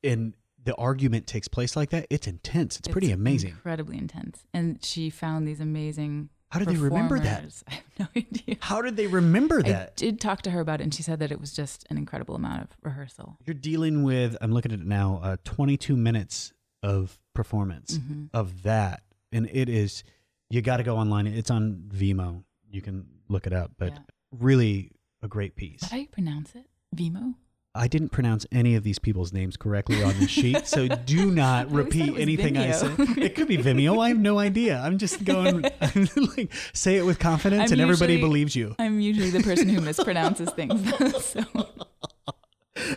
and 0.04 0.34
the 0.62 0.74
argument 0.76 1.26
takes 1.26 1.48
place 1.48 1.74
like 1.74 1.88
that. 1.88 2.06
It's 2.10 2.26
intense. 2.26 2.78
It's, 2.78 2.88
pretty 2.88 3.10
amazing. 3.12 3.52
Incredibly 3.52 3.96
intense. 3.96 4.44
And 4.52 4.84
she 4.84 5.08
found 5.08 5.48
these 5.48 5.60
amazing. 5.60 6.28
How 6.50 6.58
did 6.58 6.68
they 6.68 6.76
remember 6.76 7.18
that? 7.18 7.44
I 7.68 7.74
have 7.74 7.82
no 7.98 8.06
idea. 8.16 8.56
How 8.60 8.80
did 8.82 8.96
they 8.96 9.06
remember 9.06 9.62
that? 9.62 9.88
I 9.88 9.92
did 9.96 10.20
talk 10.20 10.42
to 10.42 10.50
her 10.50 10.60
about 10.60 10.80
it, 10.80 10.84
and 10.84 10.94
she 10.94 11.02
said 11.02 11.18
that 11.20 11.30
it 11.30 11.40
was 11.40 11.52
just 11.52 11.84
an 11.90 11.98
incredible 11.98 12.34
amount 12.34 12.62
of 12.62 12.68
rehearsal. 12.82 13.36
You're 13.44 13.54
dealing 13.54 14.02
with, 14.02 14.36
I'm 14.40 14.52
looking 14.52 14.72
at 14.72 14.80
it 14.80 14.86
now, 14.86 15.20
uh, 15.22 15.36
22 15.44 15.96
minutes 15.96 16.52
of 16.82 17.18
performance 17.34 17.96
hmm 17.98 18.24
of 18.32 18.62
that. 18.62 19.02
And 19.32 19.48
it 19.52 19.68
is, 19.68 20.04
you 20.50 20.62
got 20.62 20.78
to 20.78 20.82
go 20.82 20.96
online. 20.96 21.26
It's 21.26 21.50
on 21.50 21.84
Vimeo. 21.94 22.44
You 22.70 22.80
can 22.82 23.06
look 23.28 23.46
it 23.46 23.52
up, 23.52 23.72
but 23.78 23.92
Yeah. 23.92 23.98
really 24.30 24.92
a 25.22 25.28
great 25.28 25.54
piece. 25.56 25.82
Is 25.82 25.90
how 25.90 25.96
you 25.98 26.08
pronounce 26.08 26.54
it? 26.54 26.66
Vimo? 26.94 27.34
I 27.74 27.86
didn't 27.86 28.08
pronounce 28.08 28.44
any 28.50 28.74
of 28.74 28.82
these 28.82 28.98
people's 28.98 29.32
names 29.32 29.56
correctly 29.56 30.02
on 30.02 30.18
the 30.18 30.26
sheet, 30.26 30.66
so 30.74 30.88
do 30.88 31.30
not 31.30 31.66
I 31.68 31.70
always 31.70 31.72
thought 31.72 31.78
it 31.78 31.84
repeat 31.84 32.18
anything 32.18 32.56
I 32.56 32.72
said. 32.72 32.94
It 33.18 33.34
could 33.36 33.46
be 33.48 33.56
Vimeo. 33.58 34.02
I 34.02 34.08
have 34.08 34.18
no 34.18 34.38
idea. 34.38 34.78
I'm 34.78 34.98
just 34.98 35.24
going 35.24 35.62
like 36.36 36.52
say 36.72 36.96
it 36.96 37.02
with 37.06 37.18
confidence, 37.18 37.70
I'm 37.70 37.74
and 37.74 37.80
everybody 37.80 38.18
believes 38.18 38.56
you. 38.56 38.74
I'm 38.78 39.00
usually 39.00 39.30
the 39.30 39.42
person 39.42 39.68
who 39.68 39.80
mispronounces 39.80 40.52
things. 40.54 41.24
so. 41.24 41.44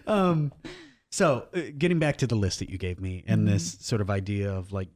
Um, 0.08 0.52
so 1.10 1.48
uh, 1.54 1.62
getting 1.78 2.00
back 2.00 2.18
to 2.18 2.28
the 2.28 2.36
list 2.36 2.60
that 2.60 2.70
you 2.70 2.78
gave 2.78 3.00
me, 3.00 3.24
and 3.28 3.42
Mhm. 3.48 3.52
this 3.52 3.78
sort 3.82 4.02
of 4.02 4.10
idea 4.10 4.52
of 4.54 4.72
like 4.72 4.90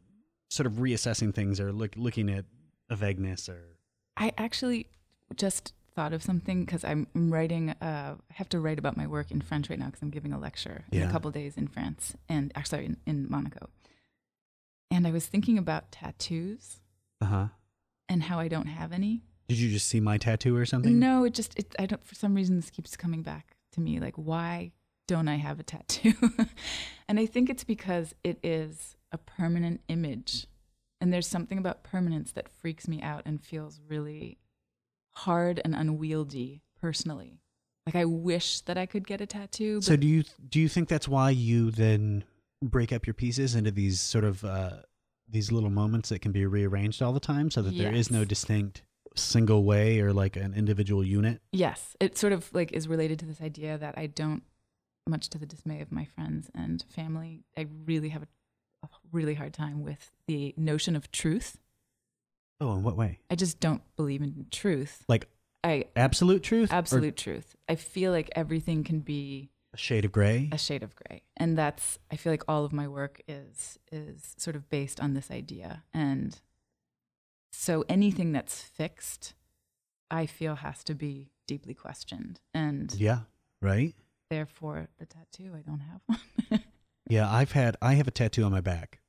sort 0.49 0.67
of 0.67 0.73
reassessing 0.73 1.33
things 1.33 1.59
or 1.59 1.71
look, 1.73 1.93
looking 1.97 2.29
at 2.29 2.45
a 2.89 2.95
vagueness 2.95 3.49
or 3.49 3.77
I 4.15 4.31
actually 4.37 4.87
just 5.35 5.73
thought 5.95 6.13
of 6.13 6.21
something 6.21 6.65
because 6.65 6.83
I'm 6.83 7.07
writing. 7.15 7.69
Uh, 7.69 8.15
I 8.29 8.33
have 8.33 8.49
to 8.49 8.59
write 8.59 8.77
about 8.77 8.97
my 8.97 9.07
work 9.07 9.31
in 9.31 9.41
French 9.41 9.69
right 9.69 9.79
now 9.79 9.85
because 9.85 10.01
I'm 10.01 10.09
giving 10.09 10.33
a 10.33 10.39
lecture 10.39 10.83
in 10.91 11.03
a 11.03 11.11
couple 11.11 11.31
days 11.31 11.57
in 11.57 11.67
France 11.67 12.15
and 12.27 12.51
actually 12.55 12.85
in, 12.85 12.97
in 13.05 13.27
Monaco. 13.29 13.69
And 14.91 15.07
I 15.07 15.11
was 15.11 15.25
thinking 15.25 15.57
about 15.57 15.91
tattoos 15.91 16.81
uh 17.21 17.25
huh. 17.25 17.47
and 18.07 18.23
how 18.23 18.39
I 18.39 18.47
don't 18.47 18.67
have 18.67 18.91
any. 18.91 19.23
Did 19.47 19.59
you 19.59 19.69
just 19.69 19.87
see 19.87 19.99
my 19.99 20.17
tattoo 20.17 20.55
or 20.55 20.65
something? 20.65 20.99
No, 20.99 21.23
it 21.23 21.33
just 21.33 21.57
it. 21.57 21.75
I 21.79 21.85
don't. 21.85 22.05
For 22.05 22.15
some 22.15 22.35
reason, 22.35 22.55
this 22.55 22.69
keeps 22.69 22.97
coming 22.97 23.21
back 23.21 23.55
to 23.73 23.81
me. 23.81 23.99
Like, 23.99 24.15
why 24.15 24.71
don't 25.07 25.27
I 25.27 25.35
have 25.35 25.59
a 25.59 25.63
tattoo? 25.63 26.13
and 27.07 27.19
I 27.19 27.25
think 27.25 27.49
it's 27.49 27.63
because 27.63 28.15
it 28.23 28.39
is 28.43 28.95
a 29.11 29.17
permanent 29.17 29.81
image, 29.87 30.47
and 30.99 31.13
there's 31.13 31.27
something 31.27 31.57
about 31.57 31.83
permanence 31.83 32.31
that 32.31 32.49
freaks 32.49 32.87
me 32.87 33.01
out 33.01 33.21
and 33.25 33.43
feels 33.43 33.79
really 33.87 34.39
hard 35.15 35.61
and 35.63 35.75
unwieldy 35.75 36.61
personally. 36.79 37.39
Like, 37.85 37.95
I 37.95 38.05
wish 38.05 38.61
that 38.61 38.77
I 38.77 38.85
could 38.85 39.05
get 39.05 39.21
a 39.21 39.25
tattoo. 39.25 39.77
But 39.77 39.83
So 39.83 39.95
do 39.95 40.07
you 40.07 40.23
do 40.49 40.59
you 40.59 40.67
think 40.67 40.89
that's 40.89 41.07
why 41.07 41.29
you 41.29 41.71
then 41.71 42.23
break 42.63 42.91
up 42.91 43.05
your 43.05 43.13
pieces 43.13 43.53
into 43.53 43.71
these 43.71 43.99
sort 43.99 44.23
of 44.23 44.43
uh, 44.43 44.77
these 45.29 45.51
little 45.51 45.69
moments 45.69 46.09
that 46.09 46.19
can 46.21 46.31
be 46.31 46.45
rearranged 46.45 47.01
all 47.01 47.13
the 47.13 47.19
time, 47.19 47.51
so 47.51 47.61
that 47.61 47.77
there 47.77 47.93
is 47.93 48.09
no 48.09 48.25
distinct 48.25 48.83
single 49.15 49.63
way 49.63 49.99
or 49.99 50.11
like 50.13 50.35
an 50.35 50.53
individual 50.53 51.03
unit? 51.03 51.41
Yes, 51.51 51.95
it 51.99 52.17
sort 52.17 52.33
of 52.33 52.53
like 52.53 52.71
is 52.73 52.87
related 52.87 53.19
to 53.19 53.25
this 53.25 53.39
idea 53.39 53.77
that 53.77 53.97
I 53.97 54.07
don't, 54.07 54.43
much 55.07 55.29
to 55.29 55.37
the 55.37 55.45
dismay 55.45 55.79
of 55.81 55.91
my 55.91 56.05
friends 56.05 56.49
and 56.53 56.83
family, 56.89 57.45
I 57.57 57.67
really 57.85 58.09
have 58.09 58.23
a, 58.23 58.27
a 58.83 58.89
really 59.11 59.35
hard 59.35 59.53
time 59.53 59.83
with 59.83 60.11
the 60.27 60.53
notion 60.57 60.95
of 60.95 61.11
truth. 61.11 61.59
Oh, 62.61 62.73
in 62.73 62.83
what 62.83 62.95
way? 62.95 63.19
I 63.29 63.35
just 63.35 63.59
don't 63.59 63.81
believe 63.95 64.21
in 64.21 64.47
truth. 64.51 65.03
Like 65.07 65.27
I 65.63 65.85
absolute 65.95 66.43
truth, 66.43 66.71
or 66.71 66.75
absolute 66.75 67.17
truth. 67.17 67.55
I 67.67 67.75
feel 67.75 68.11
like 68.11 68.29
everything 68.35 68.83
can 68.83 68.99
be 68.99 69.49
a 69.73 69.77
shade 69.77 70.05
of 70.05 70.11
gray. 70.11 70.49
a 70.51 70.57
shade 70.57 70.83
of 70.83 70.95
gray, 70.95 71.23
and 71.35 71.57
that's 71.57 71.99
I 72.11 72.15
feel 72.15 72.31
like 72.31 72.43
all 72.47 72.63
of 72.65 72.71
my 72.71 72.87
work 72.87 73.21
is 73.27 73.77
is 73.91 74.35
sort 74.37 74.55
of 74.55 74.69
based 74.69 74.99
on 74.99 75.13
this 75.15 75.29
idea, 75.31 75.83
and 75.93 76.39
so 77.51 77.83
anything 77.89 78.31
that's 78.31 78.61
fixed, 78.61 79.33
I 80.11 80.25
feel 80.25 80.55
has 80.55 80.83
to 80.85 80.95
be 80.95 81.31
deeply 81.47 81.73
questioned, 81.73 82.39
and 82.53 82.93
Yeah, 82.97 83.19
right. 83.61 83.93
therefore 84.29 84.87
the 84.97 85.05
tattoo 85.05 85.51
i 85.55 85.61
don't 85.61 85.79
have 85.81 86.01
one 86.49 86.61
Yeah, 87.07 87.31
I've 87.31 87.51
had 87.51 87.77
I 87.81 87.93
have 87.95 88.07
a 88.07 88.11
tattoo 88.11 88.43
on 88.43 88.51
my 88.51 88.61
back, 88.61 88.99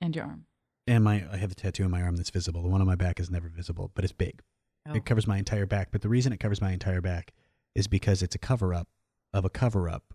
and 0.00 0.14
your 0.14 0.24
arm 0.26 0.46
and 0.86 1.04
my 1.04 1.24
I 1.30 1.36
have 1.36 1.52
a 1.52 1.54
tattoo 1.54 1.84
on 1.84 1.90
my 1.90 2.02
arm 2.02 2.16
that's 2.16 2.30
visible. 2.30 2.62
The 2.62 2.68
one 2.68 2.80
on 2.80 2.86
my 2.86 2.94
back 2.96 3.20
is 3.20 3.30
never 3.30 3.48
visible, 3.48 3.90
but 3.94 4.04
it's 4.04 4.12
big. 4.12 4.42
oh. 4.88 4.94
It 4.94 5.04
covers 5.04 5.26
my 5.26 5.38
entire 5.38 5.66
back. 5.66 5.88
But 5.90 6.02
the 6.02 6.08
reason 6.08 6.32
it 6.32 6.40
covers 6.40 6.60
my 6.60 6.72
entire 6.72 7.00
back 7.00 7.32
is 7.74 7.86
because 7.86 8.22
it's 8.22 8.34
a 8.34 8.38
cover 8.38 8.72
up 8.74 8.88
of 9.32 9.44
a 9.44 9.50
cover 9.50 9.88
up. 9.88 10.14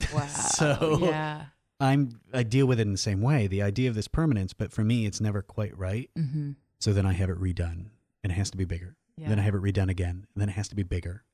wow 0.14 0.26
so 0.26 0.98
yeah 1.02 1.44
I'm 1.80 2.20
I 2.32 2.42
deal 2.42 2.66
with 2.66 2.78
it 2.78 2.82
in 2.82 2.92
the 2.92 2.98
same 2.98 3.22
way. 3.22 3.46
The 3.46 3.62
idea 3.62 3.88
of 3.88 3.94
this 3.94 4.06
permanence, 4.06 4.52
but 4.52 4.70
for 4.70 4.84
me, 4.84 5.06
it's 5.06 5.20
never 5.20 5.42
quite 5.42 5.76
right. 5.76 6.10
mm-hmm. 6.16 6.52
So 6.78 6.92
then 6.92 7.06
I 7.06 7.12
have 7.12 7.30
it 7.30 7.40
redone, 7.40 7.86
and 8.22 8.30
it 8.30 8.32
has 8.32 8.50
to 8.50 8.56
be 8.56 8.64
bigger. 8.64 8.96
Yeah. 9.16 9.28
then 9.28 9.38
I 9.38 9.42
have 9.42 9.54
it 9.54 9.62
redone 9.62 9.90
again, 9.90 10.26
and 10.34 10.40
then 10.40 10.48
it 10.48 10.52
has 10.52 10.68
to 10.68 10.76
be 10.76 10.82
bigger. 10.82 11.24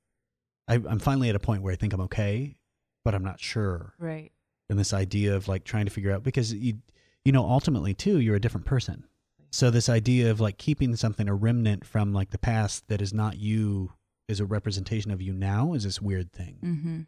I, 0.67 0.75
I'm 0.75 0.99
finally 0.99 1.29
at 1.29 1.37
a 1.37 1.41
point 1.41 1.63
where 1.63 1.73
I 1.73 1.77
think 1.77 1.93
I'm 1.93 2.01
okay, 2.03 2.57
but 3.05 3.15
I'm 3.15 3.23
not 3.23 3.41
sure. 3.41 3.95
right. 3.99 4.33
And 4.69 4.77
this 4.77 4.93
idea 4.93 5.37
of 5.37 5.47
like 5.47 5.63
trying 5.63 5.85
to 5.85 5.93
figure 5.93 6.11
out 6.11 6.25
because 6.25 6.53
you, 6.53 6.79
you 7.27 7.33
know, 7.33 7.45
ultimately 7.45 7.93
too, 7.93 8.21
you're 8.21 8.37
a 8.37 8.41
different 8.41 8.67
person. 8.67 9.05
So 9.51 9.71
this 9.71 9.89
idea 9.89 10.31
of 10.31 10.41
like 10.41 10.59
keeping 10.59 10.95
something 10.97 11.29
a 11.29 11.35
remnant 11.35 11.85
from 11.85 12.13
like 12.13 12.31
the 12.31 12.39
past 12.39 12.87
that 12.89 13.01
is 13.03 13.13
not 13.13 13.39
you 13.39 13.93
is 14.29 14.41
a 14.41 14.45
representation 14.45 15.11
of 15.11 15.21
you 15.23 15.33
now 15.33 15.73
is 15.73 15.85
this 15.85 16.01
weird 16.01 16.33
thing. 16.33 16.57
hmm 16.61 17.01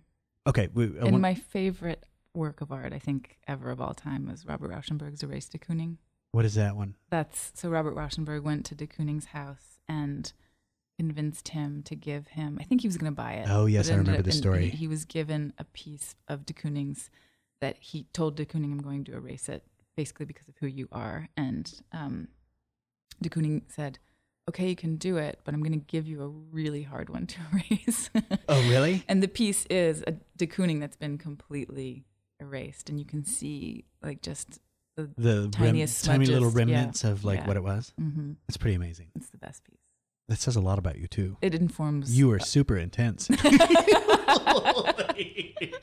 Okay, 0.47 0.69
we, 0.73 0.85
And 0.85 1.03
want- 1.13 1.21
my 1.21 1.35
favorite 1.35 2.05
work 2.35 2.61
of 2.61 2.73
art, 2.73 2.93
I 2.93 2.99
think, 2.99 3.37
ever 3.47 3.71
of 3.71 3.81
all 3.81 3.93
time 3.95 4.27
was 4.27 4.47
Robert 4.47 4.71
Rauschenberg's 4.71 5.23
Erase 5.23 5.49
de 5.49 5.59
Kooning. 5.59 5.97
what 6.33 6.45
is 6.45 6.55
that 6.55 6.75
one? 6.77 6.95
That's 7.11 7.53
so 7.55 7.69
Robert 7.69 7.95
Rauschenberg 7.95 8.43
went 8.43 8.65
to 8.67 8.75
de 8.75 8.87
Kooning's 8.87 9.27
house 9.27 9.79
and 9.89 10.33
convinced 10.99 11.49
him 11.49 11.83
to 11.85 11.95
give 11.95 12.29
him. 12.29 12.59
I 12.61 12.65
think 12.65 12.81
he 12.83 12.89
was 12.89 12.97
going 12.97 13.13
to 13.13 13.17
buy 13.17 13.33
it. 13.35 13.47
Oh, 13.49 13.67
yes, 13.67 13.89
I 13.91 13.95
remember 13.95 14.23
the 14.23 14.33
story. 14.33 14.69
He, 14.71 14.77
he 14.79 14.89
was 14.89 15.05
given 15.05 15.53
a 15.59 15.65
piece 15.65 16.15
of 16.29 16.45
de 16.47 16.53
Kooning's 16.55 17.11
that 17.61 17.77
he 17.81 18.07
told 18.13 18.37
de 18.37 18.45
Kooning, 18.47 18.73
"I'm 18.73 18.79
going 18.83 19.05
to 19.05 19.15
erase 19.15 19.49
it, 19.49 19.65
basically 19.99 20.27
because 20.33 20.49
of 20.49 20.55
who 20.61 20.67
you 20.69 20.87
are." 20.93 21.29
And 21.37 21.65
um, 21.93 22.29
de 23.21 23.29
Kooning 23.29 23.63
said, 23.69 23.99
"Okay, 24.49 24.69
you 24.69 24.77
can 24.77 24.97
do 24.97 25.17
it, 25.19 25.35
but 25.45 25.53
I'm 25.55 25.63
going 25.67 25.79
to 25.81 25.87
give 25.95 26.07
you 26.07 26.23
a 26.23 26.29
really 26.29 26.85
hard 26.93 27.09
one 27.11 27.27
to 27.27 27.39
erase." 27.53 28.11
Oh, 28.49 28.61
really? 28.75 28.95
And 29.11 29.23
the 29.23 29.29
piece 29.41 29.67
is 29.67 30.03
a 30.07 30.13
de 30.37 30.47
Kooning 30.47 30.81
that's 30.81 30.97
been 31.05 31.19
completely 31.19 32.05
erased, 32.41 32.89
and 32.91 32.99
you 32.99 33.05
can 33.13 33.25
see 33.25 33.85
like 34.03 34.23
just 34.23 34.61
the. 34.97 35.11
The 35.17 35.37
rem- 35.43 35.51
Tiniest 35.51 36.05
tiny 36.05 36.27
little 36.27 36.51
smudges, 36.51 36.55
yeah. 36.71 36.77
remnants 36.77 37.05
of 37.05 37.25
like 37.25 37.41
Yeah. 37.41 37.47
what 37.49 37.57
it 37.57 37.63
was. 37.73 37.93
hmm 37.99 38.33
It's 38.49 38.57
pretty 38.57 38.77
amazing. 38.77 39.09
It's 39.17 39.31
the 39.31 39.39
best 39.39 39.65
piece. 39.65 39.78
That 40.29 40.39
says 40.39 40.57
a 40.57 40.61
lot 40.61 40.79
about 40.79 40.99
you 40.99 41.07
too. 41.07 41.39
It 41.41 41.55
informs. 41.55 42.17
You 42.17 42.31
are 42.33 42.39
super 42.39 42.77
intense. 42.77 43.31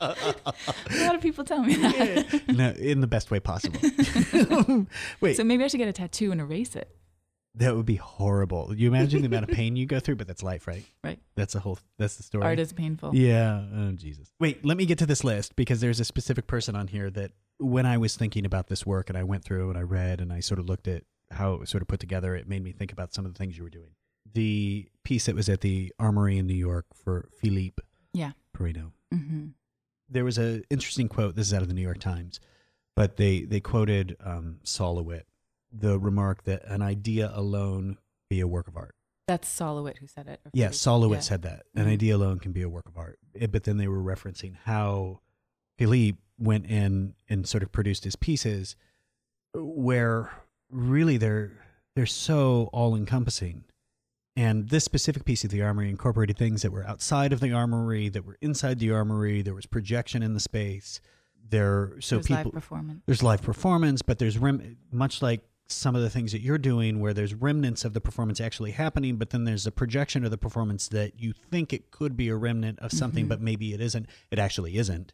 lot 0.00 1.14
of 1.14 1.20
people 1.20 1.44
tell 1.44 1.62
me 1.62 1.74
that. 1.74 2.42
no, 2.48 2.70
in 2.70 3.00
the 3.00 3.06
best 3.06 3.30
way 3.30 3.40
possible. 3.40 3.80
Wait, 5.20 5.36
So 5.36 5.44
maybe 5.44 5.64
I 5.64 5.68
should 5.68 5.78
get 5.78 5.88
a 5.88 5.92
tattoo 5.92 6.32
and 6.32 6.40
erase 6.40 6.76
it. 6.76 6.94
that 7.56 7.74
would 7.74 7.86
be 7.86 7.96
horrible. 7.96 8.72
You 8.74 8.88
imagine 8.88 9.22
the 9.22 9.26
amount 9.26 9.50
of 9.50 9.56
pain 9.56 9.76
you 9.76 9.86
go 9.86 9.98
through, 9.98 10.16
but 10.16 10.26
that's 10.26 10.42
life, 10.42 10.66
right? 10.66 10.84
Right. 11.02 11.18
That's 11.34 11.54
the 11.54 11.60
whole. 11.60 11.78
That's 11.98 12.16
the 12.16 12.22
story. 12.22 12.44
Art 12.44 12.58
is 12.58 12.72
painful. 12.72 13.14
Yeah. 13.14 13.64
Oh, 13.74 13.92
Jesus. 13.92 14.32
Wait, 14.38 14.64
let 14.64 14.76
me 14.76 14.86
get 14.86 14.98
to 14.98 15.06
this 15.06 15.24
list 15.24 15.56
because 15.56 15.80
there's 15.80 16.00
a 16.00 16.04
specific 16.04 16.46
person 16.46 16.76
on 16.76 16.88
here 16.88 17.10
that 17.10 17.32
when 17.58 17.86
I 17.86 17.98
was 17.98 18.16
thinking 18.16 18.44
about 18.44 18.68
this 18.68 18.84
work 18.86 19.08
and 19.08 19.18
I 19.18 19.24
went 19.24 19.44
through 19.44 19.70
and 19.70 19.78
I 19.78 19.82
read 19.82 20.20
and 20.20 20.32
I 20.32 20.40
sort 20.40 20.60
of 20.60 20.68
looked 20.68 20.86
at 20.86 21.04
how 21.32 21.54
it 21.54 21.60
was 21.60 21.70
sort 21.70 21.82
of 21.82 21.88
put 21.88 21.98
together, 21.98 22.36
it 22.36 22.48
made 22.48 22.62
me 22.62 22.72
think 22.72 22.92
about 22.92 23.14
some 23.14 23.24
of 23.24 23.32
the 23.32 23.38
things 23.38 23.56
you 23.56 23.64
were 23.64 23.70
doing. 23.70 23.90
The 24.36 24.86
piece 25.02 25.24
that 25.24 25.34
was 25.34 25.48
at 25.48 25.62
the 25.62 25.94
Armory 25.98 26.36
in 26.36 26.46
New 26.46 26.52
York 26.52 26.84
for 26.94 27.26
Philippe 27.40 27.82
Yeah. 28.12 28.32
Parreno. 28.54 28.92
hmm 29.10 29.46
There 30.10 30.24
was 30.26 30.36
an 30.36 30.62
interesting 30.68 31.08
quote. 31.08 31.36
This 31.36 31.46
is 31.46 31.54
out 31.54 31.62
of 31.62 31.68
the 31.68 31.74
New 31.74 31.80
York 31.80 32.00
Times, 32.00 32.38
but 32.94 33.16
they 33.16 33.44
they 33.46 33.60
quoted 33.60 34.14
um, 34.20 34.58
Sol 34.62 34.96
LeWitt, 34.96 35.26
the 35.72 35.98
remark 35.98 36.44
that 36.44 36.66
an 36.66 36.82
idea 36.82 37.30
alone 37.34 37.96
be 38.28 38.40
a 38.40 38.46
work 38.46 38.68
of 38.68 38.76
art. 38.76 38.94
That's 39.26 39.48
Sol 39.48 39.76
LeWitt 39.76 39.96
who 39.98 40.06
said 40.06 40.26
it. 40.28 40.40
Yeah, 40.44 40.50
Yes, 40.52 40.52
Philippe. 40.52 40.76
Sol 40.76 41.00
LeWitt 41.00 41.16
Yeah. 41.20 41.22
said 41.22 41.42
that 41.42 41.64
an 41.74 41.86
Mhm. 41.86 41.92
idea 41.92 42.16
alone 42.16 42.38
can 42.38 42.52
be 42.52 42.60
a 42.60 42.68
work 42.68 42.86
of 42.86 42.98
art. 42.98 43.18
Eh, 43.34 43.46
But 43.46 43.64
then 43.64 43.78
they 43.78 43.88
were 43.88 44.02
referencing 44.02 44.54
how 44.64 45.20
Philippe 45.78 46.18
went 46.38 46.66
in 46.66 47.14
and 47.26 47.48
sort 47.48 47.62
of 47.62 47.72
produced 47.72 48.04
his 48.04 48.16
pieces, 48.16 48.76
where 49.54 50.30
really 50.70 51.16
they're 51.16 51.52
they're 51.94 52.04
so 52.04 52.68
all 52.74 52.94
encompassing. 52.94 53.64
And 54.36 54.68
this 54.68 54.84
specific 54.84 55.24
piece 55.24 55.44
of 55.44 55.50
the 55.50 55.62
armory 55.62 55.88
incorporated 55.88 56.36
things 56.36 56.60
that 56.62 56.70
were 56.70 56.86
outside 56.86 57.32
of 57.32 57.40
the 57.40 57.52
armory, 57.52 58.08
that 58.10 58.26
were 58.26 58.36
inside 58.42 58.78
the 58.78 58.90
armory. 58.90 59.40
There 59.42 59.54
was 59.54 59.64
projection 59.66 60.22
in 60.22 60.34
the 60.34 60.40
space. 60.40 61.00
There, 61.48 61.94
so 62.00 62.16
There's 62.16 62.26
people 62.26 62.44
live 62.44 62.52
performance. 62.52 63.02
there's 63.06 63.22
live 63.22 63.40
performance, 63.40 64.02
but 64.02 64.18
there's 64.18 64.36
rem- 64.36 64.76
much 64.90 65.22
like 65.22 65.42
some 65.68 65.96
of 65.96 66.02
the 66.02 66.10
things 66.10 66.32
that 66.32 66.40
you're 66.40 66.58
doing 66.58 67.00
where 67.00 67.14
there's 67.14 67.34
remnants 67.34 67.84
of 67.84 67.92
the 67.94 68.00
performance 68.00 68.40
actually 68.40 68.72
happening, 68.72 69.16
but 69.16 69.30
then 69.30 69.44
there's 69.44 69.66
a 69.66 69.72
projection 69.72 70.24
of 70.24 70.30
the 70.30 70.38
performance 70.38 70.88
that 70.88 71.18
you 71.20 71.32
think 71.32 71.72
it 71.72 71.90
could 71.90 72.16
be 72.16 72.28
a 72.28 72.36
remnant 72.36 72.78
of 72.80 72.92
something, 72.92 73.24
Mhm. 73.26 73.28
but 73.28 73.40
maybe 73.40 73.72
it 73.72 73.80
isn't. 73.80 74.06
It 74.30 74.38
actually 74.38 74.76
isn't. 74.76 75.12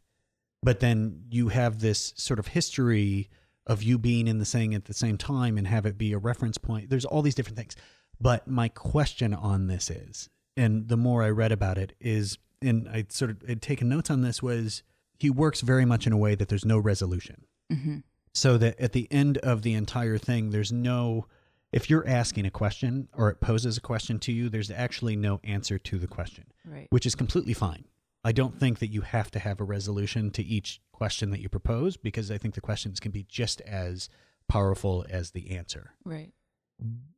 But 0.63 0.81
then 0.81 1.25
you 1.31 1.49
have 1.49 1.79
this 1.81 2.13
sort 2.17 2.39
of 2.39 2.49
history 2.49 3.29
of 3.67 3.83
you 3.83 3.99
being 3.99 4.27
in 4.27 4.39
the 4.39 4.45
thing 4.45 4.75
at 4.75 4.87
the 4.87 4.95
same 4.95 5.17
time 5.19 5.57
and 5.59 5.67
have 5.67 5.87
it 5.87 5.97
be 5.97 6.13
a 6.13 6.19
reference 6.19 6.59
point. 6.59 6.91
There's 6.91 7.05
all 7.05 7.23
these 7.23 7.35
different 7.35 7.57
things. 7.59 7.77
But 8.23 8.47
my 8.47 8.69
question 8.69 9.35
on 9.35 9.67
this 9.67 9.91
is, 9.91 10.29
and 10.57 10.89
the 10.89 10.97
more 10.97 11.23
I 11.23 11.31
read 11.31 11.51
about 11.53 11.77
it 11.77 11.95
is, 12.01 12.39
and 12.61 12.89
I 12.89 13.07
sort 13.09 13.31
of 13.33 13.43
had 13.49 13.61
taken 13.61 13.89
notes 13.89 14.11
on 14.11 14.23
this 14.23 14.43
was 14.43 14.83
he 15.19 15.29
works 15.31 15.61
very 15.61 15.85
much 15.85 16.07
in 16.07 16.13
a 16.13 16.17
way 16.17 16.35
that 16.37 16.49
there's 16.49 16.65
no 16.65 16.79
resolution 16.79 17.45
hmm 17.71 17.99
so 18.35 18.57
that 18.57 18.81
at 18.81 18.93
the 18.93 19.07
end 19.11 19.37
of 19.39 19.61
the 19.61 19.75
entire 19.75 20.17
thing 20.17 20.51
there's 20.51 20.73
no 20.73 21.27
if 21.71 21.91
you're 21.91 22.07
asking 22.09 22.47
a 22.47 22.51
question 22.51 23.07
or 23.15 23.29
it 23.29 23.41
poses 23.41 23.77
a 23.77 23.81
question 23.81 24.19
to 24.19 24.33
you 24.33 24.49
there's 24.49 24.71
actually 24.71 25.15
no 25.17 25.39
answer 25.45 25.79
to 25.79 25.99
the 25.99 26.07
question 26.07 26.45
Right. 26.65 26.87
which 26.89 27.05
is 27.05 27.15
completely 27.15 27.53
fine 27.53 27.85
i 28.25 28.33
don't 28.33 28.59
think 28.59 28.79
that 28.79 28.87
you 28.87 29.03
have 29.03 29.31
to 29.33 29.39
have 29.39 29.61
a 29.61 29.65
resolution 29.65 30.31
to 30.31 30.43
each 30.43 30.81
question 30.93 31.31
that 31.31 31.41
you 31.41 31.51
propose 31.51 31.99
because 31.99 32.31
i 32.31 32.39
think 32.39 32.55
the 32.55 32.63
questions 32.63 33.01
can 33.01 33.13
be 33.13 33.25
just 33.29 33.61
as 33.63 34.09
powerful 34.49 35.05
as 35.11 35.33
the 35.33 35.51
answer 35.51 35.93
Right. 36.05 36.33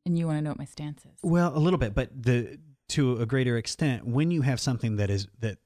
And 0.07 0.19
you 0.19 0.27
want 0.27 0.39
to 0.39 0.43
know 0.43 0.51
what 0.51 0.59
my 0.59 0.65
stance 0.67 1.03
is. 1.05 1.19
well 1.23 1.57
a 1.57 1.59
little 1.59 1.79
bit 1.79 1.95
but 1.95 2.11
the 2.15 2.59
to 2.91 3.21
a 3.21 3.27
greater 3.27 3.57
extent 3.57 4.07
when 4.07 4.31
you 4.31 4.43
have 4.43 4.61
something 4.61 4.97
that 4.97 5.11
is 5.11 5.27
that 5.41 5.59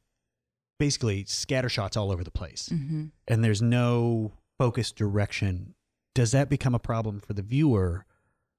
basically 0.78 1.24
scattershots 1.24 1.96
all 1.96 2.12
over 2.12 2.22
the 2.22 2.30
place 2.30 2.68
hmm 2.68 3.06
and 3.26 3.42
there's 3.44 3.60
no 3.60 4.32
focused 4.58 4.96
direction, 4.96 5.74
does 6.14 6.32
that 6.32 6.48
become 6.48 6.74
a 6.74 6.78
problem 6.78 7.20
for 7.20 7.32
the 7.32 7.42
viewer? 7.42 8.04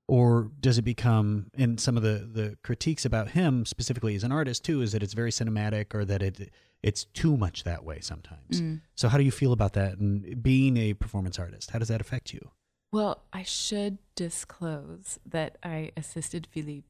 Or 0.07 0.49
does 0.59 0.79
it 0.79 0.81
become, 0.81 1.51
and 1.53 1.79
some 1.79 1.95
of 1.95 2.01
the, 2.01 2.27
the 2.31 2.57
critiques 2.63 3.05
about 3.05 3.31
him 3.31 3.63
specifically 3.65 4.15
as 4.15 4.23
an 4.23 4.31
artist 4.31 4.65
too, 4.65 4.81
is 4.81 4.93
that 4.93 5.03
it's 5.03 5.13
very 5.13 5.29
cinematic 5.29 5.93
or 5.93 6.03
that 6.05 6.23
it 6.23 6.51
it's 6.81 7.03
too 7.03 7.37
much 7.37 7.63
that 7.65 7.83
way 7.83 7.99
sometimes. 7.99 8.61
Mm. 8.61 8.81
So 8.95 9.07
how 9.09 9.19
do 9.19 9.23
you 9.23 9.31
feel 9.31 9.51
about 9.51 9.73
that? 9.73 9.99
And 9.99 10.41
being 10.41 10.77
a 10.77 10.93
performance 10.95 11.37
artist, 11.37 11.69
how 11.71 11.77
does 11.77 11.89
that 11.89 12.01
affect 12.01 12.33
you? 12.33 12.49
Well, 12.91 13.21
I 13.31 13.43
should 13.43 13.97
disclose 14.15 15.19
that 15.25 15.57
I 15.63 15.91
assisted 15.95 16.47
Philippe. 16.51 16.87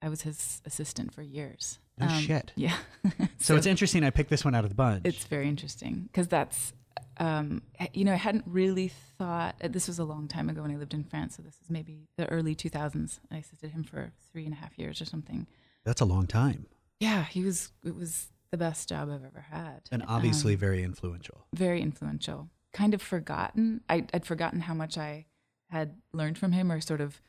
I 0.00 0.08
was 0.08 0.22
his 0.22 0.62
assistant 0.64 1.12
for 1.12 1.22
years. 1.22 1.78
Um, 2.00 2.08
shit. 2.20 2.52
Yeah. 2.56 2.76
So, 3.38 3.56
it's 3.56 3.66
interesting. 3.66 4.02
I 4.04 4.10
picked 4.10 4.30
this 4.30 4.44
one 4.44 4.54
out 4.54 4.64
of 4.64 4.70
the 4.70 4.74
bunch. 4.74 5.02
It's 5.04 5.24
very 5.24 5.48
interesting 5.48 6.08
because 6.10 6.28
that's, 6.28 6.72
um, 7.18 7.62
you 7.92 8.04
know, 8.04 8.12
I 8.12 8.16
hadn't 8.16 8.44
really 8.46 8.88
thought. 9.18 9.56
uh, 9.62 9.68
This 9.68 9.86
was 9.88 9.98
a 9.98 10.04
long 10.04 10.26
time 10.28 10.48
ago 10.48 10.62
when 10.62 10.70
I 10.70 10.76
lived 10.76 10.94
in 10.94 11.04
France, 11.04 11.36
so 11.36 11.42
this 11.42 11.56
is 11.62 11.68
maybe 11.70 12.08
the 12.16 12.26
early 12.28 12.54
2000s. 12.56 13.20
I 13.30 13.36
assisted 13.38 13.72
him 13.72 13.84
for 13.84 14.12
three 14.32 14.44
and 14.44 14.54
a 14.54 14.56
half 14.56 14.78
years 14.78 15.00
or 15.02 15.04
something. 15.04 15.46
That's 15.84 16.00
a 16.00 16.04
long 16.06 16.26
time, 16.26 16.66
Yeah, 17.00 17.24
he 17.24 17.42
was. 17.44 17.72
It 17.84 17.94
was 17.96 18.28
the 18.52 18.56
best 18.56 18.88
job 18.88 19.08
I've 19.10 19.24
ever 19.24 19.44
had, 19.50 19.80
and 19.90 20.04
obviously 20.08 20.54
Um, 20.54 20.60
very 20.60 20.82
influential. 20.82 21.46
very 21.54 21.80
influential. 21.82 22.48
Kind 22.72 22.94
of 22.94 23.02
forgotten. 23.02 23.80
I, 23.88 24.06
I'd 24.14 24.24
forgotten 24.24 24.60
how 24.60 24.74
much 24.74 24.96
I 24.96 25.26
had 25.72 25.96
learned 26.12 26.38
from 26.38 26.52
him, 26.52 26.70
or 26.70 26.80
sort 26.80 27.00
of 27.00 27.20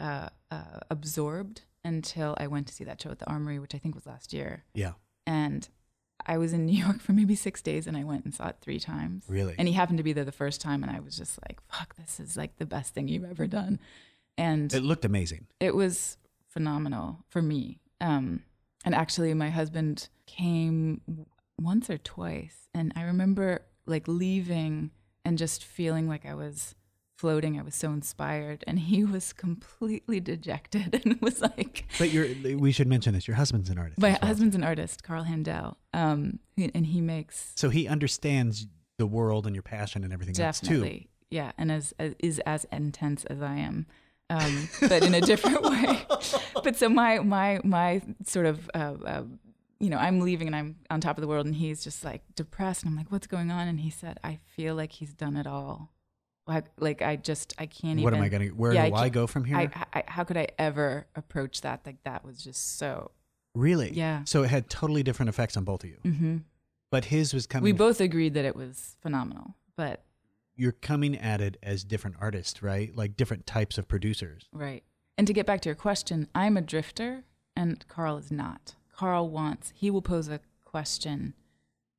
uh, 0.00 0.28
uh, 0.50 0.80
absorbed 0.90 1.62
until 1.84 2.34
I 2.38 2.46
went 2.46 2.66
to 2.68 2.74
see 2.74 2.84
that 2.84 3.00
show 3.00 3.10
at 3.10 3.18
the 3.18 3.28
Armory, 3.28 3.58
which 3.58 3.74
I 3.74 3.78
think 3.78 3.94
was 3.94 4.06
last 4.06 4.32
year. 4.32 4.64
Yeah, 4.74 4.92
And 5.26 5.68
I 6.26 6.38
was 6.38 6.52
in 6.52 6.66
New 6.66 6.78
York 6.84 7.00
for 7.00 7.12
maybe 7.12 7.34
six 7.34 7.60
days, 7.62 7.86
and 7.86 7.96
I 7.96 8.04
went 8.04 8.24
and 8.24 8.34
saw 8.34 8.48
it 8.48 8.56
three 8.60 8.78
times. 8.80 9.24
really. 9.28 9.54
And 9.58 9.68
he 9.68 9.74
happened 9.74 9.98
to 9.98 10.04
be 10.04 10.12
there 10.12 10.24
the 10.24 10.32
first 10.32 10.60
time, 10.60 10.82
and 10.82 10.90
I 10.96 11.00
was 11.00 11.16
just 11.16 11.38
like, 11.46 11.60
"Fuck, 11.68 11.96
this 11.96 12.18
is 12.20 12.36
like 12.36 12.56
the 12.56 12.66
best 12.66 12.94
thing 12.94 13.08
you've 13.08 13.24
ever 13.24 13.46
done." 13.46 13.78
And 14.38 14.72
it 14.72 14.82
looked 14.82 15.04
amazing. 15.04 15.46
it 15.60 15.74
was 15.74 16.16
phenomenal 16.48 17.24
for 17.28 17.42
me. 17.42 17.80
Um, 18.00 18.42
and 18.84 18.94
actually, 18.94 19.34
my 19.34 19.50
husband 19.50 20.08
came 20.26 21.02
once 21.60 21.90
or 21.90 21.98
twice, 21.98 22.68
and 22.72 22.92
I 22.96 23.02
remember 23.02 23.62
like 23.86 24.06
leaving 24.08 24.90
and 25.24 25.36
just 25.38 25.64
feeling 25.64 26.08
like 26.08 26.24
I 26.24 26.34
was 26.34 26.74
floating. 27.16 27.58
I 27.58 27.62
was 27.62 27.74
so 27.74 27.92
inspired, 27.92 28.64
and 28.66 28.78
he 28.78 29.04
was 29.16 29.32
completely 29.32 30.20
dejected 30.20 31.00
and 31.04 31.20
was 31.20 31.40
like, 31.40 31.86
But 31.98 32.10
you're, 32.10 32.26
we 32.56 32.72
should 32.72 32.88
mention 32.88 33.14
this. 33.14 33.26
Your 33.28 33.36
husband's 33.36 33.70
an 33.70 33.78
artist. 33.78 34.00
"My 34.00 34.10
well. 34.10 34.18
husband's 34.22 34.56
an 34.56 34.64
artist, 34.64 35.02
Carl 35.02 35.24
Handel, 35.24 35.76
um, 35.92 36.38
and 36.56 36.86
he 36.86 37.00
makes 37.00 37.52
So 37.56 37.70
he 37.70 37.88
understands 37.88 38.66
the 38.98 39.06
world 39.06 39.46
and 39.46 39.54
your 39.54 39.62
passion 39.62 40.04
and 40.04 40.12
everything 40.12 40.38
else 40.42 40.60
too. 40.60 40.66
definitely, 40.66 41.08
yeah, 41.30 41.52
and 41.58 41.72
as, 41.72 41.94
as 41.98 42.14
is 42.18 42.38
as 42.40 42.66
intense 42.72 43.24
as 43.26 43.42
I 43.42 43.56
am." 43.56 43.86
Um, 44.30 44.68
but 44.88 45.02
in 45.02 45.12
a 45.14 45.20
different 45.20 45.62
way. 45.70 46.06
but 46.64 46.76
so 46.76 46.88
my 46.88 47.18
my 47.18 47.60
my 47.64 48.00
sort 48.24 48.46
of 48.46 48.70
uh, 48.74 48.94
uh, 49.04 49.22
you 49.78 49.90
know 49.90 49.98
I'm 49.98 50.20
leaving 50.20 50.46
and 50.46 50.56
I'm 50.56 50.76
on 50.88 51.02
top 51.02 51.18
of 51.18 51.22
the 51.22 51.28
world 51.28 51.44
and 51.44 51.54
he's 51.54 51.84
just 51.84 52.02
like 52.02 52.22
depressed 52.34 52.82
and 52.82 52.90
I'm 52.90 52.96
like 52.96 53.12
what's 53.12 53.26
going 53.26 53.50
on 53.50 53.68
and 53.68 53.80
he 53.80 53.90
said 53.90 54.18
I 54.24 54.38
feel 54.56 54.74
like 54.74 54.92
he's 54.92 55.12
done 55.12 55.36
it 55.36 55.46
all 55.46 55.92
Like, 56.46 56.64
like 56.78 57.02
I 57.02 57.16
just 57.16 57.54
I 57.58 57.66
can't 57.66 58.00
what 58.00 58.00
even. 58.00 58.04
What 58.04 58.14
am 58.14 58.22
I 58.22 58.28
going 58.28 58.48
to? 58.48 58.54
Where 58.54 58.72
Yeah, 58.74 58.88
do 58.88 58.94
I 58.94 59.02
I, 59.04 59.08
go 59.08 59.26
from 59.26 59.44
here? 59.44 59.56
I, 59.56 59.68
I 59.94 60.04
how 60.08 60.24
could 60.24 60.36
I 60.36 60.48
ever 60.58 61.06
approach 61.14 61.60
that? 61.60 61.82
Like 61.86 62.02
that 62.04 62.24
was 62.24 62.42
just 62.42 62.78
so. 62.78 63.12
really? 63.54 63.90
Yeah. 63.92 64.24
So 64.24 64.42
it 64.42 64.48
had 64.50 64.68
totally 64.68 65.02
different 65.02 65.28
effects 65.28 65.56
on 65.56 65.64
both 65.64 65.84
of 65.84 65.90
you. 65.90 65.96
hmm 66.02 66.36
But 66.90 67.06
his 67.06 67.32
was 67.32 67.46
coming. 67.46 67.64
We 67.64 67.72
both 67.72 68.00
agreed 68.00 68.34
that 68.34 68.44
it 68.44 68.56
was 68.56 68.96
phenomenal, 69.00 69.54
but 69.76 70.04
you're 70.56 70.72
coming 70.72 71.16
at 71.16 71.40
it 71.40 71.56
as 71.62 71.84
different 71.84 72.16
artists, 72.20 72.62
right? 72.62 72.94
Like 72.94 73.16
different 73.16 73.46
types 73.46 73.78
of 73.78 73.86
producers. 73.88 74.48
right. 74.52 74.82
And 75.18 75.26
to 75.26 75.32
get 75.32 75.46
back 75.46 75.60
to 75.62 75.68
your 75.68 75.76
question, 75.76 76.26
I'm 76.34 76.56
a 76.56 76.62
drifter, 76.62 77.24
and 77.54 77.86
Carl 77.86 78.16
is 78.16 78.30
not. 78.32 78.74
Carl 78.96 79.28
wants. 79.28 79.72
He 79.76 79.90
will 79.90 80.00
pose 80.02 80.26
a 80.28 80.40
question, 80.64 81.34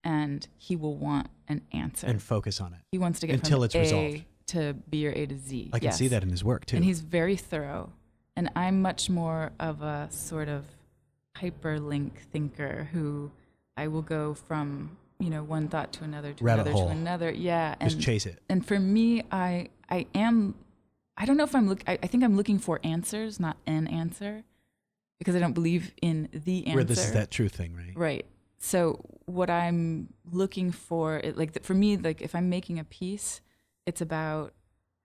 and 0.03 0.47
he 0.57 0.75
will 0.75 0.97
want 0.97 1.27
an 1.47 1.61
answer. 1.71 2.07
and 2.07 2.21
focus 2.21 2.59
on 2.59 2.73
it. 2.73 2.79
he 2.91 2.97
wants 2.97 3.19
to 3.21 3.27
get 3.27 3.35
until 3.35 3.63
it's 3.63 3.75
A 3.75 3.79
resolved. 3.79 4.23
To 4.47 4.73
be 4.89 4.97
your 4.97 5.13
A 5.13 5.25
to 5.25 5.37
Z. 5.37 5.71
I 5.73 5.79
can 5.79 5.91
see 5.91 6.07
that 6.09 6.23
in 6.23 6.29
his 6.29 6.43
work 6.43 6.65
too. 6.65 6.75
And 6.75 6.85
he's 6.85 7.01
very 7.01 7.35
thorough. 7.35 7.91
And 8.35 8.49
I'm 8.55 8.81
much 8.81 9.09
more 9.09 9.51
of 9.59 9.81
a 9.81 10.07
sort 10.09 10.49
of 10.49 10.65
hyperlink 11.37 12.11
thinker 12.31 12.89
who 12.91 13.31
I 13.77 13.87
will 13.87 14.01
go 14.01 14.33
from, 14.33 14.97
you 15.19 15.29
know, 15.29 15.43
one 15.43 15.67
thought 15.67 15.93
to 15.93 16.03
another 16.03 16.33
to 16.33 16.43
Rabbit 16.43 16.61
another 16.61 16.71
hole. 16.71 16.85
to 16.87 16.91
another. 16.91 17.31
Yeah. 17.31 17.75
Just 17.81 17.95
and, 17.95 18.03
chase 18.03 18.25
it. 18.25 18.39
and 18.49 18.65
for 18.65 18.79
me, 18.79 19.23
I 19.31 19.69
I 19.89 20.07
am 20.15 20.55
I 21.17 21.25
don't 21.25 21.37
know 21.37 21.43
if 21.43 21.55
I'm 21.55 21.67
look 21.67 21.83
I, 21.87 21.99
I 22.01 22.07
think 22.07 22.23
I'm 22.23 22.35
looking 22.35 22.59
for 22.59 22.79
answers, 22.83 23.39
not 23.39 23.57
an 23.65 23.87
answer. 23.87 24.43
Because 25.19 25.35
I 25.35 25.39
don't 25.39 25.53
believe 25.53 25.93
in 26.01 26.27
the 26.33 26.65
answer. 26.65 26.75
Where 26.75 26.83
this 26.83 27.05
is 27.05 27.13
that 27.13 27.31
true 27.31 27.47
thing, 27.47 27.75
right? 27.75 27.95
Right. 27.95 28.25
So 28.57 28.99
what 29.25 29.49
I'm 29.49 30.09
looking 30.29 30.71
for, 30.71 31.17
it, 31.17 31.37
like 31.37 31.63
for 31.63 31.73
me, 31.73 31.97
like 31.97 32.21
if 32.21 32.35
I'm 32.35 32.49
making 32.49 32.79
a 32.79 32.83
piece, 32.83 33.39
it's 33.85 34.01
about 34.01 34.53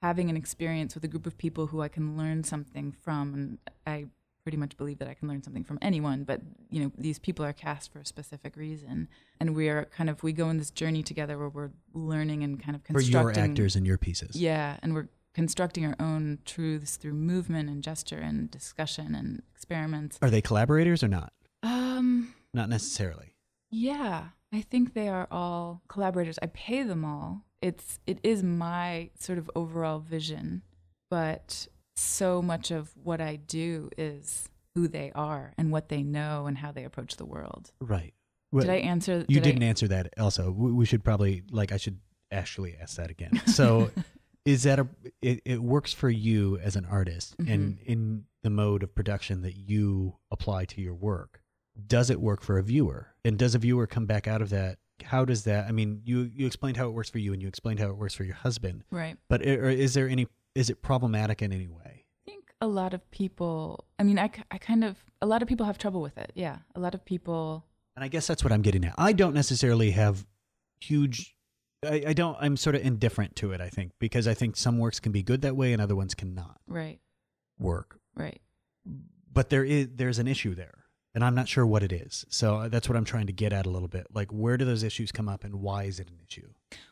having 0.03 0.31
an 0.31 0.37
experience 0.37 0.95
with 0.95 1.05
a 1.05 1.09
group 1.09 1.27
of 1.27 1.37
people 1.39 1.67
who 1.69 1.83
I 1.83 1.89
can 1.89 2.17
learn 2.17 2.45
something 2.45 2.93
from, 2.93 3.35
and 3.35 3.59
I 3.87 4.07
pretty 4.45 4.57
much 4.57 4.77
believe 4.77 4.99
that 4.99 5.09
I 5.09 5.15
can 5.15 5.29
learn 5.29 5.43
something 5.43 5.65
from 5.65 5.79
anyone. 5.83 6.25
But 6.25 6.41
you 6.71 6.83
know, 6.83 6.93
these 6.97 7.19
people 7.19 7.45
are 7.45 7.53
cast 7.53 7.93
for 7.93 7.99
a 7.99 8.07
specific 8.07 8.57
reason, 8.57 9.09
and 9.41 9.55
we 9.55 9.69
are 9.69 9.85
kind 9.87 10.09
of 10.09 10.23
we 10.23 10.33
go 10.33 10.49
in 10.51 10.59
this 10.59 10.71
journey 10.71 11.03
together 11.03 11.39
where 11.39 11.49
we're 11.49 11.71
learning 11.93 12.43
and 12.45 12.63
kind 12.63 12.75
of 12.77 12.85
constructing 12.85 13.13
For 13.13 13.41
your 13.41 13.51
actors 13.51 13.77
and 13.77 13.87
your 13.87 13.99
pieces. 13.99 14.37
Yeah, 14.37 14.77
and 14.83 14.95
we're 14.95 15.09
constructing 15.35 15.85
our 15.85 15.97
own 16.01 16.39
truths 16.45 16.97
through 16.97 17.13
movement 17.15 17.69
and 17.69 17.83
gesture 17.83 18.19
and 18.19 18.51
discussion 18.51 19.15
and 19.15 19.43
experiments. 19.55 20.19
Are 20.23 20.31
they 20.31 20.41
collaborators 20.41 21.03
or 21.03 21.09
not? 21.09 21.33
Um. 21.63 22.35
Not 22.55 22.71
necessarily. 22.71 23.35
Yeah, 23.71 24.29
I 24.53 24.63
think 24.63 24.95
they 24.95 25.09
are 25.09 25.29
all 25.31 25.83
collaborators. 25.89 26.39
I 26.41 26.47
pay 26.47 26.83
them 26.83 27.05
all. 27.05 27.45
It's 27.61 27.99
it 28.07 28.19
is 28.23 28.43
my 28.43 29.11
sort 29.19 29.39
of 29.39 29.51
overall 29.57 29.99
vision, 29.99 30.63
but 31.11 31.67
so 31.97 32.41
much 32.41 32.71
of 32.71 32.91
what 33.03 33.21
I 33.21 33.37
do 33.37 33.91
is 33.99 34.49
who 34.75 34.87
they 34.87 35.11
are 35.15 35.53
and 35.59 35.73
what 35.73 35.89
they 35.89 36.03
know 36.03 36.47
and 36.47 36.57
how 36.59 36.71
they 36.71 36.85
approach 36.85 37.17
the 37.17 37.25
world. 37.25 37.73
Right. 37.81 38.15
did 38.57 38.71
I 38.71 38.77
answer? 38.77 39.25
You 39.29 39.41
did 39.41 39.45
didn't 39.45 39.65
answer 39.65 39.89
that. 39.89 40.15
Also, 40.19 40.51
we, 40.53 40.87
should 40.87 41.03
probably 41.03 41.43
like 41.51 41.73
I 41.73 41.77
should 41.77 41.99
actually 42.31 42.77
ask 42.81 42.97
that 42.97 43.11
again. 43.11 43.43
So, 43.47 43.91
is 44.45 44.63
that 44.63 44.79
a 44.79 44.87
it, 45.21 45.43
it 45.45 45.61
works 45.63 45.93
for 45.93 46.09
you 46.11 46.59
as 46.59 46.77
an 46.77 46.85
artist 46.85 47.35
and 47.39 47.49
Mm-hmm. 47.79 47.91
in 47.93 48.25
the 48.45 48.51
mode 48.51 48.85
of 48.85 48.95
production 48.95 49.43
that 49.43 49.57
you 49.57 50.15
apply 50.31 50.65
to 50.67 50.81
your 50.81 50.95
work? 50.95 51.43
Does 51.87 52.09
it 52.11 52.21
work 52.21 52.43
for 52.43 52.57
a 52.59 52.63
viewer? 52.63 53.09
And 53.25 53.37
does 53.37 53.55
a 53.57 53.59
viewer 53.59 53.87
come 53.89 54.07
back 54.07 54.29
out 54.29 54.41
of 54.43 54.51
that? 54.51 54.79
How 55.05 55.25
does 55.25 55.45
that? 55.45 55.67
I 55.67 55.73
mean, 55.73 56.03
you 56.05 56.31
you 56.35 56.47
explained 56.47 56.77
how 56.77 56.87
it 56.89 56.93
works 56.93 57.11
for 57.11 57.19
you, 57.19 57.33
and 57.33 57.41
you 57.43 57.49
explained 57.49 57.81
how 57.81 57.89
it 57.89 57.97
works 57.97 58.15
for 58.15 58.25
your 58.25 58.35
husband. 58.35 58.85
right. 58.91 59.17
But 59.29 59.43
is 59.43 59.95
there 59.95 60.09
any? 60.09 60.27
Is 60.55 60.71
it 60.71 60.83
problematic 60.83 61.41
in 61.43 61.53
any 61.53 61.69
way? 61.69 62.05
I 62.27 62.31
think 62.31 62.45
a 62.61 62.67
lot 62.67 62.95
of 62.95 63.09
people. 63.11 63.85
I 63.99 64.03
mean, 64.03 64.19
I, 64.19 64.31
I 64.51 64.59
kind 64.59 64.85
of 64.85 64.97
a 65.23 65.27
lot 65.27 65.43
of 65.43 65.49
people 65.49 65.67
have 65.67 65.79
trouble 65.79 66.01
with 66.01 66.17
it. 66.19 66.33
Yeah, 66.35 66.59
a 66.75 66.81
lot 66.81 66.95
of 66.95 67.05
people. 67.05 67.65
And 67.97 68.05
I 68.05 68.09
guess 68.09 68.27
that's 68.27 68.45
what 68.45 68.53
I'm 68.53 68.63
getting 68.63 68.85
at. 68.85 68.95
I 68.97 69.13
don't 69.13 69.35
necessarily 69.35 69.91
have 69.93 70.25
huge. 70.81 71.35
I, 71.85 72.03
I 72.09 72.13
don't. 72.13 72.37
I'm 72.41 72.57
sort 72.57 72.75
of 72.77 72.83
indifferent 72.83 73.37
to 73.37 73.53
it. 73.53 73.61
I 73.61 73.69
think 73.69 73.93
because 73.99 74.27
I 74.27 74.35
think 74.35 74.57
some 74.57 74.79
works 74.79 74.99
can 75.01 75.13
be 75.13 75.23
good 75.23 75.43
that 75.43 75.57
way 75.57 75.73
and 75.73 75.81
other 75.83 75.95
ones 75.97 76.15
cannot 76.15 76.61
Right. 76.67 76.99
work. 77.59 77.99
Right. 78.17 78.41
But 79.33 79.51
there 79.51 79.65
is 79.65 79.89
there's 79.95 80.19
an 80.19 80.27
issue 80.27 80.55
there, 80.55 80.85
and 81.19 81.25
I'm 81.25 81.35
not 81.35 81.49
sure 81.49 81.67
what 81.67 81.83
it 81.83 81.91
is. 81.91 82.25
So 82.29 82.59
uh, 82.59 82.69
that's 82.69 82.89
what 82.89 82.95
I'm 82.95 83.05
trying 83.05 83.27
to 83.27 83.33
get 83.33 83.53
at 83.53 83.67
a 83.67 83.71
little 83.71 83.89
bit. 83.89 84.07
Like, 84.15 84.31
where 84.31 84.57
do 84.57 84.65
those 84.65 84.85
issues 84.85 85.11
come 85.11 85.29
up, 85.29 85.43
and 85.43 85.57
why 85.57 85.83
is 85.83 85.99
it 85.99 86.09
an 86.11 86.21
issue? 86.25 86.47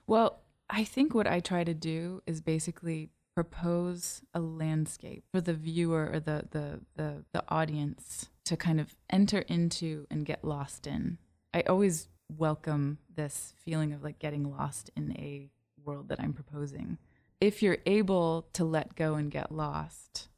Well, 0.09 0.41
I 0.69 0.83
think 0.83 1.15
what 1.15 1.29
I 1.29 1.39
try 1.39 1.63
to 1.63 1.73
do 1.73 2.25
is 2.27 2.41
basically 2.41 3.11
propose 3.37 4.23
a 4.35 4.41
landscape 4.41 5.23
for 5.31 5.41
the 5.41 5.55
viewer 5.55 6.11
or 6.13 6.19
the, 6.19 6.45
the, 6.51 6.81
the, 6.97 7.25
the 7.33 7.45
audience 7.51 8.31
to 8.47 8.57
kind 8.57 8.81
of 8.81 8.97
enter 9.09 9.43
into 9.43 10.09
and 10.11 10.27
get 10.27 10.45
lost 10.45 10.89
in. 10.89 11.19
I 11.55 11.61
always 11.61 12.09
welcome 12.37 12.99
this 13.15 13.55
feeling 13.65 13.93
of 13.93 14.03
like 14.03 14.19
getting 14.19 14.51
lost 14.51 14.91
in 14.97 15.13
a 15.13 15.51
world 15.85 16.09
that 16.09 16.19
I'm 16.19 16.33
proposing. 16.33 16.99
If 17.41 17.63
you're 17.63 17.79
able 17.87 18.49
to 18.55 18.65
let 18.65 18.97
go 18.97 19.15
and 19.15 19.31
get 19.31 19.53
lost, 19.53 20.31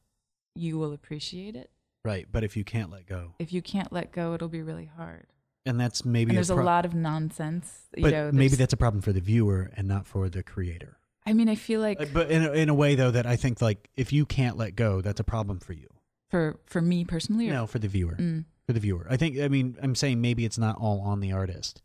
you 0.55 0.79
will 0.79 0.93
appreciate 0.93 1.57
it. 1.57 1.71
Right. 2.05 2.27
But 2.31 2.45
if 2.45 2.57
you 2.57 2.65
can't 2.65 2.91
let 2.91 3.07
go, 3.07 3.35
If 3.39 3.53
you 3.53 3.63
can't 3.63 3.93
let 3.93 4.13
go, 4.13 4.35
it'll 4.35 4.49
be 4.49 4.63
really 4.63 4.91
hard. 4.97 5.27
and 5.67 5.79
that's 5.79 6.05
maybe 6.05 6.31
And 6.31 6.37
there's 6.37 6.51
a, 6.51 6.55
pro- 6.55 6.65
lot 6.65 6.85
of 6.87 6.95
nonsense. 6.95 7.81
You 7.97 8.03
But 8.05 8.13
know, 8.13 8.31
maybe 8.33 8.57
that's 8.57 8.73
a 8.73 8.77
problem 8.77 9.03
for 9.03 9.13
the 9.13 9.21
viewer 9.21 9.71
and 9.77 9.87
not 9.89 10.07
for 10.07 10.29
the 10.29 10.43
creator. 10.43 10.99
I 11.27 11.33
mean, 11.35 11.49
I 11.49 11.57
feel 11.57 11.81
like 11.81 12.13
But 12.15 12.31
in 12.31 12.43
a, 12.45 12.53
in 12.53 12.69
a 12.71 12.75
way, 12.75 12.95
though, 12.95 13.11
that 13.11 13.27
I 13.27 13.37
think 13.37 13.61
like 13.61 13.91
if 13.97 14.13
you 14.13 14.25
can't 14.25 14.57
let 14.57 14.77
go, 14.77 15.01
that's 15.03 15.21
a 15.21 15.25
problem 15.25 15.59
for 15.59 15.75
you. 15.75 15.89
for 16.31 16.59
for 16.67 16.81
me 16.81 17.05
personally, 17.05 17.49
or, 17.51 17.53
No, 17.53 17.67
for 17.67 17.79
the 17.79 17.89
viewer. 17.89 18.15
Mm. 18.19 18.45
For 18.67 18.73
the 18.73 18.81
viewer, 18.81 19.07
I 19.11 19.17
think. 19.17 19.39
I 19.39 19.49
mean, 19.49 19.77
I'm 19.83 19.95
saying 19.95 20.21
maybe 20.21 20.45
it's 20.45 20.59
not 20.59 20.77
all 20.79 21.01
on 21.01 21.21
the 21.21 21.33
artist. 21.33 21.83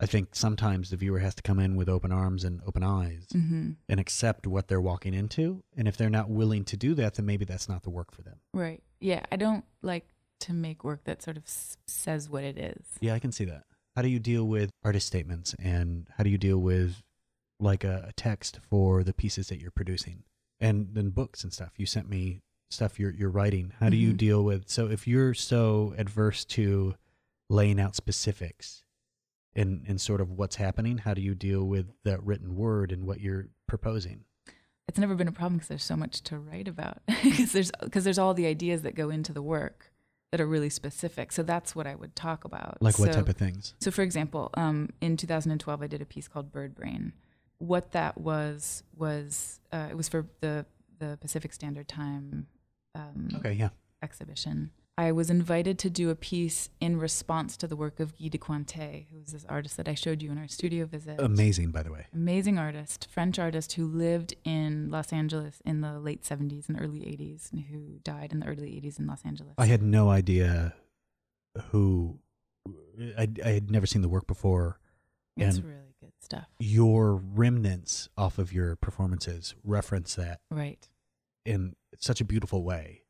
I 0.00 0.06
think 0.06 0.34
sometimes 0.34 0.90
the 0.90 0.96
viewer 0.96 1.20
has 1.20 1.34
to 1.36 1.42
come 1.42 1.58
in 1.60 1.76
with 1.76 1.88
open 1.88 2.10
arms 2.12 2.44
and 2.44 2.60
open 2.66 2.82
eyes 2.82 3.26
hmm 3.32 3.70
and 3.88 4.00
accept 4.00 4.46
what 4.46 4.68
they're 4.68 4.80
walking 4.80 5.14
into. 5.14 5.62
And 5.76 5.86
if 5.86 5.96
they're 5.96 6.10
not 6.10 6.28
willing 6.28 6.64
to 6.64 6.76
do 6.76 6.94
that, 6.94 7.14
then 7.14 7.24
maybe 7.26 7.44
that's 7.44 7.68
not 7.68 7.84
the 7.84 7.90
work 7.90 8.10
for 8.12 8.22
them. 8.22 8.38
Right. 8.52 8.82
Yeah. 9.04 9.22
I 9.30 9.36
don't 9.36 9.64
like 9.82 10.06
to 10.40 10.52
make 10.54 10.82
work 10.82 11.04
that 11.04 11.22
sort 11.22 11.36
of 11.36 11.44
s- 11.44 11.76
says 11.86 12.30
what 12.30 12.42
it 12.42 12.56
is. 12.58 12.84
Yeah, 13.00 13.12
I 13.14 13.18
can 13.18 13.32
see 13.32 13.44
that. 13.44 13.64
How 13.94 14.02
do 14.02 14.08
you 14.08 14.18
deal 14.18 14.44
with 14.48 14.70
artist 14.82 15.06
statements 15.06 15.54
and 15.62 16.08
how 16.16 16.24
do 16.24 16.30
you 16.30 16.38
deal 16.38 16.58
with 16.58 17.02
like 17.60 17.84
a, 17.84 18.06
a 18.08 18.12
text 18.14 18.60
for 18.70 19.04
the 19.04 19.12
pieces 19.12 19.48
that 19.48 19.60
you're 19.60 19.70
producing 19.70 20.24
and 20.58 20.88
then 20.94 21.10
books 21.10 21.44
and 21.44 21.52
stuff? 21.52 21.72
You 21.76 21.86
sent 21.86 22.08
me 22.08 22.40
stuff 22.70 22.98
you're 22.98 23.12
you're 23.12 23.30
writing. 23.30 23.72
How 23.78 23.90
do 23.90 23.96
you 23.96 24.12
Mhm. 24.14 24.16
deal 24.16 24.42
with 24.44 24.68
so 24.68 24.88
if 24.90 25.06
you're 25.06 25.34
so 25.34 25.94
adverse 25.98 26.44
to 26.46 26.94
laying 27.50 27.78
out 27.78 27.94
specifics 27.94 28.84
and 29.54 29.86
in 29.86 29.98
sort 29.98 30.20
of 30.22 30.30
what's 30.32 30.56
happening, 30.56 30.98
how 30.98 31.14
do 31.14 31.20
you 31.20 31.34
deal 31.34 31.64
with 31.64 31.92
that 32.04 32.22
written 32.24 32.56
word 32.56 32.90
and 32.90 33.06
what 33.06 33.20
you're 33.20 33.48
proposing? 33.68 34.24
It's 34.94 35.00
never 35.00 35.16
been 35.16 35.26
a 35.26 35.32
problem 35.32 35.54
because 35.56 35.66
there's 35.66 35.82
so 35.82 35.96
much 35.96 36.22
to 36.22 36.38
write 36.38 36.68
about. 36.68 36.98
Because 37.24 37.50
there's 37.50 37.72
because 37.82 38.04
there's 38.04 38.16
all 38.16 38.32
the 38.32 38.46
ideas 38.46 38.82
that 38.82 38.94
go 38.94 39.10
into 39.10 39.32
the 39.32 39.42
work 39.42 39.90
that 40.30 40.40
are 40.40 40.46
really 40.46 40.70
specific. 40.70 41.32
So 41.32 41.42
that's 41.42 41.74
what 41.74 41.84
I 41.88 41.96
would 41.96 42.14
talk 42.14 42.44
about. 42.44 42.78
Like 42.80 42.96
what 43.00 43.08
So- 43.12 43.18
type 43.18 43.28
of 43.28 43.36
things? 43.36 43.74
So, 43.80 43.90
for 43.90 44.02
example, 44.02 44.50
um, 44.54 44.90
in 45.00 45.16
2012, 45.16 45.82
I 45.82 45.88
did 45.88 46.00
a 46.00 46.04
piece 46.04 46.28
called 46.28 46.52
Bird 46.52 46.76
Brain. 46.76 47.12
What 47.58 47.90
that 47.90 48.20
was 48.20 48.84
was 48.96 49.58
uh, 49.72 49.88
it 49.90 49.96
was 49.96 50.08
for 50.08 50.28
the 50.40 50.64
the 51.00 51.18
Pacific 51.20 51.52
Standard 51.52 51.88
Time 51.88 52.46
um, 52.94 53.30
Okay, 53.38 53.54
yeah. 53.54 53.70
exhibition. 54.00 54.70
I 54.96 55.10
was 55.10 55.28
invited 55.28 55.76
to 55.80 55.90
do 55.90 56.10
a 56.10 56.14
piece 56.14 56.70
in 56.80 56.98
response 57.00 57.56
to 57.56 57.66
the 57.66 57.74
work 57.74 57.98
of 57.98 58.16
Guy 58.16 58.28
de 58.28 58.38
Cointet, 58.38 59.06
who 59.10 59.18
was 59.18 59.32
this 59.32 59.44
artist 59.48 59.76
that 59.76 59.88
I 59.88 59.94
showed 59.94 60.22
you 60.22 60.30
in 60.30 60.38
our 60.38 60.46
studio 60.46 60.86
visit. 60.86 61.20
Amazing 61.20 61.72
by 61.72 61.82
the 61.82 61.90
way. 61.92 62.06
Amazing 62.14 62.58
artist, 62.58 63.08
French 63.10 63.38
artist 63.40 63.72
who 63.72 63.86
lived 63.86 64.34
in 64.44 64.90
Los 64.90 65.12
Angeles 65.12 65.60
in 65.64 65.80
the 65.80 65.98
late 65.98 66.22
70s 66.22 66.68
and 66.68 66.80
early 66.80 67.00
80s, 67.00 67.50
and 67.52 67.62
who 67.62 67.98
died 68.04 68.30
in 68.32 68.38
the 68.40 68.46
early 68.46 68.68
80s 68.80 69.00
in 69.00 69.06
Los 69.08 69.24
Angeles. 69.24 69.54
I 69.58 69.66
had 69.66 69.82
no 69.82 70.10
idea 70.10 70.74
who 71.70 72.20
I, 73.18 73.28
I 73.44 73.48
had 73.50 73.70
never 73.72 73.86
seen 73.86 74.02
the 74.02 74.08
work 74.08 74.28
before. 74.28 74.78
it's 75.36 75.56
and- 75.56 75.64
really 75.66 75.94
good 76.00 76.12
stuff. 76.20 76.46
Your 76.60 77.16
remnants 77.16 78.08
off 78.16 78.38
of 78.38 78.52
your 78.52 78.76
performances 78.76 79.56
reference 79.64 80.14
that 80.14 80.38
Right. 80.52 80.88
in 81.44 81.74
such 81.98 82.20
a 82.20 82.24
beautiful 82.24 82.62
way. 82.62 83.00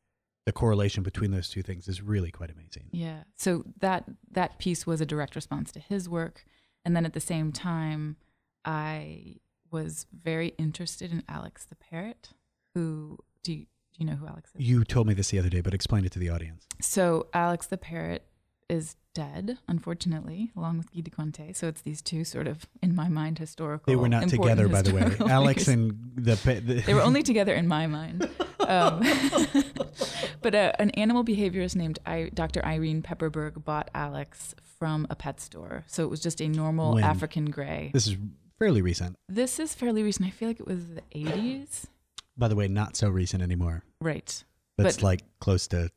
The 0.45 0.51
correlation 0.51 1.03
between 1.03 1.31
those 1.31 1.49
two 1.49 1.63
things 1.63 1.87
is 1.87 2.01
really 2.01 2.31
quite 2.31 2.51
amazing. 2.51 2.89
Yeah. 2.91 3.23
So 3.35 3.63
that 3.79 4.05
that 4.31 4.59
piece 4.59 4.85
was 4.85 5.01
a 5.01 5.05
direct 5.05 5.35
response 5.35 5.71
to 5.73 5.79
his 5.79 6.07
work, 6.07 6.45
and 6.83 6.95
then 6.95 7.05
at 7.05 7.13
the 7.13 7.19
same 7.19 7.51
time, 7.51 8.17
I 8.63 9.37
was 9.71 10.05
very 10.13 10.49
interested 10.57 11.11
in 11.11 11.23
Alex 11.27 11.65
the 11.65 11.75
parrot. 11.75 12.29
Who 12.75 13.17
do 13.43 13.53
you, 13.53 13.59
do 13.59 13.67
you 13.97 14.05
know 14.05 14.15
who 14.15 14.27
Alex 14.27 14.51
is? 14.55 14.61
You 14.61 14.83
told 14.83 15.07
me 15.07 15.13
this 15.13 15.29
the 15.29 15.39
other 15.39 15.49
day, 15.49 15.61
but 15.61 15.73
explain 15.73 16.05
it 16.05 16.11
to 16.13 16.19
the 16.19 16.29
audience. 16.29 16.65
So 16.81 17.27
Alex 17.33 17.67
the 17.67 17.77
parrot 17.77 18.23
is 18.69 18.95
dead, 19.13 19.57
unfortunately, 19.67 20.51
along 20.55 20.77
with 20.77 20.91
Guy 20.91 21.01
de 21.01 21.09
Cointet. 21.09 21.55
So 21.55 21.67
it's 21.67 21.81
these 21.81 22.01
two 22.01 22.23
sort 22.23 22.47
of, 22.47 22.65
in 22.81 22.93
my 22.95 23.07
mind, 23.07 23.39
historical. 23.39 23.91
They 23.91 23.95
were 23.95 24.09
not 24.09 24.29
together, 24.29 24.67
by 24.67 24.81
the 24.81 24.93
way. 24.93 25.31
Alex 25.31 25.67
and 25.67 25.97
the, 26.15 26.35
the 26.35 26.83
They 26.85 26.93
were 26.93 27.01
only 27.01 27.23
together 27.31 27.53
in 27.53 27.67
my 27.67 27.87
mind. 27.87 28.29
Um, 28.67 29.01
but 30.41 30.55
uh, 30.55 30.71
an 30.79 30.89
animal 30.91 31.23
behaviorist 31.23 31.75
named 31.75 31.99
I, 32.05 32.29
Dr. 32.33 32.63
Irene 32.65 33.01
Pepperberg 33.01 33.63
bought 33.63 33.89
Alex 33.93 34.55
from 34.79 35.07
a 35.09 35.15
pet 35.15 35.39
store. 35.39 35.83
So 35.87 36.03
it 36.03 36.09
was 36.09 36.19
just 36.19 36.41
a 36.41 36.47
normal 36.47 36.95
When? 36.95 37.03
African 37.03 37.45
gray. 37.49 37.91
This 37.93 38.07
is 38.07 38.17
fairly 38.59 38.81
recent. 38.81 39.15
This 39.29 39.59
is 39.59 39.73
fairly 39.73 40.03
recent. 40.03 40.27
I 40.27 40.31
feel 40.31 40.47
like 40.49 40.59
it 40.59 40.67
was 40.67 40.85
the 40.87 41.01
80s. 41.13 41.85
By 42.37 42.47
the 42.47 42.55
way, 42.55 42.67
not 42.67 42.95
so 42.95 43.09
recent 43.09 43.41
anymore. 43.41 43.83
Right. 44.01 44.43
That's 44.77 44.97
But- 44.97 45.03
like 45.03 45.21
close 45.39 45.67
to 45.69 45.89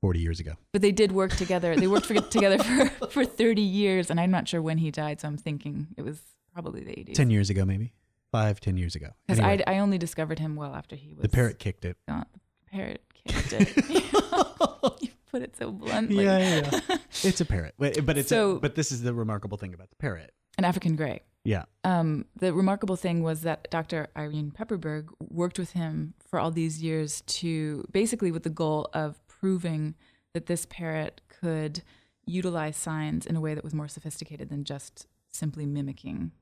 40 0.00 0.20
years 0.20 0.40
ago. 0.40 0.52
But 0.72 0.82
they 0.82 0.92
did 0.92 1.12
work 1.12 1.32
together. 1.36 1.74
They 1.76 1.86
worked 1.86 2.06
for, 2.06 2.14
together 2.20 2.58
for, 2.62 3.06
for 3.08 3.24
30 3.24 3.62
years. 3.62 4.10
And 4.10 4.18
I'm 4.20 4.30
not 4.30 4.48
sure 4.48 4.60
when 4.62 4.78
he 4.78 4.90
died. 4.90 5.20
So 5.20 5.28
I'm 5.28 5.36
thinking 5.36 5.88
it 5.96 6.02
was 6.02 6.20
probably 6.52 6.82
the 6.84 6.92
80s. 6.92 7.14
10 7.14 7.30
years 7.30 7.50
ago, 7.50 7.64
maybe. 7.64 7.92
Five, 8.34 8.58
10 8.58 8.76
years 8.76 8.96
ago. 8.96 9.10
Because 9.28 9.38
Anyway, 9.38 9.62
I, 9.64 9.74
I 9.74 9.78
only 9.78 9.96
discovered 9.96 10.40
him 10.40 10.56
well 10.56 10.74
after 10.74 10.96
he 10.96 11.14
was 11.14 11.22
the 11.22 11.28
parrot 11.28 11.60
kicked 11.60 11.84
it. 11.84 11.96
The 12.08 12.26
parrot 12.68 13.02
kicked 13.14 13.52
it. 13.52 13.76
you 15.00 15.10
put 15.30 15.42
it 15.42 15.56
so 15.56 15.70
bluntly. 15.70 16.24
yeah, 16.24 16.38
yeah, 16.38 16.80
yeah. 16.88 16.96
it's 17.22 17.40
a 17.40 17.44
parrot. 17.44 17.74
But 17.78 17.96
it's 17.96 18.32
a, 18.32 18.34
So- 18.34 18.58
but 18.58 18.74
this 18.74 18.90
is 18.90 19.02
the 19.02 19.14
remarkable 19.14 19.56
thing 19.56 19.72
about 19.72 19.90
the 19.90 19.96
parrot. 19.96 20.32
An 20.58 20.64
African 20.64 20.96
gray. 20.96 21.22
Yeah. 21.44 21.66
Um, 21.84 22.24
the 22.36 22.52
remarkable 22.52 22.96
thing 22.96 23.22
was 23.22 23.42
that 23.42 23.70
Dr. 23.70 24.08
Irene 24.16 24.50
Pepperberg 24.50 25.10
worked 25.20 25.58
with 25.60 25.70
him 25.70 26.14
for 26.18 26.40
all 26.40 26.50
these 26.50 26.82
years 26.82 27.20
to 27.26 27.86
basically 27.92 28.32
with 28.32 28.42
the 28.42 28.50
goal 28.50 28.88
of 28.92 29.24
proving 29.28 29.94
that 30.32 30.46
this 30.46 30.66
parrot 30.66 31.20
could 31.28 31.84
utilize 32.26 32.76
signs 32.76 33.26
in 33.26 33.36
a 33.36 33.40
way 33.40 33.54
that 33.54 33.62
was 33.62 33.74
more 33.74 33.86
sophisticated 33.86 34.48
than 34.48 34.64
just 34.64 35.06
simply 35.30 35.66
mimicking 35.66 36.32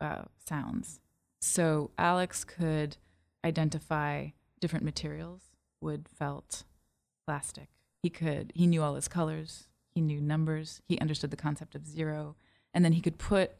uh, 0.00 0.22
sounds. 0.46 1.00
So 1.46 1.90
Alex 1.96 2.44
could 2.44 2.96
identify 3.44 4.28
different 4.60 4.84
materials 4.84 5.42
wood, 5.80 6.08
felt, 6.18 6.64
plastic. 7.26 7.68
He 8.02 8.10
could, 8.10 8.50
he 8.54 8.66
knew 8.66 8.82
all 8.82 8.94
his 8.94 9.08
colors, 9.08 9.68
he 9.94 10.00
knew 10.00 10.20
numbers, 10.20 10.80
he 10.88 10.98
understood 10.98 11.30
the 11.30 11.36
concept 11.36 11.74
of 11.74 11.86
zero, 11.86 12.34
and 12.74 12.84
then 12.84 12.92
he 12.92 13.00
could 13.00 13.18
put 13.18 13.52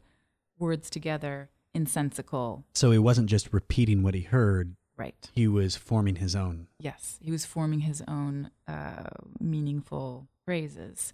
words 0.58 0.90
together 0.90 1.50
in 1.74 1.86
sensical. 1.86 2.64
So 2.74 2.90
he 2.90 2.98
wasn't 2.98 3.28
just 3.28 3.52
repeating 3.52 4.02
what 4.02 4.14
he 4.14 4.22
heard, 4.22 4.74
Right. 4.96 5.30
he 5.32 5.46
was 5.46 5.76
forming 5.76 6.16
his 6.16 6.34
own. 6.34 6.66
Yes, 6.80 7.18
he 7.20 7.30
was 7.30 7.44
forming 7.44 7.80
his 7.80 8.02
own 8.08 8.50
uh, 8.66 9.04
meaningful 9.38 10.26
phrases. 10.44 11.12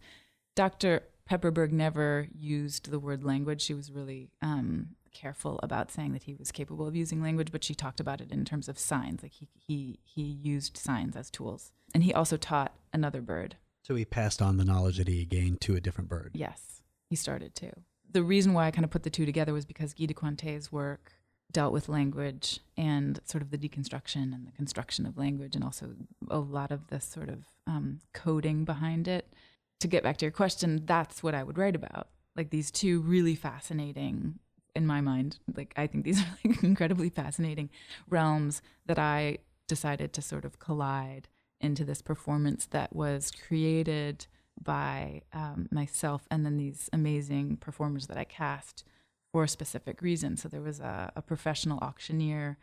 Dr. 0.54 1.02
Pepperberg 1.28 1.72
never 1.72 2.28
used 2.38 2.90
the 2.90 2.98
word 3.00 3.24
language. 3.24 3.60
She 3.60 3.74
was 3.74 3.90
really 3.90 4.30
um, 4.40 4.90
careful 5.12 5.60
about 5.62 5.90
saying 5.90 6.12
that 6.12 6.24
he 6.24 6.34
was 6.34 6.52
capable 6.52 6.86
of 6.86 6.96
using 6.96 7.22
language, 7.22 7.52
but 7.52 7.64
she 7.64 7.74
talked 7.74 8.00
about 8.00 8.20
it 8.20 8.30
in 8.30 8.44
terms 8.44 8.68
of 8.68 8.78
signs. 8.78 9.22
Like 9.22 9.32
he 9.32 9.48
he 9.54 9.98
he 10.04 10.22
used 10.22 10.76
signs 10.76 11.16
as 11.16 11.30
tools, 11.30 11.72
and 11.94 12.02
he 12.02 12.12
also 12.12 12.36
taught 12.36 12.74
another 12.92 13.20
bird. 13.20 13.56
So 13.82 13.94
he 13.94 14.04
passed 14.04 14.40
on 14.40 14.56
the 14.56 14.64
knowledge 14.64 14.98
that 14.98 15.08
he 15.08 15.24
gained 15.24 15.60
to 15.62 15.74
a 15.74 15.80
different 15.80 16.08
bird. 16.08 16.30
Yes, 16.34 16.82
he 17.08 17.16
started 17.16 17.54
to. 17.56 17.72
The 18.10 18.22
reason 18.22 18.52
why 18.52 18.66
I 18.66 18.70
kind 18.70 18.84
of 18.84 18.90
put 18.90 19.02
the 19.02 19.10
two 19.10 19.26
together 19.26 19.52
was 19.52 19.64
because 19.64 19.94
Guy 19.94 20.06
de 20.06 20.14
Cointet's 20.14 20.70
work 20.70 21.12
dealt 21.50 21.72
with 21.72 21.88
language 21.88 22.60
and 22.76 23.20
sort 23.24 23.42
of 23.42 23.50
the 23.50 23.58
deconstruction 23.58 24.34
and 24.34 24.46
the 24.46 24.52
construction 24.52 25.06
of 25.06 25.18
language, 25.18 25.54
and 25.54 25.64
also 25.64 25.94
a 26.30 26.38
lot 26.38 26.70
of 26.70 26.88
the 26.88 27.00
sort 27.00 27.28
of 27.28 27.44
um, 27.66 28.00
coding 28.12 28.64
behind 28.64 29.08
it. 29.08 29.32
To 29.80 29.88
get 29.88 30.04
back 30.04 30.16
to 30.18 30.24
your 30.24 30.32
question, 30.32 30.82
that's 30.84 31.22
what 31.22 31.34
I 31.34 31.42
would 31.42 31.58
write 31.58 31.74
about. 31.74 32.08
Like 32.36 32.50
these 32.50 32.70
two 32.70 33.00
really 33.00 33.34
fascinating, 33.34 34.38
in 34.74 34.86
my 34.86 35.00
mind, 35.00 35.38
like 35.56 35.74
I 35.76 35.86
think 35.86 36.04
these 36.04 36.20
are 36.22 36.38
like 36.44 36.62
incredibly 36.62 37.10
fascinating 37.10 37.70
realms 38.08 38.62
that 38.86 38.98
I 38.98 39.38
decided 39.68 40.12
to 40.14 40.22
sort 40.22 40.44
of 40.44 40.58
collide 40.58 41.28
into 41.60 41.84
this 41.84 42.02
performance 42.02 42.66
that 42.66 42.94
was 42.94 43.30
created 43.30 44.26
by 44.60 45.22
um, 45.32 45.68
myself 45.70 46.26
and 46.30 46.44
then 46.44 46.56
these 46.56 46.90
amazing 46.92 47.56
performers 47.56 48.06
that 48.08 48.18
I 48.18 48.24
cast 48.24 48.84
for 49.32 49.44
a 49.44 49.48
specific 49.48 50.02
reason. 50.02 50.36
So 50.36 50.48
there 50.48 50.60
was 50.60 50.80
a, 50.80 51.12
a 51.16 51.22
professional 51.22 51.78
auctioneer, 51.78 52.58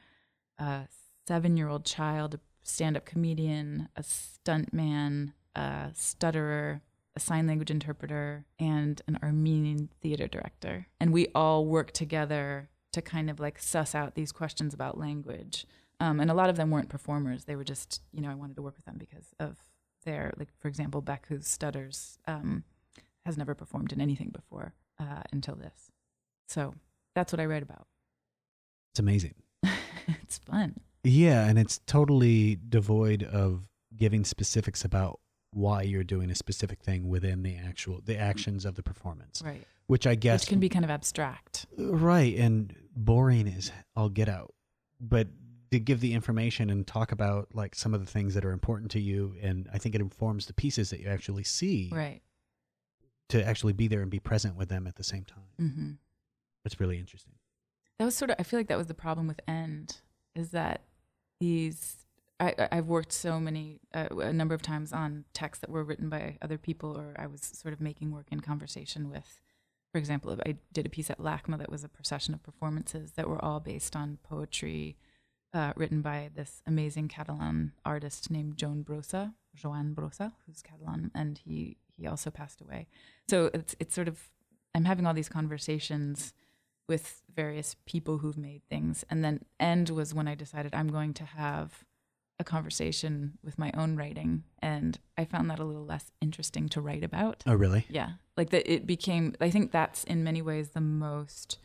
a 0.57 0.87
seven 1.27 1.57
year 1.57 1.67
old 1.67 1.85
child, 1.85 2.35
a 2.35 2.39
stand 2.61 2.95
up 2.95 3.05
comedian, 3.05 3.89
a 3.95 4.03
stuntman, 4.03 5.33
a 5.55 5.89
stutterer, 5.93 6.81
a 7.19 7.21
sign 7.21 7.47
language 7.47 7.69
interpreter, 7.69 8.45
and 8.57 9.01
an 9.05 9.19
Armenian 9.21 9.89
theater 10.01 10.25
director. 10.25 10.87
And 11.01 11.11
we 11.11 11.27
all 11.35 11.65
worked 11.65 11.93
together 11.93 12.69
to 12.93 13.01
kind 13.01 13.29
of 13.29 13.41
like 13.41 13.59
suss 13.59 13.93
out 13.93 14.15
these 14.15 14.31
questions 14.31 14.73
about 14.73 14.97
language. 14.97 15.65
Um, 15.99 16.21
and 16.21 16.31
a 16.31 16.33
lot 16.33 16.49
of 16.49 16.55
them 16.55 16.71
weren't 16.71 16.87
performers. 16.87 17.43
They 17.43 17.57
were 17.57 17.65
just, 17.65 18.01
you 18.13 18.21
know, 18.21 18.31
I 18.31 18.35
wanted 18.35 18.55
to 18.55 18.61
work 18.61 18.77
with 18.77 18.85
them 18.85 18.95
because 18.97 19.33
of 19.37 19.57
their, 20.05 20.31
like, 20.37 20.47
for 20.59 20.69
example, 20.69 21.01
Beck, 21.01 21.27
who 21.27 21.41
stutters, 21.41 22.17
um, 22.25 22.63
has 23.25 23.37
never 23.37 23.53
performed 23.53 23.91
in 23.91 23.99
anything 23.99 24.29
before 24.29 24.73
uh, 24.97 25.23
until 25.33 25.55
this. 25.55 25.91
So 26.47 26.73
that's 27.15 27.33
what 27.33 27.41
I 27.41 27.45
write 27.47 27.63
about. 27.63 27.85
It's 28.93 28.99
amazing. 28.99 29.35
it's 30.07 30.37
fun. 30.37 30.79
Yeah, 31.03 31.45
and 31.45 31.59
it's 31.59 31.81
totally 31.85 32.57
devoid 32.69 33.23
of 33.23 33.67
giving 33.93 34.23
specifics 34.23 34.85
about 34.85 35.19
why 35.51 35.81
you're 35.81 36.03
doing 36.03 36.29
a 36.29 36.35
specific 36.35 36.81
thing 36.81 37.09
within 37.09 37.43
the 37.43 37.55
actual 37.55 38.01
the 38.05 38.17
actions 38.17 38.65
of 38.65 38.75
the 38.75 38.83
performance, 38.83 39.41
Right. 39.43 39.65
which 39.87 40.05
I 40.05 40.15
guess 40.15 40.43
Which 40.43 40.49
can 40.49 40.59
be 40.59 40.69
kind 40.69 40.85
of 40.85 40.91
abstract. 40.91 41.65
right 41.77 42.35
and 42.37 42.75
boring 42.95 43.47
is 43.47 43.71
I'll 43.95 44.09
get 44.09 44.29
out. 44.29 44.53
But 45.01 45.27
to 45.71 45.79
give 45.79 45.99
the 46.01 46.13
information 46.13 46.69
and 46.69 46.85
talk 46.85 47.11
about 47.11 47.53
like 47.53 47.75
some 47.75 47.93
of 47.93 47.99
the 47.99 48.05
things 48.11 48.33
that 48.33 48.43
are 48.45 48.51
important 48.51 48.91
to 48.91 48.99
you 48.99 49.35
and 49.41 49.67
I 49.73 49.77
think 49.77 49.95
it 49.95 50.01
informs 50.01 50.45
the 50.47 50.53
pieces 50.53 50.89
that 50.91 50.99
you 50.99 51.07
actually 51.07 51.43
see 51.43 51.89
Right. 51.91 52.21
to 53.29 53.43
actually 53.45 53.73
be 53.73 53.87
there 53.87 54.01
and 54.01 54.09
be 54.11 54.19
present 54.19 54.55
with 54.55 54.69
them 54.69 54.87
at 54.87 54.95
the 54.95 55.03
same 55.03 55.25
time. 55.25 55.43
hmm 55.57 55.91
It's 56.65 56.79
really 56.79 56.97
interesting. 56.99 57.33
That 57.97 58.05
was 58.05 58.15
sort 58.15 58.31
of, 58.31 58.37
I 58.39 58.43
feel 58.43 58.59
like 58.59 58.67
that 58.67 58.77
was 58.77 58.87
the 58.87 58.93
problem 58.93 59.27
with 59.27 59.41
End 59.47 59.97
is 60.35 60.51
that 60.51 60.83
these, 61.39 62.05
I, 62.39 62.69
I've 62.71 62.87
worked 62.87 63.11
so 63.11 63.39
many, 63.39 63.81
uh, 63.93 64.07
a 64.17 64.31
number 64.31 64.55
of 64.55 64.61
times 64.61 64.93
on 64.93 65.25
texts 65.33 65.61
that 65.61 65.69
were 65.69 65.83
written 65.83 66.09
by 66.09 66.37
other 66.41 66.57
people, 66.57 66.97
or 66.97 67.13
I 67.17 67.27
was 67.27 67.41
sort 67.41 67.73
of 67.73 67.81
making 67.81 68.11
work 68.11 68.27
in 68.31 68.39
conversation 68.39 69.09
with. 69.09 69.41
For 69.91 69.97
example, 69.97 70.37
I 70.45 70.55
did 70.71 70.85
a 70.85 70.89
piece 70.89 71.09
at 71.09 71.19
LACMA 71.19 71.57
that 71.57 71.71
was 71.71 71.83
a 71.83 71.89
procession 71.89 72.33
of 72.33 72.43
performances 72.43 73.13
that 73.13 73.27
were 73.27 73.43
all 73.43 73.59
based 73.59 73.95
on 73.95 74.19
poetry 74.23 74.97
uh, 75.53 75.73
written 75.75 76.01
by 76.01 76.29
this 76.33 76.61
amazing 76.67 77.07
Catalan 77.07 77.73
artist 77.83 78.29
named 78.29 78.55
Joan 78.55 78.83
Brossa, 78.83 79.33
Joan 79.55 79.95
Brossa, 79.95 80.33
who's 80.45 80.61
Catalan, 80.61 81.11
and 81.15 81.39
he 81.39 81.77
he 81.97 82.07
also 82.07 82.29
passed 82.29 82.61
away. 82.61 82.87
So 83.29 83.49
it's 83.53 83.75
it's 83.79 83.95
sort 83.95 84.07
of 84.07 84.29
I'm 84.75 84.85
having 84.85 85.07
all 85.07 85.13
these 85.13 85.29
conversations 85.29 86.33
with 86.87 87.23
various 87.35 87.75
people 87.85 88.19
who've 88.19 88.37
made 88.37 88.61
things, 88.69 89.03
and 89.09 89.23
then 89.23 89.41
end 89.59 89.89
was 89.89 90.13
when 90.13 90.27
I 90.27 90.35
decided 90.35 90.75
I'm 90.75 90.89
going 90.89 91.15
to 91.15 91.25
have 91.25 91.83
a 92.39 92.43
conversation 92.43 93.37
with 93.43 93.59
my 93.59 93.71
own 93.75 93.95
writing, 93.97 94.43
and 94.61 94.97
I 95.17 95.25
found 95.25 95.49
that 95.49 95.59
a 95.59 95.65
little 95.65 95.85
less 95.85 96.11
interesting 96.21 96.69
to 96.69 96.81
write 96.81 97.03
about. 97.03 97.43
Oh, 97.45 97.53
really? 97.53 97.85
Yeah. 97.89 98.11
Like 98.37 98.51
that 98.51 98.71
it 98.71 98.87
became 98.87 99.35
I 99.41 99.49
think 99.49 99.71
that's 99.71 100.03
in 100.05 100.23
many 100.23 100.41
ways 100.41 100.69
the 100.69 100.81
most 100.81 101.57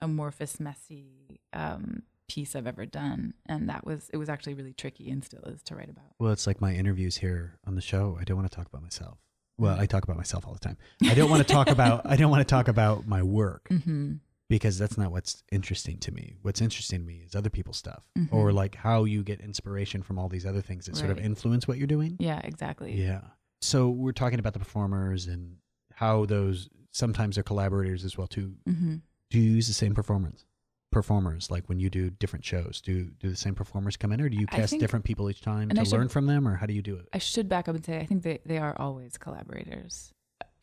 amorphous, 0.00 0.58
messy 0.58 1.40
um, 1.52 2.02
piece 2.28 2.56
I've 2.56 2.66
ever 2.66 2.86
done. 2.86 3.34
And 3.46 3.68
that 3.68 3.84
was 3.86 4.08
it 4.12 4.16
was 4.16 4.28
actually 4.28 4.54
really 4.54 4.72
tricky 4.72 5.10
and 5.10 5.22
still 5.22 5.42
is 5.42 5.62
to 5.64 5.76
write 5.76 5.90
about. 5.90 6.04
Well, 6.18 6.32
it's 6.32 6.46
like 6.46 6.60
my 6.60 6.72
interviews 6.72 7.18
here 7.18 7.58
on 7.66 7.74
the 7.74 7.82
show. 7.82 8.16
I 8.20 8.24
don't 8.24 8.36
want 8.36 8.50
to 8.50 8.56
talk 8.56 8.66
about 8.66 8.82
myself. 8.82 9.18
Well, 9.56 9.78
I 9.78 9.86
talk 9.86 10.02
about 10.02 10.16
myself 10.16 10.46
all 10.48 10.52
the 10.52 10.58
time. 10.58 10.78
I 11.04 11.14
don't 11.14 11.30
want 11.30 11.46
to 11.46 11.52
talk 11.52 11.68
about 11.68 12.06
I 12.06 12.16
don't 12.16 12.30
want 12.30 12.40
to 12.40 12.50
talk 12.50 12.68
about 12.68 13.06
my 13.06 13.22
work 13.22 13.68
Mm-hmm. 13.70 14.14
Because 14.50 14.78
that's 14.78 14.98
not 14.98 15.10
what's 15.10 15.42
interesting 15.50 15.98
to 15.98 16.12
me. 16.12 16.34
What's 16.42 16.60
interesting 16.60 17.00
to 17.00 17.06
me 17.06 17.22
is 17.26 17.34
other 17.34 17.50
people's 17.50 17.76
stuff 17.78 18.04
Mhm. 18.18 18.32
or 18.32 18.52
like 18.52 18.74
how 18.74 19.04
you 19.04 19.22
get 19.22 19.40
inspiration 19.40 20.02
from 20.02 20.18
all 20.18 20.28
these 20.28 20.44
other 20.46 20.60
things 20.60 20.86
that 20.86 20.96
sort 20.96 21.10
of 21.10 21.18
influence 21.18 21.66
what 21.66 21.78
you're 21.78 21.86
doing. 21.86 22.16
Yeah, 22.18 22.40
exactly. 22.44 22.92
Yeah. 23.00 23.22
So 23.62 23.88
we're 23.88 24.12
talking 24.12 24.38
about 24.38 24.52
the 24.52 24.58
performers 24.58 25.26
and 25.26 25.56
how 25.94 26.26
those 26.26 26.68
sometimes 26.90 27.36
they're 27.36 27.42
collaborators 27.44 28.04
as 28.04 28.18
well 28.18 28.26
too. 28.26 28.54
Mm-hmm. 28.68 28.96
Do 29.30 29.40
you 29.40 29.50
use 29.52 29.66
the 29.66 29.72
same 29.74 29.94
performance? 29.94 30.44
Performers 30.92 31.50
like 31.50 31.68
when 31.68 31.80
you 31.80 31.90
do 31.90 32.10
different 32.10 32.44
shows, 32.44 32.80
do 32.80 33.10
do 33.18 33.28
the 33.30 33.34
same 33.36 33.54
performers 33.56 33.96
come 33.96 34.12
in, 34.12 34.20
or 34.20 34.28
do 34.28 34.36
you 34.36 34.46
cast 34.46 34.70
think- 34.70 34.80
different 34.80 35.04
people 35.04 35.28
each 35.28 35.40
time 35.40 35.68
to 35.70 35.84
should- 35.84 35.92
learn 35.92 36.08
from 36.08 36.26
them, 36.26 36.46
or 36.46 36.54
how 36.54 36.66
do 36.66 36.72
you 36.74 36.82
do 36.82 36.94
it? 36.96 37.08
I 37.12 37.18
should 37.18 37.48
back 37.48 37.68
up 37.68 37.74
and 37.74 37.84
say 37.84 37.98
I 37.98 38.06
think 38.06 38.22
they, 38.22 38.38
they 38.46 38.58
are 38.58 38.76
always 38.78 39.18
collaborators. 39.18 40.12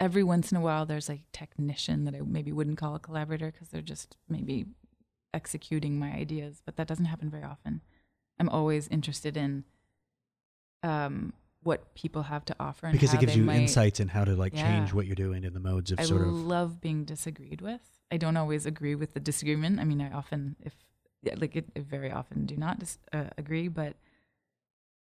Every 0.02 0.24
once 0.24 0.52
in 0.52 0.58
a 0.58 0.62
while, 0.62 0.88
there's 0.88 1.10
a 1.12 1.22
technician 1.32 2.06
that 2.06 2.16
I 2.16 2.22
maybe 2.22 2.52
wouldn't 2.52 2.78
call 2.80 2.96
a 2.96 3.00
collaborator 3.00 3.52
because 3.52 3.68
they're 3.70 3.84
just 3.84 4.18
maybe 4.28 4.66
executing 5.32 6.00
my 6.00 6.12
ideas, 6.12 6.64
but 6.66 6.76
that 6.78 6.88
doesn't 6.88 7.06
happen 7.06 7.30
very 7.30 7.44
often. 7.44 7.82
I'm 8.40 8.50
always 8.50 8.88
interested 8.88 9.38
in 9.38 9.64
um, 10.82 11.34
what 11.62 11.94
people 11.94 12.24
have 12.24 12.44
to 12.46 12.56
offer 12.60 12.88
and 12.88 12.94
because 12.94 13.14
it 13.14 13.20
gives 13.20 13.34
they 13.34 13.40
you 13.40 13.46
might- 13.46 13.62
insights 13.62 14.00
in 14.00 14.08
how 14.08 14.26
to 14.26 14.36
like 14.36 14.56
change 14.56 14.92
what 14.92 15.06
you're 15.06 15.14
doing 15.16 15.44
in 15.44 15.54
the 15.54 15.60
modes 15.60 15.92
of 15.92 16.00
I 16.00 16.04
sort 16.04 16.22
of 16.24 16.30
I 16.30 16.32
love 16.32 16.82
being 16.82 17.06
disagreed 17.06 17.62
with. 17.62 17.82
I 18.10 18.18
don't 18.18 18.36
always 18.38 18.66
agree 18.66 18.96
with 18.96 19.14
the 19.14 19.20
disagreement. 19.20 19.80
I 19.80 19.84
mean, 19.84 20.02
I 20.02 20.12
often, 20.12 20.56
if 20.62 20.74
yeah, 21.22 21.36
like, 21.38 21.56
it, 21.56 21.66
I 21.78 21.82
very 21.82 22.12
often 22.12 22.48
do 22.48 22.58
not 22.58 22.80
dis- 22.80 22.98
uh, 23.14 23.26
agree, 23.38 23.68
but 23.68 23.96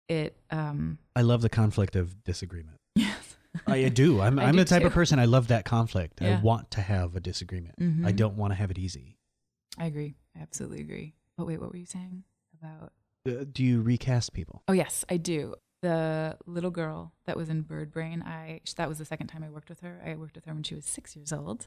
it, 0.08 0.36
um, 0.52 0.98
I 1.16 1.22
love 1.22 1.42
the 1.42 1.48
conflict 1.48 1.96
of 1.96 2.22
disagreement. 2.22 2.78
I 3.66 3.88
do. 3.88 4.20
I'm 4.20 4.38
I 4.40 4.44
I'm 4.46 4.52
do 4.52 4.58
the 4.58 4.64
type 4.64 4.84
of 4.84 4.92
person 4.92 5.18
I 5.18 5.24
love 5.26 5.48
that 5.48 5.64
conflict. 5.64 6.20
I 6.22 6.40
want 6.40 6.70
to 6.72 6.80
have 6.80 7.14
a 7.16 7.20
disagreement. 7.20 7.74
I 7.78 7.82
Mhm. 8.12 8.16
don't 8.16 8.36
want 8.36 8.52
to 8.52 8.56
have 8.56 8.70
it 8.70 8.78
easy. 8.78 9.18
I 9.78 9.86
agree. 9.86 10.16
I 10.36 10.40
absolutely 10.40 10.80
agree. 10.80 11.14
But 11.36 11.46
wait, 11.46 11.60
what 11.60 11.70
were 11.70 11.76
you 11.78 11.86
saying 11.86 12.24
about? 12.60 12.92
Uh, 13.26 13.44
do 13.50 13.64
you 13.64 13.80
recast 13.82 14.32
people? 14.32 14.62
Oh 14.68 14.72
yes, 14.72 15.04
I 15.08 15.16
do. 15.16 15.54
The 15.82 16.38
little 16.46 16.70
girl 16.70 17.12
that 17.26 17.36
was 17.36 17.48
in 17.48 17.62
Bird 17.62 17.90
Brain, 17.92 18.22
I 18.22 18.60
that 18.76 18.88
was 18.88 18.98
the 18.98 19.04
second 19.04 19.26
time 19.28 19.42
I 19.42 19.50
worked 19.50 19.68
with 19.68 19.80
her. 19.80 20.00
I 20.04 20.14
worked 20.14 20.34
with 20.36 20.44
her 20.46 20.54
when 20.54 20.62
she 20.62 20.74
was 20.74 20.84
six 20.86 21.14
years 21.16 21.32
old, 21.32 21.66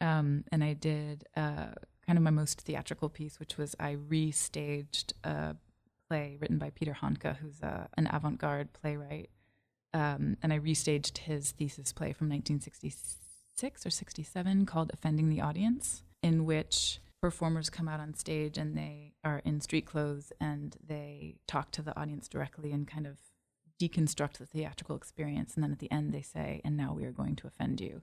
um, 0.00 0.44
and 0.50 0.64
I 0.64 0.72
did 0.72 1.24
uh, 1.36 1.72
kind 2.06 2.16
of 2.18 2.22
my 2.22 2.30
most 2.30 2.62
theatrical 2.62 3.08
piece, 3.08 3.38
which 3.38 3.56
was 3.58 3.76
I 3.78 3.94
restaged 3.96 5.12
a 5.24 5.56
play 6.08 6.36
written 6.40 6.58
by 6.58 6.70
Peter 6.70 6.94
Handke, 7.00 7.36
who's 7.36 7.60
a, 7.62 7.88
an 7.96 8.08
avant-garde 8.12 8.72
playwright, 8.72 9.30
um, 9.94 10.36
and 10.42 10.52
I 10.52 10.58
restaged 10.58 11.18
his 11.18 11.52
thesis 11.52 11.92
play 11.92 12.12
from 12.12 12.28
1966 12.28 13.86
or 13.86 13.90
67 13.90 14.66
called 14.66 14.90
"Offending 14.92 15.28
the 15.28 15.40
Audience," 15.40 16.02
in 16.22 16.44
which 16.44 17.00
performers 17.20 17.70
come 17.70 17.88
out 17.88 18.00
on 18.00 18.14
stage 18.14 18.58
and 18.58 18.76
they 18.76 19.12
are 19.22 19.40
in 19.44 19.60
street 19.60 19.86
clothes 19.86 20.32
and 20.40 20.76
they 20.84 21.36
talk 21.46 21.70
to 21.70 21.82
the 21.82 21.96
audience 21.98 22.26
directly 22.26 22.72
and 22.72 22.88
kind 22.88 23.06
of 23.06 23.18
deconstruct 23.80 24.38
the 24.38 24.46
theatrical 24.46 24.96
experience. 24.96 25.54
And 25.54 25.62
then 25.62 25.70
at 25.72 25.78
the 25.78 25.90
end, 25.92 26.12
they 26.12 26.22
say, 26.22 26.60
"And 26.64 26.76
now 26.76 26.92
we 26.94 27.04
are 27.04 27.12
going 27.12 27.36
to 27.36 27.46
offend 27.46 27.80
you," 27.80 28.02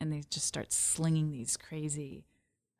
and 0.00 0.12
they 0.12 0.22
just 0.30 0.46
start 0.46 0.72
slinging 0.72 1.30
these 1.30 1.56
crazy 1.56 2.24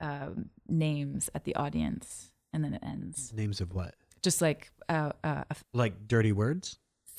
um, 0.01 0.51
names 0.69 1.31
at 1.35 1.45
the 1.45 1.55
audience, 1.57 2.31
and 2.53 2.63
then 2.65 2.75
it 2.75 2.83
ends 2.83 3.33
Names 3.33 3.61
of 3.61 3.73
what? 3.75 3.95
just 4.23 4.43
like 4.43 4.71
uh, 4.89 5.13
uh, 5.25 5.45
Like 5.73 6.07
dirty 6.09 6.33
words? 6.33 6.79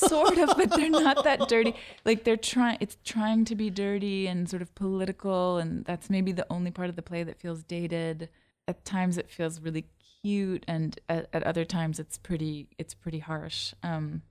sort 0.00 0.38
of 0.38 0.50
but 0.56 0.70
they're 0.70 0.90
not 0.90 1.24
that 1.24 1.48
dirty. 1.48 1.74
Like 2.04 2.24
they're 2.24 2.36
trying 2.36 2.78
it's 2.80 2.96
trying 3.04 3.44
to 3.46 3.54
be 3.54 3.70
dirty 3.70 4.26
and 4.26 4.48
sort 4.48 4.62
of 4.62 4.74
political 4.74 5.58
and 5.58 5.84
that's 5.84 6.10
maybe 6.10 6.32
the 6.32 6.46
only 6.50 6.70
part 6.70 6.88
of 6.88 6.96
the 6.96 7.02
play 7.02 7.22
that 7.22 7.40
feels 7.40 7.62
dated. 7.62 8.28
At 8.66 8.84
times 8.84 9.18
it 9.18 9.30
feels 9.30 9.60
really 9.60 9.86
cute 10.22 10.64
and 10.68 10.98
at, 11.08 11.28
at 11.32 11.42
other 11.44 11.64
times 11.64 11.98
it's 11.98 12.18
pretty 12.18 12.68
it's 12.78 12.94
pretty 12.94 13.20
harsh. 13.20 13.74
Um 13.82 14.22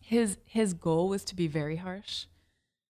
his 0.00 0.38
his 0.44 0.74
goal 0.74 1.08
was 1.08 1.24
to 1.24 1.34
be 1.34 1.46
very 1.46 1.76
harsh. 1.76 2.26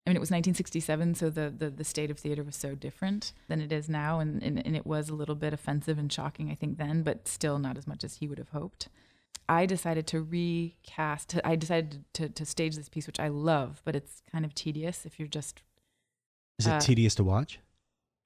I 0.04 0.10
mean, 0.10 0.16
it 0.16 0.20
was 0.20 0.32
1967, 0.32 1.14
so 1.14 1.30
the, 1.30 1.48
the, 1.56 1.70
the 1.70 1.84
state 1.84 2.10
of 2.10 2.18
theater 2.18 2.42
was 2.42 2.56
so 2.56 2.74
different 2.74 3.32
than 3.46 3.60
it 3.60 3.70
is 3.70 3.88
now, 3.88 4.18
and, 4.18 4.42
and, 4.42 4.60
and 4.66 4.74
it 4.74 4.84
was 4.84 5.08
a 5.08 5.14
little 5.14 5.36
bit 5.36 5.52
offensive 5.52 5.96
and 5.96 6.12
shocking, 6.12 6.50
I 6.50 6.56
think, 6.56 6.76
then, 6.76 7.04
but 7.04 7.28
still 7.28 7.60
not 7.60 7.78
as 7.78 7.86
much 7.86 8.02
as 8.02 8.16
he 8.16 8.26
would 8.26 8.38
have 8.38 8.48
hoped. 8.48 8.88
I 9.48 9.66
decided 9.66 10.06
to 10.08 10.22
recast. 10.22 11.30
To, 11.30 11.46
I 11.46 11.56
decided 11.56 12.04
to, 12.14 12.28
to 12.28 12.44
stage 12.46 12.76
this 12.76 12.88
piece, 12.88 13.06
which 13.06 13.20
I 13.20 13.28
love, 13.28 13.82
but 13.84 13.94
it's 13.96 14.22
kind 14.30 14.44
of 14.44 14.54
tedious 14.54 15.04
if 15.04 15.18
you're 15.18 15.28
just. 15.28 15.62
Is 16.58 16.66
it 16.66 16.70
Uh, 16.72 16.80
tedious 16.80 17.14
to 17.16 17.24
watch? 17.24 17.58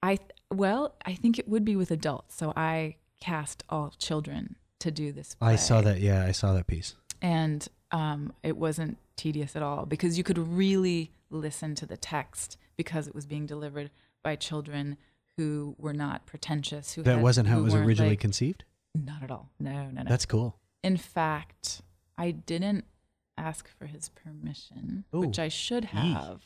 I 0.03 0.17
th- 0.17 0.29
well, 0.53 0.95
I 1.05 1.15
think 1.15 1.39
it 1.39 1.47
would 1.49 1.65
be 1.65 1.75
with 1.75 1.91
adults, 1.91 2.35
so 2.35 2.53
I 2.55 2.95
cast 3.19 3.63
all 3.69 3.93
children 3.97 4.55
to 4.79 4.91
do 4.91 5.11
this. 5.11 5.35
I 5.41 5.55
saw 5.55 5.81
that. 5.81 5.99
Yeah, 5.99 6.23
I 6.25 6.31
saw 6.31 6.53
that 6.53 6.67
piece. 6.67 6.95
and 7.21 7.67
um, 7.91 8.33
it 8.43 8.57
wasn't 8.57 8.97
tedious 9.15 9.55
at 9.55 9.63
all 9.63 9.85
because 9.85 10.17
you 10.17 10.23
could 10.23 10.37
really 10.37 11.09
listen 11.31 11.73
to 11.73 11.85
the 11.85 11.95
text 11.97 12.57
because 12.75 13.07
it 13.07 13.15
was 13.15 13.25
being 13.25 13.45
delivered 13.47 13.89
by 14.23 14.35
children 14.35 14.97
who 15.37 15.73
were 15.79 15.93
not 15.93 16.25
pretentious. 16.25 16.93
Who 16.93 17.01
That 17.03 17.15
had- 17.15 17.23
wasn't 17.23 17.47
how 17.47 17.59
it 17.59 17.63
was 17.63 17.73
originally 17.73 18.11
like- 18.11 18.19
conceived. 18.19 18.65
not 18.93 19.23
at 19.23 19.31
all. 19.31 19.49
No, 19.59 19.85
no, 19.89 20.03
no. 20.03 20.09
That's 20.09 20.25
cool. 20.25 20.57
In 20.87 20.97
fact, 20.97 21.81
I 22.17 22.31
didn't 22.31 22.85
ask 23.37 23.67
for 23.77 23.85
his 23.87 24.09
permission, 24.09 25.03
Ooh, 25.13 25.19
which 25.19 25.37
I 25.37 25.49
should 25.49 25.85
have, 25.85 26.41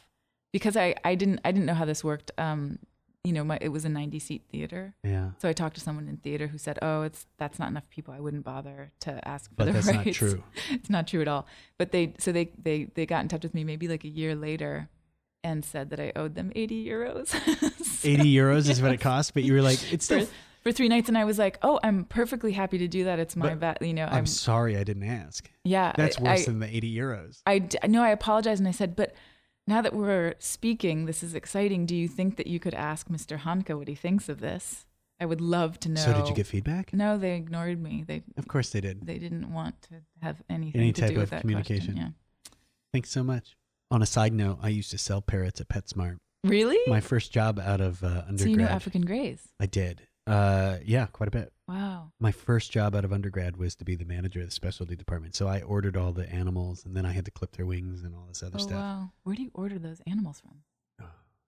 because 0.52 0.76
I, 0.76 0.96
I 1.04 1.14
didn't 1.16 1.40
I 1.46 1.52
didn't 1.52 1.68
know 1.68 1.76
how 1.76 1.86
this 1.86 2.04
worked. 2.04 2.32
Um, 2.38 2.80
you 3.24 3.34
know, 3.34 3.44
my 3.44 3.60
it 3.62 3.70
was 3.70 3.86
a 3.86 3.90
ninety 3.90 4.18
seat 4.18 4.44
theater, 4.52 4.96
Yeah, 5.04 5.30
so 5.38 5.48
I 5.48 5.54
talked 5.54 5.76
to 5.76 5.82
someone 5.82 6.08
in 6.08 6.18
theater 6.18 6.48
who 6.48 6.58
said, 6.58 6.80
"Oh, 6.82 7.04
it's 7.04 7.28
that's 7.38 7.60
not 7.60 7.70
enough 7.70 7.88
people. 7.90 8.14
I 8.16 8.20
wouldn't 8.20 8.44
bother 8.44 8.92
to 9.02 9.26
ask 9.28 9.50
for 9.52 9.56
but 9.58 9.66
the 9.66 9.74
that's 9.74 9.86
rights." 9.88 10.06
not 10.08 10.14
true. 10.16 10.44
it's 10.72 10.90
not 10.90 11.08
true 11.08 11.22
at 11.22 11.28
all. 11.28 11.46
But 11.78 11.92
they 11.92 12.16
so 12.18 12.32
they 12.32 12.52
they 12.62 12.86
they 12.96 13.06
got 13.06 13.22
in 13.22 13.28
touch 13.28 13.44
with 13.44 13.54
me 13.54 13.64
maybe 13.64 13.88
like 13.88 14.04
a 14.04 14.10
year 14.10 14.34
later, 14.36 14.90
and 15.44 15.64
said 15.64 15.92
that 15.92 16.00
I 16.00 16.12
owed 16.16 16.34
them 16.34 16.52
eighty 16.56 16.84
euros. 16.86 17.30
So- 18.02 18.10
Eighty 18.10 18.34
euros 18.34 18.68
is 18.68 18.82
what 18.82 18.92
it 18.94 19.00
costs, 19.00 19.30
but 19.30 19.44
you 19.44 19.54
were 19.54 19.62
like, 19.62 19.94
it's 19.94 20.06
still. 20.10 20.28
For 20.62 20.72
three 20.72 20.90
nights, 20.90 21.10
and 21.10 21.18
I 21.18 21.26
was 21.26 21.40
like, 21.40 21.58
"Oh, 21.64 21.80
I'm 21.84 22.06
perfectly 22.06 22.52
happy 22.52 22.78
to 22.78 22.88
do 22.88 23.04
that. 23.06 23.18
It's 23.18 23.36
my 23.36 23.56
bad." 23.56 23.80
You 23.82 23.94
know, 23.94 24.06
I'm, 24.06 24.20
I'm 24.20 24.26
sorry 24.28 24.78
I 24.78 24.84
didn't 24.84 25.04
ask. 25.04 25.50
yeah. 25.64 25.92
That's 25.98 26.20
worse 26.20 26.44
I, 26.44 26.46
than 26.46 26.60
the 26.60 26.68
eighty 26.76 26.96
euros. 26.96 27.42
I 27.48 27.68
no, 27.88 28.04
I 28.04 28.10
apologized 28.10 28.60
and 28.60 28.68
I 28.68 28.72
said, 28.72 28.96
but 28.96 29.16
now 29.68 29.82
that 29.82 29.94
we're 29.94 30.36
speaking, 30.40 31.06
this 31.06 31.24
is 31.24 31.34
exciting. 31.34 31.86
Do 31.86 31.96
you 31.96 32.08
think 32.08 32.38
that 32.38 32.48
you 32.48 32.60
could 32.60 32.74
ask 32.74 33.08
Mr. 33.08 33.40
Handke 33.40 33.76
what 33.78 33.88
he 33.88 33.96
thinks 33.96 34.30
of 34.30 34.40
this? 34.40 34.86
I 35.20 35.26
would 35.26 35.42
love 35.42 35.80
to 35.82 35.90
know. 35.90 36.02
So 36.02 36.14
did 36.14 36.28
you 36.28 36.36
get 36.36 36.48
feedback? 36.48 36.94
No, 36.94 37.18
they 37.18 37.36
ignored 37.36 37.82
me. 37.82 38.04
They 38.08 38.24
Of 38.38 38.48
course 38.48 38.72
they 38.72 38.82
did. 38.82 39.06
they 39.06 39.20
didn't 39.20 39.54
want 39.54 39.80
to 39.84 40.02
have 40.22 40.42
anything 40.50 40.82
Any 40.82 40.94
to 40.94 41.02
type 41.02 41.14
do 41.14 41.22
of 41.22 41.30
communication. 41.30 41.94
Question. 41.94 42.16
Thanks 42.92 43.12
so 43.12 43.24
much. 43.24 43.56
On 43.92 44.02
a 44.02 44.06
side 44.06 44.34
note, 44.34 44.60
I 44.62 44.70
used 44.70 44.90
to 44.92 44.98
sell 44.98 45.22
parrots 45.22 45.62
at 45.62 45.70
PetSmart. 45.70 46.18
Yeah. 46.44 46.50
Really? 46.50 46.80
My 46.88 47.02
first 47.02 47.32
job 47.32 47.60
out 47.60 47.82
of 47.82 48.04
uh, 48.04 48.24
undergrad. 48.28 48.40
so 48.40 48.46
you 48.48 48.58
know 48.58 48.66
African 48.66 49.04
Greys? 49.04 49.48
I 49.60 49.68
did. 49.68 50.08
Uh, 50.28 50.78
yeah, 50.86 51.08
quite 51.08 51.28
a 51.28 51.32
bit. 51.32 51.52
Wow. 51.68 52.12
My 52.20 52.32
first 52.32 52.72
job 52.72 52.96
out 52.96 53.04
of 53.06 53.12
undergrad 53.14 53.58
was 53.58 53.76
to 53.76 53.86
be 53.86 53.96
the 53.96 54.06
manager 54.06 54.40
of 54.42 54.46
the 54.48 54.52
specialty 54.52 54.96
department. 54.96 55.36
So 55.36 55.48
I 55.48 55.62
ordered 55.62 55.98
all 55.98 56.12
the 56.12 56.30
animals, 56.32 56.86
and 56.86 56.96
then 56.96 57.06
I 57.06 57.12
had 57.12 57.26
to 57.26 57.32
clip 57.32 57.54
their 57.58 57.66
wings 57.66 58.04
and 58.04 58.14
all 58.16 58.26
this 58.28 58.44
other 58.44 58.58
Oh 58.60 58.62
stuff. 58.64 58.72
wow. 58.78 59.12
Where 59.24 59.36
do 59.36 59.44
you 59.44 59.52
order 59.54 59.80
those 59.80 60.02
animals 60.08 60.40
from? 60.40 60.60
Oh, 61.02 61.06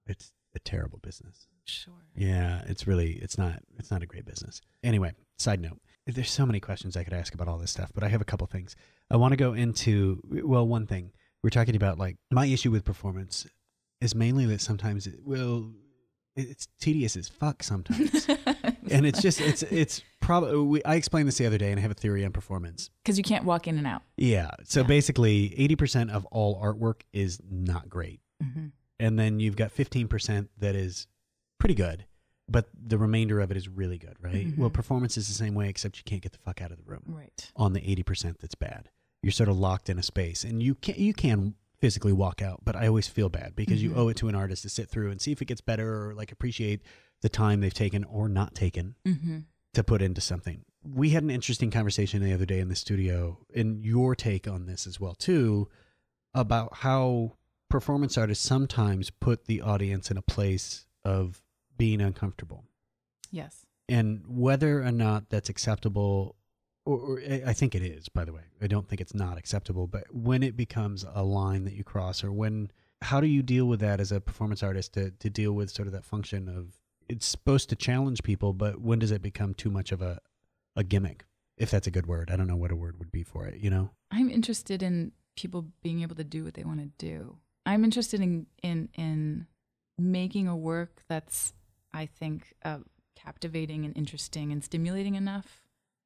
it's 0.07 0.32
a 0.55 0.59
terrible 0.59 0.99
business. 0.99 1.47
Sure. 1.65 1.93
Yeah, 2.15 2.63
it's 2.67 2.86
really 2.88 3.13
it's 3.13 3.38
not 3.38 3.59
it's 3.78 3.89
not 3.91 4.03
a 4.03 4.05
great 4.05 4.26
business. 4.26 4.59
Anyway, 4.84 5.13
side 5.38 5.61
note. 5.61 5.80
There's 6.05 6.30
so 6.32 6.45
many 6.45 6.59
questions 6.59 6.97
I 6.97 7.03
could 7.05 7.13
ask 7.13 7.34
about 7.34 7.47
all 7.47 7.57
this 7.57 7.71
stuff, 7.71 7.91
but 7.93 8.03
I 8.03 8.09
have 8.09 8.19
a 8.21 8.26
couple 8.26 8.45
things. 8.47 8.76
I 9.09 9.15
want 9.17 9.32
to 9.32 9.38
go 9.38 9.53
into 9.53 10.21
well, 10.43 10.67
one 10.67 10.88
thing. 10.88 11.11
We're 11.41 11.49
talking 11.51 11.76
about 11.76 11.97
like 11.97 12.17
my 12.32 12.45
issue 12.47 12.71
with 12.71 12.84
performance 12.84 13.45
is 14.01 14.13
mainly 14.13 14.45
that 14.47 14.59
sometimes 14.61 15.07
it, 15.07 15.19
well 15.24 15.59
it- 15.74 15.83
it's 16.36 16.68
tedious 16.80 17.16
as 17.16 17.28
fuck 17.30 17.64
sometimes. 17.64 18.28
and 18.92 19.06
it's 19.06 19.22
just 19.22 19.40
it's 19.42 19.64
it's 19.64 20.02
probably 20.20 20.84
I 20.86 20.96
explained 20.96 21.28
this 21.28 21.38
the 21.38 21.46
other 21.46 21.58
day 21.58 21.70
and 21.72 21.80
I 21.80 21.82
have 21.82 21.92
a 21.92 21.96
theory 21.96 22.26
on 22.26 22.32
performance. 22.32 22.90
because 23.04 23.18
you 23.18 23.24
can't 23.24 23.46
walk 23.46 23.68
in 23.68 23.78
and 23.78 23.86
out. 23.88 24.02
Yeah. 24.18 24.50
So 24.64 24.82
Yeah. 24.82 24.88
basically 24.88 25.50
80% 25.58 26.10
of 26.12 26.26
all 26.28 26.62
artwork 26.62 27.02
is 27.12 27.40
not 27.50 27.90
great 27.90 28.20
hmm 28.42 28.68
and 29.00 29.18
then 29.18 29.40
you've 29.40 29.56
got 29.56 29.72
15% 29.76 30.48
that 30.60 30.76
is 30.76 31.08
pretty 31.60 31.74
good 31.76 32.06
but 32.48 32.68
the 32.80 32.98
remainder 32.98 33.40
of 33.40 33.50
it 33.50 33.58
is 33.58 33.68
really 33.68 33.98
good 33.98 34.16
right 34.22 34.54
well 34.58 34.70
Mhm. 34.70 34.74
performance 34.74 35.18
is 35.18 35.28
the 35.28 35.34
same 35.34 35.56
way 35.56 35.68
except 35.68 35.98
you 35.98 36.04
can't 36.06 36.22
get 36.22 36.32
the 36.32 36.38
fuck 36.38 36.62
out 36.62 36.72
of 36.72 36.78
the 36.78 36.84
room 36.84 37.02
Right. 37.08 37.52
on 37.56 37.74
the 37.74 37.82
80% 37.82 38.38
that's 38.40 38.54
bad 38.56 38.90
you're 39.24 39.32
sort 39.32 39.50
of 39.50 39.58
locked 39.58 39.90
in 39.90 39.98
a 39.98 40.04
space 40.04 40.44
and 40.44 40.62
you 40.62 40.76
can 40.76 40.96
you 40.96 41.14
can 41.14 41.56
physically 41.84 42.14
walk 42.14 42.42
out 42.42 42.62
but 42.64 42.78
i 42.78 42.88
always 42.88 43.10
feel 43.10 43.28
bad 43.28 43.54
because 43.58 43.80
Mhm. 43.80 43.84
you 43.84 43.94
owe 43.96 44.08
it 44.08 44.16
to 44.16 44.30
an 44.30 44.36
artist 44.36 44.62
to 44.62 44.70
sit 44.70 44.88
through 44.90 45.12
and 45.12 45.20
see 45.22 45.34
if 45.34 45.42
it 45.42 45.50
gets 45.52 45.60
better 45.60 45.90
or 46.08 46.14
like 46.16 46.32
appreciate 46.32 46.80
the 47.22 47.28
time 47.28 47.60
they've 47.60 47.74
taken 47.74 48.06
or 48.06 48.30
not 48.30 48.56
taken 48.56 48.96
hmm 49.06 49.40
to 49.74 49.84
put 49.84 50.02
into 50.04 50.22
something. 50.22 50.64
We 50.84 51.10
had 51.10 51.24
an 51.24 51.30
interesting 51.32 51.72
conversation 51.72 52.22
the 52.24 52.32
other 52.32 52.46
day 52.46 52.60
in 52.60 52.70
the 52.70 52.76
studio, 52.76 53.44
and 53.56 53.84
your 53.84 54.16
take 54.16 54.48
on 54.48 54.68
this 54.68 54.86
as 54.86 55.00
well 55.00 55.16
too, 55.16 55.68
about 56.34 56.70
how 56.78 57.38
performance 57.70 58.16
artists 58.18 58.46
sometimes 58.46 59.10
put 59.10 59.46
the 59.46 59.62
audience 59.62 60.12
in 60.12 60.16
a 60.18 60.22
place 60.22 60.86
of 61.04 61.42
being 61.76 62.02
uncomfortable, 62.02 62.66
Yes. 63.32 63.66
and 63.90 64.22
whether 64.28 64.84
or 64.84 64.92
not 64.92 65.30
that's 65.30 65.50
acceptable. 65.50 66.36
Or, 66.86 66.98
or 66.98 67.22
I 67.22 67.44
I 67.48 67.54
think 67.54 67.76
it 67.76 67.82
is, 67.82 68.10
by 68.10 68.26
the 68.26 68.34
way. 68.34 68.44
I 68.62 68.68
don't 68.68 68.88
think 68.88 69.02
it's 69.02 69.14
not 69.14 69.38
acceptable, 69.38 69.88
but 69.88 70.14
when 70.14 70.44
it 70.44 70.58
becomes 70.58 71.06
a 71.14 71.24
line 71.24 71.64
that 71.66 71.74
you 71.74 71.84
cross, 71.84 72.24
or 72.24 72.32
when, 72.32 72.72
how 73.02 73.22
do 73.22 73.28
you 73.28 73.42
deal 73.42 73.66
with 73.66 73.80
that 73.80 74.00
as 74.00 74.12
a 74.12 74.20
performance 74.20 74.64
artist 74.64 74.94
to, 74.94 75.12
to 75.12 75.30
deal 75.30 75.54
with 75.54 75.70
sort 75.70 75.88
of 75.88 75.94
that 75.94 76.06
function 76.06 76.50
of 76.50 76.74
it's 77.10 77.26
supposed 77.26 77.70
to 77.70 77.76
challenge 77.76 78.24
people, 78.24 78.54
but 78.54 78.82
when 78.82 79.00
does 79.00 79.12
it 79.12 79.22
become 79.22 79.54
too 79.54 79.70
much 79.70 79.92
of 79.92 80.02
a, 80.02 80.20
a 80.76 80.84
gimmick? 80.84 81.26
If 81.58 81.70
that's 81.70 81.86
a 81.86 81.92
good 81.92 82.08
word. 82.08 82.32
I 82.32 82.36
don't 82.36 82.48
know 82.48 82.56
what 82.56 82.72
a 82.72 82.76
word 82.76 82.98
would 82.98 83.12
be 83.12 83.24
for 83.24 83.46
it, 83.46 83.60
you 83.60 83.70
know? 83.70 83.92
I'm 84.10 84.30
interested 84.30 84.82
in 84.82 85.12
people 85.36 85.68
being 85.84 86.02
able 86.02 86.16
to 86.16 86.24
do 86.24 86.44
what 86.44 86.56
they 86.56 86.64
want 86.64 86.80
to 86.80 86.90
do. 86.98 87.38
I'm 87.66 87.84
interested 87.84 88.22
in 88.22 88.48
in 88.62 88.90
in 88.96 89.48
making 89.98 90.48
a 90.48 90.58
work 90.58 91.04
that's, 91.08 91.54
I 91.94 92.08
think, 92.08 92.54
uh, 92.66 92.80
captivating 93.16 93.86
and 93.86 93.96
interesting 93.96 94.52
and 94.52 94.64
stimulating 94.64 95.16
enough, 95.16 95.62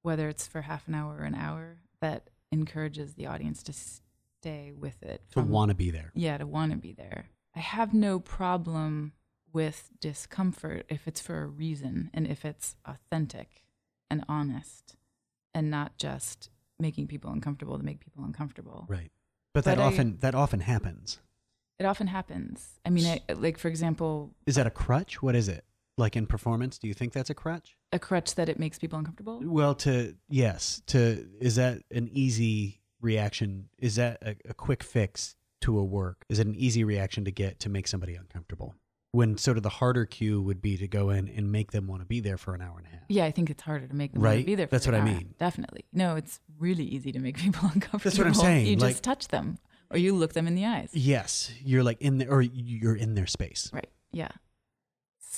whether 0.08 0.30
it's 0.30 0.48
for 0.48 0.62
half 0.62 0.88
an 0.88 0.96
hour 0.96 1.18
or 1.20 1.26
an 1.26 1.36
hour, 1.36 1.80
that 2.00 2.30
encourages 2.50 3.16
the 3.16 3.26
audience 3.28 3.62
to 3.62 3.74
stay 3.74 4.72
with 4.72 5.04
it. 5.04 5.22
To 5.32 5.42
want 5.42 5.68
to 5.68 5.76
be 5.76 5.92
there. 5.92 6.12
yeah, 6.16 6.38
to 6.38 6.48
want 6.48 6.72
to 6.72 6.78
be 6.78 6.94
there. 6.94 7.26
I 7.54 7.60
have 7.60 7.94
no 7.94 8.18
problem 8.22 9.12
with 9.52 9.90
discomfort 10.00 10.86
if 10.88 11.10
it's 11.10 11.20
for 11.20 11.42
a 11.44 11.48
reason 11.48 12.10
and 12.14 12.26
if 12.26 12.46
it's 12.46 12.78
authentic 12.86 13.64
and 14.10 14.24
honest 14.30 14.96
and 15.54 15.70
not 15.70 15.98
just 15.98 16.50
making 16.80 17.08
people 17.08 17.30
uncomfortable 17.30 17.78
to 17.78 17.84
make 17.84 18.00
people 18.00 18.24
uncomfortable. 18.24 18.86
Right. 18.88 19.12
But 19.54 19.66
that 19.66 19.76
But 19.76 19.84
I- 19.84 19.88
often 19.88 20.18
that 20.20 20.36
often 20.36 20.62
happens. 20.62 21.20
It 21.80 21.86
often 21.86 22.08
happens. 22.08 22.80
I 22.86 22.92
mean, 22.92 23.06
I, 23.30 23.34
like 23.34 23.58
for 23.58 23.68
example, 23.68 24.32
Is 24.46 24.56
that 24.56 24.68
a 24.68 24.72
crutch? 24.72 25.22
What 25.22 25.36
is 25.36 25.50
it? 25.50 25.66
Like 25.98 26.16
in 26.16 26.28
performance, 26.28 26.78
do 26.78 26.88
you 26.88 26.94
think 26.94 27.14
that's 27.14 27.30
a 27.30 27.34
crutch? 27.34 27.76
a 27.94 28.00
crutch 28.00 28.36
that 28.36 28.50
it 28.50 28.60
makes 28.60 28.78
people 28.78 29.00
uncomfortable. 29.00 29.40
Well, 29.44 29.74
to 29.76 30.16
yes, 30.30 30.82
to 30.88 31.26
is 31.40 31.56
that 31.56 31.82
an 31.92 32.10
easy 32.12 32.82
reaction? 33.02 33.70
Is 33.80 33.96
that 33.96 34.18
a, 34.22 34.36
a 34.50 34.54
quick 34.54 34.84
fix 34.84 35.36
to 35.62 35.80
a 35.80 35.84
work? 35.84 36.24
Is 36.30 36.40
it 36.40 36.46
an 36.48 36.56
easy 36.56 36.84
reaction 36.84 37.26
to 37.26 37.32
get 37.32 37.60
to 37.62 37.70
make 37.70 37.88
somebody 37.88 38.14
uncomfortable? 38.16 38.76
When 39.14 39.38
sort 39.38 39.58
of 39.58 39.64
the 39.64 39.70
harder 39.70 40.06
cue 40.06 40.42
would 40.42 40.62
be 40.62 40.78
to 40.78 40.88
go 40.88 41.10
in 41.10 41.30
and 41.30 41.52
make 41.52 41.72
them 41.72 41.88
want 41.88 42.02
to 42.02 42.06
be 42.06 42.20
there 42.20 42.38
for 42.38 42.54
an 42.54 42.62
hour 42.62 42.76
and 42.78 42.86
a 42.86 42.90
half. 42.90 43.04
Yeah, 43.08 43.26
I 43.26 43.32
think 43.32 43.50
it's 43.50 43.64
harder 43.64 43.88
to 43.88 43.96
make 43.96 44.12
them 44.14 44.22
want 44.22 44.34
Right? 44.36 44.40
to 44.42 44.46
be 44.46 44.56
there. 44.56 44.68
For 44.68 44.72
That's 44.72 44.86
what 44.86 44.96
I 44.96 45.02
mean. 45.02 45.34
Definitely. 45.40 45.86
No, 45.94 46.16
it's 46.18 46.42
really 46.60 46.84
easy 46.84 47.12
to 47.14 47.20
make 47.20 47.38
people 47.46 47.62
uncomfortable. 47.74 48.02
That's 48.04 48.18
what 48.20 48.28
I'm 48.28 48.34
saying, 48.36 48.68
You 48.68 48.76
like- 48.76 48.92
just 48.92 49.04
touch 49.04 49.30
them 49.30 49.58
or 49.90 49.98
you 49.98 50.14
look 50.14 50.34
them 50.34 50.46
in 50.46 50.54
the 50.56 50.66
eyes. 50.66 50.90
Yes, 50.94 51.50
you're 51.64 51.84
like 51.84 52.02
in 52.02 52.18
there, 52.20 52.30
or 52.30 52.42
you're 52.42 52.96
in 52.98 53.16
their 53.16 53.26
space. 53.26 53.72
Right. 53.74 53.90
Yeah. 54.12 54.28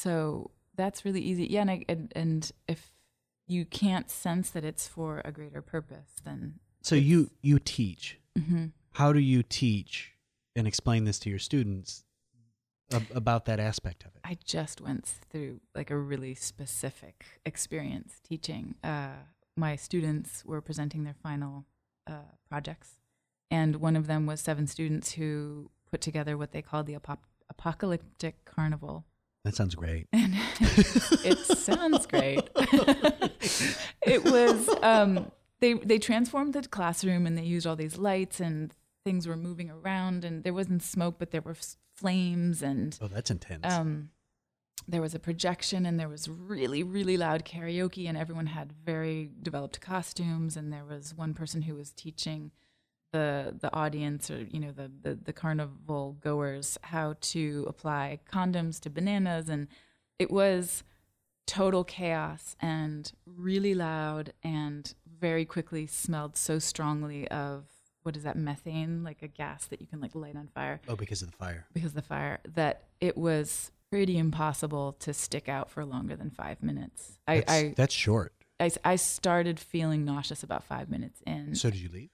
So 0.03 0.51
that's 0.75 1.03
really 1.05 1.21
easy. 1.21 1.45
Yeah, 1.47 1.61
and, 1.61 1.71
I, 1.71 1.85
and 1.89 2.11
and 2.15 2.51
if 2.67 2.91
you 3.47 3.65
can't 3.65 4.09
sense 4.09 4.49
that 4.51 4.63
it's 4.63 4.87
for 4.87 5.21
a 5.25 5.31
greater 5.31 5.61
purpose, 5.61 6.21
then 6.23 6.59
So 6.81 6.95
you 6.95 7.29
you 7.41 7.59
teach. 7.59 8.17
mhm. 8.37 8.71
How 8.93 9.13
do 9.13 9.19
you 9.19 9.43
teach 9.43 10.13
and 10.55 10.67
explain 10.67 11.05
this 11.05 11.19
to 11.19 11.29
your 11.29 11.39
students 11.39 12.03
ab- 12.91 13.11
about 13.13 13.45
that 13.45 13.59
aspect 13.59 14.03
of 14.05 14.11
it? 14.15 14.21
I 14.23 14.37
just 14.43 14.81
went 14.81 15.05
through 15.29 15.59
like 15.75 15.91
a 15.91 15.97
really 15.97 16.35
specific 16.35 17.25
experience 17.45 18.19
teaching. 18.23 18.75
Uh, 18.83 19.15
my 19.55 19.75
students 19.75 20.43
were 20.45 20.61
presenting 20.61 21.03
their 21.03 21.15
final 21.21 21.65
uh, 22.07 22.31
projects, 22.49 22.99
and 23.51 23.75
one 23.77 23.95
of 23.97 24.07
them 24.07 24.25
was 24.25 24.39
seven 24.41 24.65
students 24.67 25.13
who 25.13 25.69
put 25.91 26.01
together 26.01 26.37
what 26.37 26.51
they 26.51 26.61
called 26.61 26.85
the 26.87 26.95
apop- 26.95 27.27
apocalyptic 27.49 28.45
carnival. 28.45 29.05
That 29.45 29.55
sounds 29.55 29.75
great. 29.75 30.07
And 30.13 30.33
it 31.23 31.37
sounds 31.39 32.05
great. 32.05 32.49
it 34.01 34.23
was 34.23 34.69
um, 34.81 35.31
they 35.59 35.73
they 35.73 35.97
transformed 35.99 36.53
the 36.53 36.61
classroom 36.63 37.25
and 37.25 37.37
they 37.37 37.43
used 37.43 37.65
all 37.67 37.75
these 37.75 37.97
lights 37.97 38.39
and 38.39 38.73
things 39.05 39.27
were 39.27 39.37
moving 39.37 39.69
around 39.71 40.25
and 40.25 40.43
there 40.43 40.53
wasn't 40.53 40.83
smoke 40.83 41.15
but 41.19 41.31
there 41.31 41.41
were 41.41 41.55
flames 41.95 42.61
and 42.61 42.97
Oh, 43.01 43.07
that's 43.07 43.31
intense. 43.31 43.65
um, 43.65 44.09
there 44.87 45.01
was 45.01 45.13
a 45.15 45.19
projection 45.19 45.85
and 45.85 45.99
there 45.99 46.09
was 46.09 46.27
really 46.29 46.83
really 46.83 47.17
loud 47.17 47.45
karaoke 47.45 48.07
and 48.07 48.17
everyone 48.17 48.47
had 48.47 48.73
very 48.73 49.29
developed 49.41 49.79
costumes 49.81 50.57
and 50.57 50.71
there 50.71 50.85
was 50.85 51.13
one 51.15 51.33
person 51.33 51.63
who 51.63 51.75
was 51.75 51.91
teaching 51.91 52.51
the 53.11 53.55
the 53.59 53.73
audience 53.73 54.29
or 54.29 54.41
you 54.43 54.59
know 54.59 54.71
the 54.71 54.91
the, 55.01 55.15
the 55.15 55.33
carnival 55.33 56.17
goers 56.21 56.77
how 56.83 57.15
to 57.21 57.65
apply 57.67 58.19
condoms 58.31 58.79
to 58.79 58.89
bananas 58.89 59.49
and 59.49 59.67
it 60.17 60.29
was 60.29 60.83
total 61.47 61.83
chaos 61.83 62.55
and 62.59 63.11
really 63.25 63.73
loud 63.73 64.33
and 64.43 64.93
very 65.19 65.45
quickly 65.45 65.87
smelled 65.87 66.37
so 66.37 66.59
strongly 66.59 67.27
of 67.29 67.65
what 68.03 68.15
is 68.15 68.23
that 68.23 68.37
methane 68.37 69.03
like 69.03 69.21
a 69.21 69.27
gas 69.27 69.65
that 69.65 69.81
you 69.81 69.87
can 69.87 69.99
like 69.99 70.13
light 70.13 70.35
on 70.35 70.47
fire 70.47 70.79
oh, 70.87 70.95
because 70.95 71.21
of 71.21 71.31
the 71.31 71.37
fire. 71.37 71.65
because 71.73 71.91
of 71.91 71.95
the 71.95 72.01
fire 72.01 72.39
that 72.45 72.83
it 73.01 73.17
was 73.17 73.71
pretty 73.89 74.17
impossible 74.17 74.93
to 74.99 75.13
stick 75.13 75.49
out 75.49 75.69
for 75.69 75.83
longer 75.83 76.15
than 76.15 76.29
five 76.29 76.61
minutes. 76.61 77.17
I, 77.27 77.37
That's, 77.37 77.51
I, 77.51 77.73
that's 77.75 77.93
short. 77.93 78.33
I, 78.59 78.71
I 78.85 78.95
started 78.97 79.59
feeling 79.59 80.05
nauseous 80.05 80.43
about 80.43 80.63
five 80.63 80.89
minutes 80.89 81.21
in. 81.25 81.55
So 81.55 81.69
did 81.69 81.79
you 81.79 81.89
leave? 81.89 82.09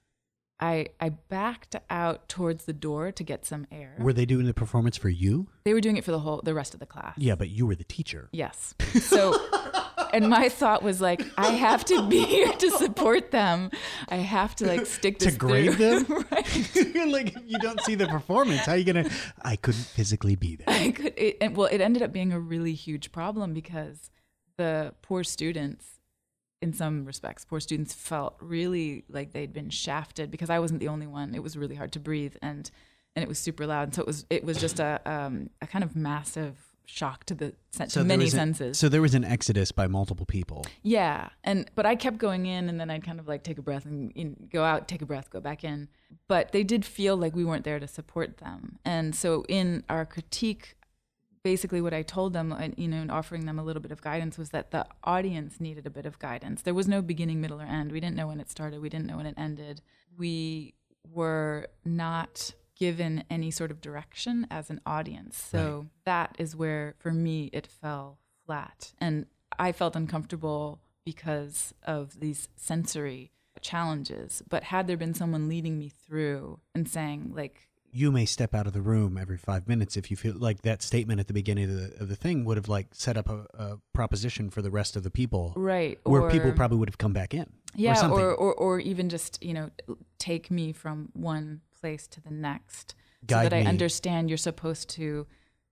I, 0.58 0.86
I 1.00 1.10
backed 1.10 1.76
out 1.90 2.28
towards 2.30 2.64
the 2.64 2.72
door 2.72 3.12
to 3.12 3.22
get 3.22 3.44
some 3.44 3.66
air. 3.70 3.94
Were 3.98 4.14
they 4.14 4.24
doing 4.24 4.46
the 4.46 4.54
performance 4.54 4.96
for 4.96 5.10
you? 5.10 5.48
they 5.64 5.74
were 5.74 5.80
doing 5.80 5.96
it 5.96 6.04
for 6.04 6.12
the 6.12 6.20
whole 6.20 6.40
the 6.44 6.54
rest 6.54 6.72
of 6.74 6.80
the 6.80 6.86
class. 6.86 7.14
Yeah, 7.18 7.34
but 7.34 7.50
you 7.50 7.66
were 7.66 7.74
the 7.74 7.84
teacher. 7.84 8.28
Yes. 8.32 8.74
So, 9.00 9.34
and 10.14 10.30
my 10.30 10.48
thought 10.48 10.82
was 10.82 11.00
like, 11.00 11.22
I 11.36 11.48
have 11.50 11.84
to 11.86 12.08
be 12.08 12.20
here 12.24 12.52
to 12.52 12.70
support 12.70 13.32
them. 13.32 13.70
I 14.08 14.16
have 14.16 14.54
to 14.56 14.66
like 14.66 14.86
stick 14.86 15.18
To 15.18 15.30
grade 15.32 15.74
through. 15.74 16.00
them? 16.04 16.24
right. 16.30 16.94
like 17.08 17.36
you 17.44 17.58
don't 17.58 17.80
see 17.82 17.94
the 17.96 18.06
performance, 18.06 18.60
how 18.64 18.72
are 18.72 18.76
you 18.78 18.84
gonna? 18.84 19.10
I 19.42 19.56
couldn't 19.56 19.82
physically 19.84 20.36
be 20.36 20.56
there. 20.56 20.68
I 20.68 20.90
could. 20.92 21.12
It, 21.16 21.36
and, 21.40 21.56
well, 21.56 21.68
it 21.70 21.80
ended 21.82 22.02
up 22.02 22.12
being 22.12 22.32
a 22.32 22.40
really 22.40 22.72
huge 22.74 23.12
problem 23.12 23.52
because 23.52 24.10
the 24.56 24.94
poor 25.02 25.22
students, 25.24 25.95
in 26.66 26.72
some 26.72 27.04
respects, 27.04 27.44
poor 27.44 27.60
students 27.60 27.92
felt 27.94 28.34
really 28.40 29.04
like 29.08 29.32
they'd 29.32 29.52
been 29.60 29.70
shafted 29.70 30.30
because 30.30 30.50
I 30.50 30.58
wasn't 30.58 30.80
the 30.80 30.88
only 30.88 31.06
one. 31.06 31.34
It 31.34 31.42
was 31.42 31.56
really 31.56 31.76
hard 31.76 31.92
to 31.92 32.00
breathe 32.00 32.36
and 32.42 32.70
and 33.14 33.22
it 33.22 33.28
was 33.28 33.38
super 33.38 33.66
loud. 33.66 33.84
And 33.88 33.94
so 33.94 34.02
it 34.02 34.06
was 34.06 34.26
it 34.28 34.44
was 34.44 34.60
just 34.60 34.78
a 34.80 35.00
um, 35.06 35.34
a 35.62 35.66
kind 35.66 35.84
of 35.84 35.94
massive 35.96 36.54
shock 36.88 37.24
to 37.24 37.34
the 37.34 37.52
sen- 37.72 37.88
So 37.88 38.00
to 38.02 38.06
many 38.06 38.24
an- 38.26 38.30
senses. 38.30 38.78
So 38.78 38.88
there 38.88 39.00
was 39.02 39.14
an 39.14 39.24
exodus 39.24 39.72
by 39.72 39.86
multiple 39.86 40.26
people. 40.26 40.64
Yeah, 40.82 41.30
and 41.42 41.70
but 41.74 41.86
I 41.86 41.94
kept 41.96 42.18
going 42.18 42.46
in, 42.46 42.68
and 42.68 42.78
then 42.80 42.90
I'd 42.90 43.04
kind 43.04 43.18
of 43.18 43.26
like 43.26 43.42
take 43.42 43.58
a 43.58 43.62
breath 43.62 43.86
and 43.86 44.12
you 44.14 44.24
know, 44.26 44.34
go 44.52 44.62
out, 44.64 44.86
take 44.86 45.02
a 45.02 45.06
breath, 45.06 45.30
go 45.30 45.40
back 45.40 45.64
in. 45.64 45.88
But 46.28 46.52
they 46.52 46.62
did 46.62 46.84
feel 46.84 47.16
like 47.16 47.34
we 47.34 47.44
weren't 47.44 47.64
there 47.64 47.80
to 47.80 47.88
support 47.88 48.38
them, 48.38 48.78
and 48.84 49.14
so 49.14 49.44
in 49.48 49.82
our 49.88 50.04
critique, 50.04 50.75
basically 51.46 51.80
what 51.80 51.94
I 51.94 52.02
told 52.02 52.32
them, 52.32 52.50
and 52.50 52.74
you 52.76 52.88
know, 52.88 52.96
and 52.96 53.08
offering 53.08 53.46
them 53.46 53.56
a 53.56 53.62
little 53.62 53.80
bit 53.80 53.92
of 53.92 54.00
guidance 54.00 54.36
was 54.36 54.50
that 54.50 54.72
the 54.72 54.84
audience 55.04 55.60
needed 55.60 55.86
a 55.86 55.90
bit 55.90 56.04
of 56.04 56.18
guidance. 56.18 56.62
There 56.62 56.74
was 56.74 56.88
no 56.88 57.00
beginning, 57.00 57.40
middle, 57.40 57.60
or 57.60 57.64
end. 57.64 57.92
We 57.92 58.00
didn't 58.00 58.16
know 58.16 58.26
when 58.26 58.40
it 58.40 58.50
started. 58.50 58.80
We 58.80 58.88
didn't 58.88 59.06
know 59.06 59.18
when 59.18 59.26
it 59.26 59.36
ended. 59.38 59.80
We 60.18 60.74
were 61.08 61.68
not 61.84 62.52
given 62.74 63.22
any 63.30 63.52
sort 63.52 63.70
of 63.70 63.80
direction 63.80 64.48
as 64.50 64.70
an 64.70 64.80
audience. 64.84 65.36
So 65.36 65.86
that 66.04 66.34
is 66.36 66.56
where, 66.56 66.96
for 66.98 67.12
me, 67.12 67.48
it 67.52 67.68
fell 67.68 68.18
flat. 68.44 68.92
And 68.98 69.26
I 69.56 69.70
felt 69.70 69.94
uncomfortable 69.94 70.80
because 71.04 71.74
of 71.84 72.18
these 72.18 72.48
sensory 72.56 73.30
challenges. 73.60 74.42
But 74.50 74.64
had 74.64 74.88
there 74.88 74.96
been 74.96 75.14
someone 75.14 75.48
leading 75.48 75.78
me 75.78 75.90
through 75.90 76.58
and 76.74 76.88
saying, 76.88 77.34
like, 77.36 77.68
You 77.96 78.12
may 78.12 78.26
step 78.26 78.54
out 78.54 78.66
of 78.66 78.74
the 78.74 78.82
room 78.82 79.16
every 79.16 79.38
five 79.38 79.66
minutes 79.66 79.96
if 79.96 80.10
you 80.10 80.18
feel 80.18 80.34
like 80.36 80.60
that 80.62 80.82
statement 80.82 81.18
at 81.18 81.28
the 81.28 81.32
beginning 81.32 81.64
of 81.70 81.76
the 81.76 82.02
of 82.02 82.08
the 82.10 82.16
thing 82.16 82.44
would 82.44 82.58
have 82.58 82.68
like 82.68 82.88
set 82.92 83.16
up 83.16 83.26
a, 83.30 83.46
a 83.54 83.78
proposition 83.94 84.50
for 84.50 84.60
the 84.60 84.70
rest 84.70 84.96
of 84.96 85.02
the 85.02 85.10
people, 85.10 85.54
right, 85.56 85.98
where 86.04 86.28
people 86.28 86.52
probably 86.52 86.76
would 86.76 86.90
have 86.90 86.98
come 86.98 87.14
back 87.14 87.32
in. 87.32 87.46
yeah, 87.74 87.94
something. 87.94 88.20
or, 88.20 88.34
or 88.34 88.52
or 88.54 88.80
even 88.80 89.08
just 89.08 89.42
you 89.42 89.54
know 89.54 89.70
take 90.18 90.50
me 90.50 90.72
from 90.72 91.08
one 91.14 91.62
place 91.80 92.06
to 92.08 92.20
the 92.20 92.30
next, 92.30 92.94
so 93.22 93.26
Guide 93.28 93.46
that 93.46 93.54
I 93.54 93.62
understand 93.62 94.28
you're 94.28 94.36
supposed 94.36 94.90
to 94.90 95.26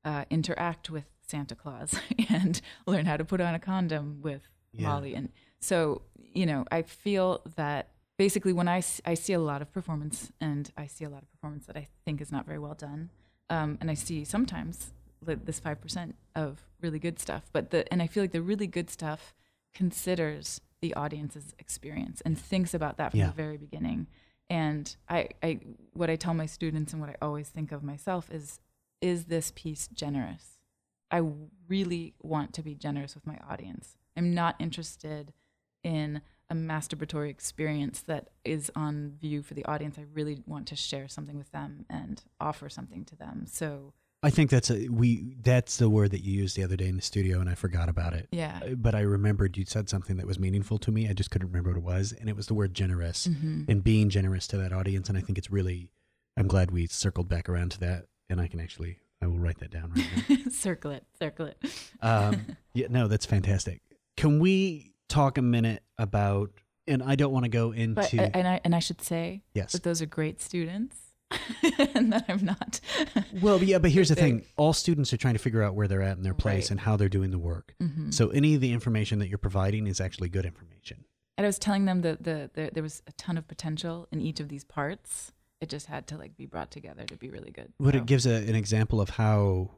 uh, 0.06 0.24
interact 0.30 0.88
with 0.88 1.04
Santa 1.26 1.54
Claus 1.54 1.94
and 2.30 2.58
learn 2.86 3.04
how 3.04 3.18
to 3.18 3.24
put 3.26 3.42
on 3.42 3.54
a 3.54 3.58
condom 3.58 4.20
with 4.22 4.48
Yeah. 4.72 4.88
Molly, 4.88 5.14
and 5.14 5.28
so 5.60 6.00
you 6.16 6.46
know 6.46 6.64
I 6.70 6.80
feel 6.82 7.42
that 7.56 7.90
basically 8.16 8.52
when 8.52 8.68
I, 8.68 8.82
I 9.04 9.14
see 9.14 9.32
a 9.32 9.38
lot 9.40 9.62
of 9.62 9.72
performance 9.72 10.32
and 10.40 10.70
I 10.76 10.86
see 10.86 11.04
a 11.04 11.08
lot 11.10 11.22
of 11.22 11.30
performance 11.30 11.66
that 11.66 11.76
I 11.76 11.88
think 12.04 12.20
is 12.20 12.30
not 12.32 12.46
very 12.46 12.58
well 12.58 12.74
done, 12.74 13.10
um, 13.50 13.78
and 13.80 13.90
I 13.90 13.94
see 13.94 14.24
sometimes 14.24 14.92
this 15.22 15.58
five 15.58 15.80
percent 15.80 16.16
of 16.34 16.62
really 16.82 16.98
good 16.98 17.18
stuff, 17.18 17.44
but 17.52 17.70
the 17.70 17.90
and 17.92 18.02
I 18.02 18.06
feel 18.06 18.22
like 18.22 18.32
the 18.32 18.42
really 18.42 18.66
good 18.66 18.90
stuff 18.90 19.34
considers 19.74 20.60
the 20.80 20.94
audience's 20.94 21.54
experience 21.58 22.20
and 22.26 22.38
thinks 22.38 22.74
about 22.74 22.96
that 22.98 23.10
from 23.12 23.20
Yeah. 23.20 23.26
the 23.28 23.32
very 23.32 23.56
beginning. 23.56 24.06
And 24.50 24.94
I, 25.08 25.30
I, 25.42 25.60
what 25.94 26.10
I 26.10 26.16
tell 26.16 26.34
my 26.34 26.44
students 26.44 26.92
and 26.92 27.00
what 27.00 27.08
I 27.10 27.16
always 27.22 27.48
think 27.48 27.72
of 27.72 27.82
myself 27.82 28.30
is, 28.30 28.60
is 29.00 29.24
this 29.24 29.50
piece 29.56 29.88
generous? 29.88 30.58
I 31.10 31.22
really 31.66 32.12
want 32.22 32.52
to 32.54 32.62
be 32.62 32.74
generous 32.74 33.14
with 33.14 33.26
my 33.26 33.38
audience. 33.48 33.96
I'm 34.14 34.34
not 34.34 34.56
interested 34.58 35.32
in 35.82 36.20
a 36.54 36.56
masturbatory 36.56 37.28
experience 37.30 38.00
that 38.02 38.28
is 38.44 38.70
on 38.76 39.12
view 39.20 39.42
for 39.42 39.54
the 39.54 39.64
audience. 39.64 39.96
I 39.98 40.04
really 40.14 40.42
want 40.46 40.66
to 40.68 40.76
share 40.76 41.08
something 41.08 41.36
with 41.36 41.50
them 41.52 41.84
and 41.90 42.22
offer 42.40 42.68
something 42.68 43.04
to 43.06 43.16
them. 43.16 43.44
So 43.46 43.92
I 44.22 44.30
think 44.30 44.48
that's 44.50 44.70
a 44.70 44.88
we 44.88 45.36
that's 45.42 45.76
the 45.76 45.90
word 45.90 46.12
that 46.12 46.22
you 46.24 46.32
used 46.32 46.56
the 46.56 46.64
other 46.64 46.76
day 46.76 46.86
in 46.88 46.96
the 46.96 47.02
studio, 47.02 47.40
and 47.40 47.50
I 47.50 47.54
forgot 47.54 47.88
about 47.90 48.14
it. 48.14 48.28
yeah, 48.32 48.60
Uh, 48.64 48.74
But 48.74 48.94
I 48.94 49.00
remembered 49.00 49.56
you 49.58 49.64
said 49.66 49.88
something 49.90 50.16
that 50.16 50.26
was 50.26 50.38
meaningful 50.38 50.78
to 50.78 50.90
me. 50.90 51.08
I 51.10 51.12
just 51.12 51.30
couldn't 51.30 51.48
remember 51.48 51.70
what 51.70 51.76
it 51.78 51.82
was, 51.84 52.12
and 52.12 52.28
it 52.30 52.36
was 52.36 52.46
the 52.46 52.54
word 52.54 52.72
generous 52.72 53.26
Mhm. 53.26 53.68
and 53.68 53.84
being 53.84 54.08
generous 54.08 54.46
to 54.48 54.56
that 54.58 54.72
audience. 54.72 55.08
And 55.10 55.18
I 55.18 55.20
think 55.20 55.36
it's 55.36 55.50
really, 55.50 55.90
I'm 56.38 56.46
glad 56.48 56.70
we 56.70 56.86
circled 56.86 57.28
back 57.28 57.48
around 57.50 57.72
to 57.72 57.80
that, 57.80 58.06
and 58.30 58.40
I 58.40 58.46
can 58.48 58.60
actually 58.60 58.98
I 59.20 59.26
will 59.26 59.38
write 59.38 59.58
that 59.58 59.70
down 59.70 59.90
right 59.94 60.28
now. 60.28 60.36
circle 60.50 60.90
it, 60.90 61.04
circle 61.18 61.46
it. 61.46 61.56
um, 62.02 62.56
yeah, 62.74 62.86
no, 62.90 63.08
that's 63.08 63.24
fantastic. 63.26 63.80
Can 64.18 64.38
we 64.38 64.93
talk 65.08 65.38
a 65.38 65.42
minute 65.42 65.82
about? 65.98 66.50
And 66.86 67.02
I 67.02 67.14
don't 67.16 67.32
want 67.32 67.44
to 67.44 67.48
go 67.50 67.72
into 67.72 67.94
But 67.94 68.12
and 68.14 68.46
I 68.46 68.60
and 68.64 68.74
I 68.74 68.78
should 68.78 69.00
say 69.00 69.42
yes, 69.54 69.72
that 69.72 69.82
those 69.84 70.02
are 70.02 70.06
great 70.06 70.40
students. 70.42 70.98
and 71.94 72.12
that 72.12 72.26
I'm 72.28 72.44
not. 72.44 72.80
Well, 73.42 73.60
yeah, 73.62 73.78
but 73.78 73.90
here's 73.90 74.10
the 74.10 74.14
Thing. 74.14 74.44
all 74.56 74.72
students 74.72 75.12
are 75.12 75.16
trying 75.16 75.34
to 75.34 75.38
figure 75.40 75.62
out 75.62 75.74
where 75.74 75.88
they're 75.88 76.02
at 76.02 76.16
in 76.16 76.22
their 76.22 76.34
place 76.34 76.64
Right. 76.66 76.70
and 76.72 76.80
how 76.80 76.96
they're 76.96 77.08
doing 77.08 77.30
the 77.30 77.38
work. 77.38 77.74
Mhm. 77.82 78.12
So 78.14 78.28
any 78.28 78.54
of 78.54 78.60
the 78.60 78.72
information 78.72 79.18
that 79.18 79.28
you're 79.28 79.38
providing 79.38 79.86
is 79.86 80.00
actually 80.00 80.28
good 80.28 80.44
information. 80.46 81.04
And 81.36 81.44
I 81.44 81.48
was 81.48 81.58
telling 81.58 81.86
them 81.86 82.02
that 82.02 82.22
the, 82.22 82.50
the 82.54 82.70
there 82.72 82.82
was 82.82 83.02
a 83.08 83.12
ton 83.12 83.36
of 83.38 83.48
potential 83.48 84.06
in 84.12 84.20
each 84.20 84.38
of 84.38 84.48
these 84.48 84.62
parts. 84.62 85.32
It 85.60 85.68
just 85.70 85.86
had 85.86 86.06
to 86.08 86.18
like 86.18 86.36
be 86.36 86.46
brought 86.46 86.70
together 86.70 87.04
to 87.04 87.16
be 87.16 87.30
really 87.30 87.50
good. 87.50 87.72
But 87.80 87.94
So, 87.94 87.98
it 88.00 88.06
gives 88.06 88.26
a, 88.26 88.34
an 88.34 88.54
example 88.54 89.00
of 89.00 89.08
how 89.10 89.70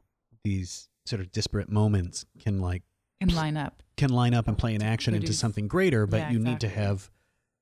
these 0.43 0.89
sort 1.05 1.21
of 1.21 1.31
disparate 1.31 1.69
moments 1.71 2.25
can 2.39 2.59
like 2.59 2.83
can 3.19 3.29
line 3.29 3.57
up. 3.57 3.83
can 3.95 4.09
line 4.09 4.33
up 4.33 4.47
and 4.47 4.57
play 4.57 4.75
an 4.75 4.83
action 4.83 5.13
into 5.13 5.33
something 5.33 5.67
greater, 5.67 6.05
but 6.05 6.17
Yeah, 6.17 6.31
you 6.31 6.39
need 6.39 6.59
to 6.61 6.69
have 6.69 7.09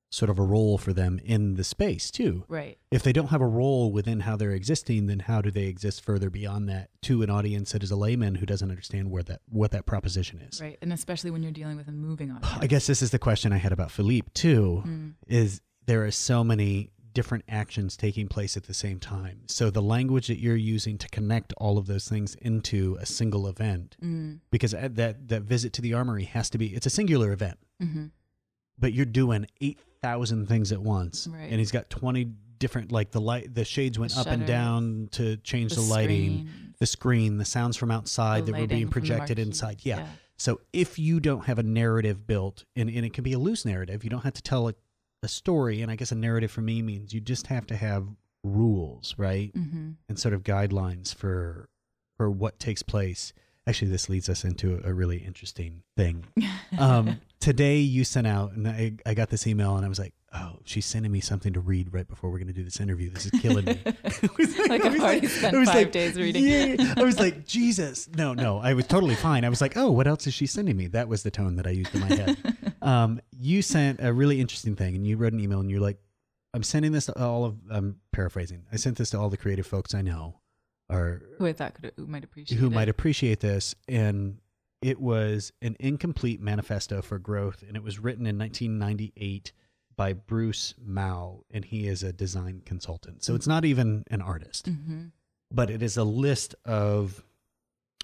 sort 0.08 0.30
of 0.30 0.38
a 0.38 0.42
role 0.42 0.78
for 0.78 0.92
them 0.92 1.18
in 1.24 1.54
the 1.54 1.64
space 1.64 2.10
too. 2.10 2.44
Right. 2.48 2.78
If 2.90 3.02
they 3.02 3.12
don't 3.12 3.28
have 3.28 3.40
a 3.40 3.46
role 3.46 3.90
within 3.90 4.20
how 4.20 4.36
they're 4.36 4.52
existing, 4.52 5.06
then 5.06 5.18
how 5.20 5.42
do 5.42 5.50
they 5.50 5.64
exist 5.64 6.02
further 6.04 6.30
beyond 6.30 6.68
that 6.68 6.90
to 7.02 7.22
an 7.22 7.30
audience 7.30 7.72
that 7.72 7.82
is 7.82 7.90
a 7.90 7.96
layman 7.96 8.36
who 8.36 8.46
doesn't 8.46 8.70
understand 8.70 9.10
where 9.10 9.24
that 9.24 9.40
what 9.48 9.72
that 9.72 9.84
proposition 9.84 10.40
is? 10.40 10.60
Right. 10.60 10.78
And 10.80 10.92
especially 10.92 11.32
when 11.32 11.42
you're 11.42 11.52
dealing 11.52 11.76
with 11.76 11.88
a 11.88 11.92
moving 11.92 12.30
audience. 12.32 12.56
I 12.60 12.66
guess 12.66 12.86
this 12.86 13.02
is 13.02 13.10
the 13.10 13.18
question 13.18 13.52
I 13.52 13.56
had 13.58 13.72
about 13.72 13.90
Philippe 13.90 14.28
too. 14.32 14.84
Mm. 14.86 15.14
Is 15.26 15.60
there 15.86 16.04
are 16.04 16.10
so 16.12 16.44
many 16.44 16.90
different 17.18 17.44
actions 17.48 17.96
taking 17.96 18.26
place 18.28 18.56
at 18.56 18.64
the 18.64 18.74
same 18.74 18.98
time. 19.00 19.38
So 19.46 19.70
the 19.70 19.82
language 19.96 20.26
that 20.28 20.38
you're 20.38 20.54
using 20.76 20.96
to 20.98 21.08
connect 21.08 21.52
all 21.56 21.76
of 21.78 21.86
those 21.86 22.06
things 22.08 22.34
into 22.50 22.96
a 23.00 23.06
single 23.06 23.44
event, 23.48 23.96
Mm. 24.02 24.40
because 24.50 24.72
that 24.72 25.28
that 25.32 25.42
visit 25.54 25.72
to 25.76 25.82
the 25.82 25.92
armory 25.94 26.24
has 26.36 26.50
to 26.50 26.58
be 26.58 26.66
it's 26.76 26.86
a 26.86 26.90
singular 27.00 27.32
event, 27.32 27.58
hmm 27.80 28.06
but 28.78 28.92
you're 28.92 29.06
doing 29.22 29.46
eight 29.62 29.80
thousand 30.02 30.46
things 30.48 30.70
at 30.70 30.82
once, 30.82 31.26
Right. 31.26 31.48
and 31.50 31.58
he's 31.58 31.72
got 31.72 31.88
twenty 31.88 32.24
different 32.58 32.92
like 32.92 33.10
the 33.10 33.20
light 33.20 33.54
the 33.54 33.64
shades 33.64 33.98
went 33.98 34.12
The 34.14 34.20
up 34.20 34.26
and 34.28 34.46
down 34.46 35.08
to 35.12 35.36
change 35.38 35.74
the, 35.74 35.80
lighting, 35.80 36.30
screen, 36.48 36.74
the 36.78 36.86
screen, 36.86 37.38
the 37.38 37.44
sounds 37.44 37.76
from 37.76 37.90
outside 37.90 38.44
the 38.46 38.52
that 38.52 38.60
were 38.60 38.66
being 38.66 38.86
the 38.86 38.92
projected 38.92 39.38
inside. 39.38 39.80
yeah. 39.82 40.06
So 40.38 40.60
if 40.74 40.98
you 40.98 41.18
don't 41.20 41.44
have 41.46 41.58
a 41.58 41.62
narrative 41.62 42.26
built, 42.26 42.64
and, 42.78 42.90
and 42.90 43.06
it 43.06 43.12
can 43.14 43.24
be 43.24 43.32
a 43.32 43.38
loose 43.38 43.64
narrative, 43.64 44.04
you 44.04 44.10
don't 44.10 44.24
have 44.24 44.34
to 44.34 44.42
tell 44.42 44.68
a, 44.68 44.74
a 45.22 45.28
story. 45.28 45.82
And 45.82 45.90
I 45.90 45.96
guess 45.96 46.12
a 46.12 46.16
narrative 46.16 46.50
for 46.50 46.60
me 46.62 46.82
means 46.82 47.12
you 47.12 47.20
just 47.20 47.46
have 47.48 47.66
to 47.68 47.76
have 47.76 48.06
rules, 48.42 49.14
right? 49.18 49.50
hmm 49.54 49.92
And 50.08 50.18
sort 50.18 50.34
of 50.34 50.42
guidelines 50.42 51.14
for 51.14 51.68
for 52.16 52.30
what 52.30 52.58
takes 52.58 52.82
place. 52.82 53.32
Actually, 53.66 53.90
this 53.90 54.08
leads 54.08 54.28
us 54.28 54.44
into 54.44 54.80
a 54.84 54.92
really 54.92 55.18
interesting 55.18 55.82
thing. 55.96 56.24
Um, 56.78 57.20
today 57.40 57.78
you 57.78 58.04
sent 58.04 58.26
out, 58.26 58.52
and 58.52 58.68
I, 58.68 58.92
I 59.06 59.14
got 59.14 59.30
this 59.30 59.46
email, 59.46 59.76
and 59.76 59.86
I 59.86 59.88
was 59.88 59.98
like, 59.98 60.12
oh, 60.34 60.58
she's 60.64 60.84
sending 60.84 61.10
me 61.10 61.20
something 61.20 61.52
to 61.52 61.60
read 61.60 61.94
right 61.94 62.06
before 62.06 62.28
we're 62.28 62.38
going 62.38 62.48
to 62.48 62.52
do 62.52 62.64
this 62.64 62.80
interview. 62.80 63.08
This 63.08 63.26
is 63.26 63.40
killing 63.40 63.64
me. 63.64 63.80
I 63.86 64.28
was 64.36 64.58
Like 64.58 64.84
I 64.84 64.88
I've 64.88 65.00
already 65.00 65.26
I 65.26 65.30
spent 65.30 65.66
five 65.66 65.90
days 65.90 66.16
reading. 66.16 66.44
Yeah, 66.44 66.94
I 66.96 67.02
was 67.02 67.18
like, 67.18 67.46
Jesus. 67.46 68.08
No, 68.14 68.34
no, 68.34 68.58
I 68.58 68.74
was 68.74 68.86
totally 68.86 69.14
fine. 69.14 69.44
I 69.44 69.48
was 69.48 69.60
like, 69.60 69.76
oh, 69.76 69.90
what 69.90 70.06
else 70.06 70.26
is 70.26 70.34
she 70.34 70.46
sending 70.46 70.76
me? 70.76 70.88
That 70.88 71.08
was 71.08 71.22
the 71.22 71.30
tone 71.30 71.56
that 71.56 71.66
I 71.66 71.70
used 71.70 71.94
in 71.94 72.00
my 72.00 72.14
head. 72.14 72.36
Um, 72.82 73.20
you 73.38 73.62
sent 73.62 74.00
a 74.02 74.12
really 74.12 74.40
interesting 74.40 74.76
thing, 74.76 74.96
and 74.96 75.06
you 75.06 75.16
wrote 75.16 75.32
an 75.32 75.40
email, 75.40 75.60
and 75.60 75.70
you're 75.70 75.80
like, 75.80 75.98
I'm 76.52 76.62
sending 76.62 76.92
this 76.92 77.06
to 77.06 77.22
all 77.22 77.44
of. 77.44 77.56
I'm 77.70 78.00
paraphrasing. 78.12 78.64
I 78.72 78.76
sent 78.76 78.98
this 78.98 79.10
to 79.10 79.18
all 79.18 79.30
the 79.30 79.36
creative 79.36 79.66
folks 79.66 79.94
I 79.94 80.02
know, 80.02 80.40
or 80.88 81.22
Who 81.38 81.46
I 81.46 81.52
thought 81.52 81.74
could 81.74 81.92
who 81.96 82.06
might 82.06 82.24
appreciate 82.24 82.58
who 82.58 82.66
it. 82.66 82.72
might 82.72 82.88
appreciate 82.88 83.40
this, 83.40 83.74
and 83.88 84.38
it 84.82 85.00
was 85.00 85.52
an 85.62 85.76
incomplete 85.80 86.40
manifesto 86.40 87.02
for 87.02 87.18
growth, 87.18 87.64
and 87.66 87.76
it 87.76 87.82
was 87.82 87.98
written 87.98 88.26
in 88.26 88.38
1998 88.38 89.52
by 89.96 90.12
Bruce 90.12 90.74
Mau, 90.84 91.42
and 91.50 91.64
he 91.64 91.86
is 91.88 92.02
a 92.02 92.12
design 92.12 92.62
consultant. 92.64 93.24
So 93.24 93.34
it's 93.34 93.46
not 93.46 93.64
even 93.64 94.04
an 94.10 94.20
artist 94.22 94.66
hmm 94.68 95.06
but 95.48 95.70
it 95.70 95.80
is 95.80 95.96
a 95.96 96.02
list 96.02 96.56
of 96.64 97.22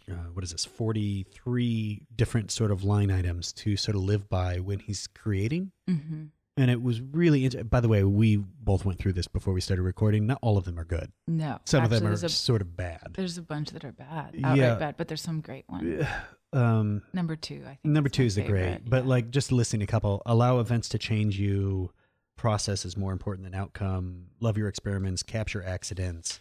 uh, 0.09 0.15
what 0.33 0.45
is 0.45 0.53
this 0.53 0.65
43 0.65 2.03
different 2.15 2.53
sort 2.53 2.71
of 2.71 2.85
line 2.85 3.11
items 3.11 3.53
to 3.55 3.77
sort 3.77 3.97
of 3.97 4.03
live 4.03 4.29
by 4.29 4.59
when 4.61 4.79
he's 4.79 5.07
creating 5.09 5.73
hmm 5.89 6.27
and 6.57 6.71
it 6.71 6.83
was 6.83 7.01
really 7.01 7.45
int- 7.45 7.71
by 7.71 7.81
the 7.81 7.89
way 7.89 8.05
we 8.05 8.37
both 8.37 8.85
went 8.85 8.99
through 8.99 9.13
this 9.13 9.27
before 9.29 9.55
we 9.55 9.61
started 9.61 9.83
recording 9.83 10.27
not 10.27 10.39
all 10.43 10.59
of 10.59 10.65
them 10.65 10.79
are 10.79 10.85
good 10.85 11.11
No. 11.27 11.59
some 11.65 11.85
of 11.85 11.91
them 11.91 12.07
are 12.07 12.13
a, 12.13 12.29
sort 12.29 12.61
of 12.61 12.77
bad 12.77 13.13
there's 13.15 13.39
a 13.39 13.43
bunch 13.43 13.71
that 13.71 13.85
are 13.85 13.93
bad. 13.93 14.35
Yeah. 14.35 14.49
Outright 14.53 14.79
bad, 14.79 14.97
but 14.97 15.09
there's 15.09 15.23
some 15.23 15.41
great 15.41 15.65
ones. 15.69 16.05
um 16.53 17.03
Number 17.13 17.37
two, 17.37 17.63
I 17.65 17.69
think. 17.69 17.85
number 17.85 18.09
two 18.11 18.25
is 18.25 18.35
the 18.35 18.43
great 18.43 18.63
favorite, 18.65 18.83
but 18.91 19.05
yeah. 19.05 19.09
like 19.11 19.31
just 19.31 19.51
listing 19.53 19.83
a 19.83 19.87
couple 19.87 20.23
allow 20.27 20.59
events 20.61 20.89
to 20.91 20.99
change 20.99 21.39
you 21.39 21.91
process 22.37 22.85
is 22.85 22.97
more 22.97 23.13
important 23.13 23.45
than 23.45 23.55
outcome 23.55 24.27
love 24.41 24.57
your 24.59 24.69
experiments 24.69 25.23
capture 25.23 25.63
accidents 25.65 26.41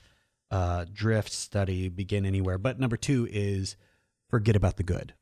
uh, 0.49 0.86
drift 0.91 1.32
study 1.32 1.88
begin 1.89 2.26
anywhere 2.26 2.57
but 2.57 2.80
number 2.80 2.97
two 2.97 3.28
is 3.32 3.76
forget 4.30 4.55
about 4.55 4.76
the 4.78 4.84
good 4.84 5.14
Yeah. 5.14 5.21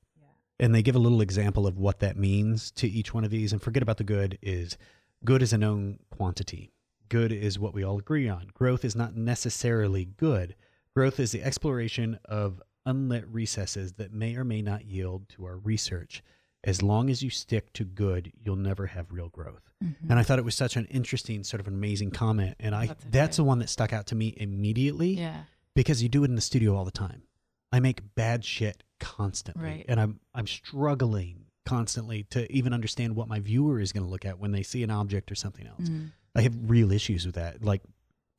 And 0.59 0.73
they 0.75 0.81
give 0.81 0.95
a 0.95 0.99
little 0.99 1.21
example 1.21 1.65
of 1.67 1.77
what 1.77 1.99
that 1.99 2.17
means 2.17 2.71
to 2.71 2.87
each 2.87 3.13
one 3.13 3.23
of 3.23 3.31
these 3.31 3.51
and 3.53 3.61
forget 3.61 3.83
about 3.83 3.97
the 3.97 4.03
good 4.03 4.37
is 4.41 4.77
good 5.25 5.41
is 5.41 5.53
a 5.53 5.57
known 5.57 5.99
quantity 6.09 6.71
good 7.09 7.31
is 7.31 7.57
what 7.59 7.73
we 7.73 7.83
all 7.83 7.97
agree 7.99 8.27
on 8.29 8.49
growth 8.53 8.83
is 8.85 8.95
not 8.95 9.15
necessarily 9.15 10.05
good 10.05 10.55
growth 10.95 11.19
is 11.19 11.31
the 11.31 11.43
exploration 11.43 12.19
of 12.25 12.61
unlit 12.85 13.25
recesses 13.27 13.93
that 13.93 14.13
may 14.13 14.35
or 14.35 14.43
may 14.43 14.61
not 14.61 14.85
yield 14.85 15.27
to 15.29 15.45
our 15.45 15.57
research 15.57 16.21
as 16.63 16.81
long 16.81 17.09
as 17.09 17.23
you 17.23 17.29
stick 17.29 17.71
to 17.73 17.83
good 17.83 18.31
you'll 18.43 18.55
never 18.55 18.87
have 18.87 19.11
real 19.11 19.29
growth 19.29 19.63
Mhm. 19.83 19.95
and 20.09 20.19
i 20.19 20.23
thought 20.23 20.39
it 20.39 20.45
was 20.45 20.55
such 20.55 20.75
an 20.75 20.85
interesting 20.91 21.43
sort 21.45 21.61
of 21.61 21.67
an 21.67 21.73
amazing 21.73 22.11
comment 22.11 22.55
and 22.59 22.75
i 22.75 22.87
That's 22.87 23.05
that's 23.09 23.37
the 23.37 23.43
one 23.45 23.59
that 23.59 23.69
stuck 23.69 23.93
out 23.93 24.07
to 24.07 24.15
me 24.15 24.33
immediately 24.37 25.11
yeah. 25.13 25.43
because 25.73 26.03
you 26.03 26.09
do 26.09 26.23
it 26.23 26.29
in 26.29 26.35
the 26.35 26.41
studio 26.41 26.75
all 26.75 26.83
the 26.85 26.91
time. 26.91 27.23
I 27.71 27.79
make 27.79 28.13
bad 28.15 28.43
shit 28.43 28.83
constantly, 28.99 29.63
Right. 29.63 29.85
and 29.87 29.99
I'm 29.99 30.19
I'm 30.33 30.47
struggling 30.47 31.45
constantly 31.65 32.23
to 32.31 32.51
even 32.51 32.73
understand 32.73 33.15
what 33.15 33.27
my 33.27 33.39
viewer 33.39 33.79
is 33.79 33.91
going 33.91 34.03
to 34.03 34.09
look 34.09 34.25
at 34.25 34.39
when 34.39 34.51
they 34.51 34.63
see 34.63 34.81
an 34.83 34.89
object 34.91 35.31
or 35.31 35.35
something 35.35 35.67
else. 35.67 35.81
Mhm. 35.89 36.11
I 36.35 36.41
have 36.41 36.55
real 36.69 36.91
issues 36.91 37.25
with 37.25 37.35
that, 37.35 37.63
like 37.63 37.81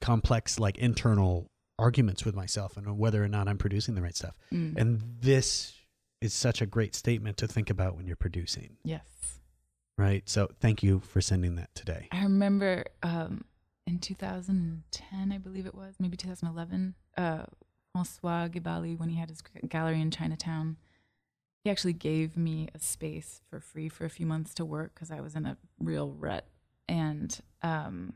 complex, 0.01 0.59
like 0.59 0.79
internal 0.79 1.51
arguments 1.79 2.25
with 2.25 2.35
myself 2.35 2.77
and 2.77 2.99
whether 2.99 3.23
or 3.23 3.29
not 3.29 3.49
I'm 3.49 3.59
producing 3.59 3.95
the 3.95 4.03
right 4.03 4.17
stuff. 4.17 4.37
Mm. 4.53 4.77
And 4.77 5.01
this 5.21 5.77
is 6.21 6.35
such 6.35 6.61
a 6.61 6.67
great 6.67 6.95
statement 6.95 7.37
to 7.39 7.47
think 7.49 7.71
about 7.71 7.97
when 7.97 8.07
you're 8.07 8.17
producing, 8.17 8.77
Yes. 8.85 9.41
right? 9.97 10.29
So 10.29 10.49
thank 10.61 10.83
you 10.83 11.01
for 11.01 11.21
sending 11.21 11.55
that 11.57 11.75
today. 11.75 12.09
I 12.13 12.23
remember 12.23 12.85
um, 13.03 13.45
in 13.87 13.99
2010, 13.99 15.33
I 15.33 15.39
believe 15.39 15.67
it 15.67 15.75
was, 15.75 15.95
maybe 15.99 16.17
2011, 16.17 16.95
uh, 17.17 17.47
Francois 17.93 18.49
Ghebaly, 18.49 18.99
when 18.99 19.09
he 19.09 19.17
had 19.17 19.31
his 19.31 19.43
gallery 19.69 20.01
in 20.01 20.11
Chinatown, 20.11 20.77
he 21.65 21.71
actually 21.71 21.93
gave 21.93 22.37
me 22.37 22.69
a 22.75 22.79
space 22.79 23.43
for 23.51 23.61
free 23.61 23.89
for 23.89 24.05
a 24.05 24.11
few 24.11 24.27
months 24.27 24.55
to 24.55 24.65
work 24.65 24.95
because 24.95 25.11
I 25.11 25.21
was 25.21 25.35
in 25.35 25.45
a 25.45 25.57
real 25.79 26.11
rut. 26.11 26.47
And 26.89 27.39
um, 27.63 28.15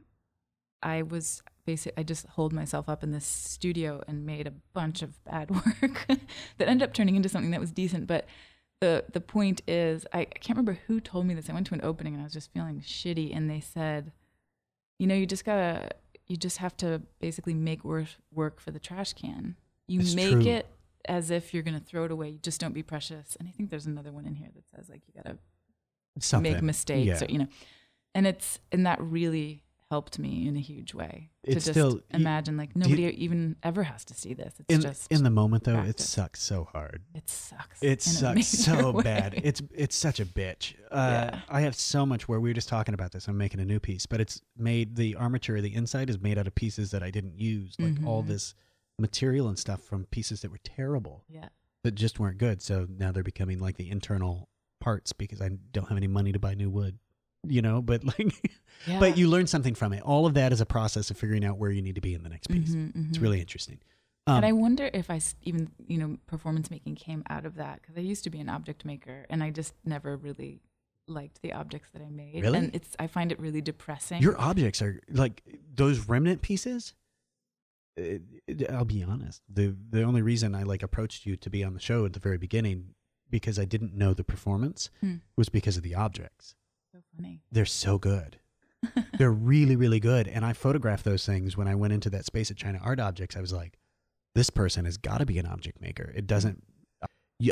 I 0.82 1.02
was 1.02 1.42
basically, 1.66 2.00
I 2.00 2.04
just 2.04 2.26
holed 2.26 2.52
myself 2.52 2.88
up 2.88 3.02
in 3.02 3.12
this 3.12 3.26
studio 3.26 4.02
and 4.08 4.24
made 4.24 4.46
a 4.46 4.52
bunch 4.72 5.02
of 5.02 5.22
bad 5.24 5.50
work 5.82 6.06
that 6.06 6.68
ended 6.68 6.88
up 6.88 6.94
turning 6.94 7.16
into 7.16 7.28
something 7.28 7.50
that 7.50 7.60
was 7.60 7.70
decent. 7.70 8.06
But 8.06 8.26
the 8.80 9.04
the 9.12 9.20
point 9.20 9.62
is, 9.66 10.06
I, 10.12 10.20
I 10.20 10.24
can't 10.24 10.56
remember 10.56 10.80
who 10.86 11.00
told 11.00 11.26
me 11.26 11.34
this. 11.34 11.48
I 11.48 11.54
went 11.54 11.66
to 11.68 11.74
an 11.74 11.80
opening 11.82 12.14
and 12.14 12.20
I 12.20 12.24
was 12.24 12.32
just 12.32 12.52
feeling 12.52 12.80
shitty, 12.80 13.34
and 13.34 13.48
they 13.48 13.60
said, 13.60 14.12
you 14.98 15.06
know, 15.06 15.14
you 15.14 15.26
just 15.26 15.44
gotta, 15.44 15.90
you 16.26 16.36
just 16.36 16.58
have 16.58 16.76
to 16.78 17.02
basically 17.20 17.54
make 17.54 17.84
work 17.84 18.08
work 18.32 18.60
for 18.60 18.70
the 18.70 18.80
trash 18.80 19.12
can. 19.14 19.56
You 19.86 20.00
It's 20.00 20.14
make 20.14 20.30
true. 20.32 20.40
it 20.46 20.66
as 21.06 21.30
if 21.30 21.52
you're 21.52 21.62
gonna 21.62 21.80
throw 21.80 22.04
it 22.04 22.10
away. 22.10 22.30
You 22.30 22.38
just 22.38 22.60
don't 22.60 22.72
be 22.72 22.82
precious. 22.82 23.36
And 23.38 23.48
I 23.48 23.52
think 23.52 23.70
there's 23.70 23.86
another 23.86 24.12
one 24.12 24.26
in 24.26 24.34
here 24.34 24.48
that 24.54 24.64
says 24.74 24.88
like 24.88 25.02
you 25.06 25.14
gotta 25.22 25.38
make 26.40 26.62
mistakes 26.62 27.06
Yeah. 27.20 27.24
or 27.26 27.30
you 27.30 27.38
know, 27.38 27.48
and 28.14 28.26
it's 28.26 28.58
and 28.72 28.86
that 28.86 29.00
really 29.00 29.60
helped 29.90 30.18
me 30.18 30.48
in 30.48 30.56
a 30.56 30.60
huge 30.60 30.92
way 30.94 31.30
It's 31.44 31.52
to 31.52 31.54
just 31.54 31.70
still- 31.70 31.92
you- 31.96 32.02
imagine 32.14 32.56
like 32.56 32.74
nobody 32.74 33.02
even 33.22 33.54
ever 33.62 33.82
has 33.84 34.04
to 34.06 34.14
see 34.14 34.32
this. 34.32 34.54
It's 34.58 34.74
in 34.74 34.80
just 34.80 35.12
in 35.12 35.22
the 35.22 35.30
moment 35.30 35.64
though, 35.64 35.82
it 35.82 36.00
sucks 36.00 36.40
so 36.42 36.64
hard. 36.64 37.02
it 37.14 37.28
sucks. 37.28 37.82
It 37.82 38.00
sucks 38.02 38.46
so 38.46 38.90
way. 38.92 39.02
bad. 39.04 39.40
It's 39.44 39.60
it's 39.74 39.94
such 39.94 40.18
a 40.20 40.24
bitch. 40.24 40.74
Uh, 40.90 41.30
Yeah. 41.32 41.40
I 41.48 41.60
have 41.60 41.74
so 41.76 42.06
much 42.06 42.26
where 42.28 42.40
we 42.40 42.48
were 42.50 42.54
just 42.54 42.68
talking 42.68 42.94
about 42.94 43.12
this. 43.12 43.28
I'm 43.28 43.36
making 43.36 43.60
a 43.60 43.64
new 43.66 43.78
piece, 43.78 44.06
but 44.06 44.20
it's 44.20 44.40
made 44.56 44.96
the 44.96 45.16
armature, 45.16 45.60
the 45.60 45.74
inside 45.74 46.08
is 46.08 46.18
made 46.18 46.38
out 46.38 46.46
of 46.46 46.54
pieces 46.54 46.90
that 46.92 47.02
I 47.02 47.10
didn't 47.10 47.38
use, 47.38 47.76
like 47.78 48.02
all 48.06 48.22
Mhm. 48.24 48.28
this 48.28 48.54
material 48.98 49.48
and 49.48 49.58
stuff 49.58 49.82
from 49.82 50.04
pieces 50.06 50.40
that 50.42 50.50
were 50.50 50.60
terrible, 50.62 51.24
yeah. 51.28 51.48
that 51.82 51.94
just 51.94 52.18
weren't 52.18 52.38
good. 52.38 52.62
So 52.62 52.86
now 52.88 53.12
they're 53.12 53.22
becoming 53.22 53.58
like 53.58 53.76
the 53.76 53.90
internal 53.90 54.48
parts 54.80 55.12
because 55.12 55.40
I 55.40 55.50
don't 55.72 55.88
have 55.88 55.96
any 55.96 56.06
money 56.06 56.32
to 56.32 56.38
buy 56.38 56.54
new 56.54 56.70
wood. 56.70 56.98
You 57.46 57.60
know, 57.60 57.82
but 57.82 58.04
like, 58.18 58.50
yeah. 58.86 58.98
but 59.00 59.18
you 59.18 59.28
learn 59.28 59.46
something 59.46 59.74
from 59.74 59.92
it. 59.92 60.02
All 60.02 60.24
of 60.26 60.34
that 60.34 60.52
is 60.52 60.60
a 60.62 60.66
process 60.66 61.10
of 61.10 61.18
figuring 61.18 61.44
out 61.44 61.58
where 61.58 61.70
you 61.70 61.82
need 61.82 61.96
to 61.96 62.00
be 62.00 62.14
in 62.14 62.22
the 62.22 62.30
next 62.30 62.46
piece. 62.46 62.70
Mhm, 62.74 63.08
It's 63.08 63.18
mhm. 63.18 63.22
really 63.22 63.40
interesting. 63.40 63.80
Um, 64.26 64.36
and 64.38 64.46
I 64.46 64.52
wonder 64.52 64.88
if 64.94 65.10
I 65.10 65.20
even, 65.42 65.70
you 65.86 65.98
know, 65.98 66.16
performance 66.26 66.70
making 66.70 66.94
came 66.94 67.22
out 67.28 67.44
of 67.44 67.56
that 67.56 67.82
because 67.82 67.98
I 67.98 68.00
used 68.00 68.24
to 68.24 68.30
be 68.30 68.40
an 68.40 68.48
object 68.48 68.86
maker 68.86 69.26
and 69.28 69.42
I 69.42 69.50
just 69.50 69.74
never 69.84 70.16
really 70.16 70.62
liked 71.06 71.42
the 71.42 71.52
objects 71.52 71.90
that 71.92 72.00
I 72.00 72.08
made. 72.08 72.42
Really? 72.42 72.58
And 72.58 72.74
it's, 72.74 72.96
I 72.98 73.06
find 73.06 73.30
it 73.30 73.38
really 73.38 73.60
depressing. 73.60 74.22
Your 74.22 74.40
objects 74.40 74.80
are 74.80 75.02
like 75.10 75.42
those 75.74 76.08
remnant 76.08 76.40
pieces. 76.40 76.94
It, 77.96 78.22
it, 78.46 78.70
I'll 78.70 78.84
be 78.84 79.02
honest. 79.02 79.42
the 79.48 79.74
The 79.90 80.02
only 80.02 80.22
reason 80.22 80.54
I 80.54 80.62
like 80.62 80.82
approached 80.82 81.26
you 81.26 81.36
to 81.36 81.50
be 81.50 81.62
on 81.64 81.74
the 81.74 81.80
show 81.80 82.04
at 82.04 82.12
the 82.12 82.20
very 82.20 82.38
beginning 82.38 82.94
because 83.30 83.58
I 83.58 83.64
didn't 83.64 83.94
know 83.94 84.14
the 84.14 84.24
performance 84.24 84.90
Hmm. 85.00 85.16
was 85.36 85.48
because 85.48 85.76
of 85.76 85.82
the 85.82 85.94
objects. 85.94 86.54
So 86.92 87.00
funny. 87.16 87.40
They're 87.50 87.64
so 87.66 87.98
good. 87.98 88.38
They're 89.18 89.32
really, 89.32 89.76
really 89.76 90.00
good. 90.00 90.28
And 90.28 90.44
I 90.44 90.52
photographed 90.52 91.04
those 91.04 91.24
things 91.24 91.56
when 91.56 91.66
I 91.68 91.74
went 91.74 91.92
into 91.92 92.10
that 92.10 92.26
space 92.26 92.50
at 92.50 92.56
China 92.56 92.78
Art 92.82 93.00
Objects. 93.00 93.36
I 93.36 93.40
was 93.40 93.52
like, 93.52 93.78
this 94.34 94.50
person 94.50 94.84
has 94.84 94.96
got 94.98 95.18
to 95.18 95.26
be 95.26 95.38
an 95.38 95.46
object 95.46 95.80
maker. 95.80 96.12
It 96.14 96.26
doesn't. 96.26 96.62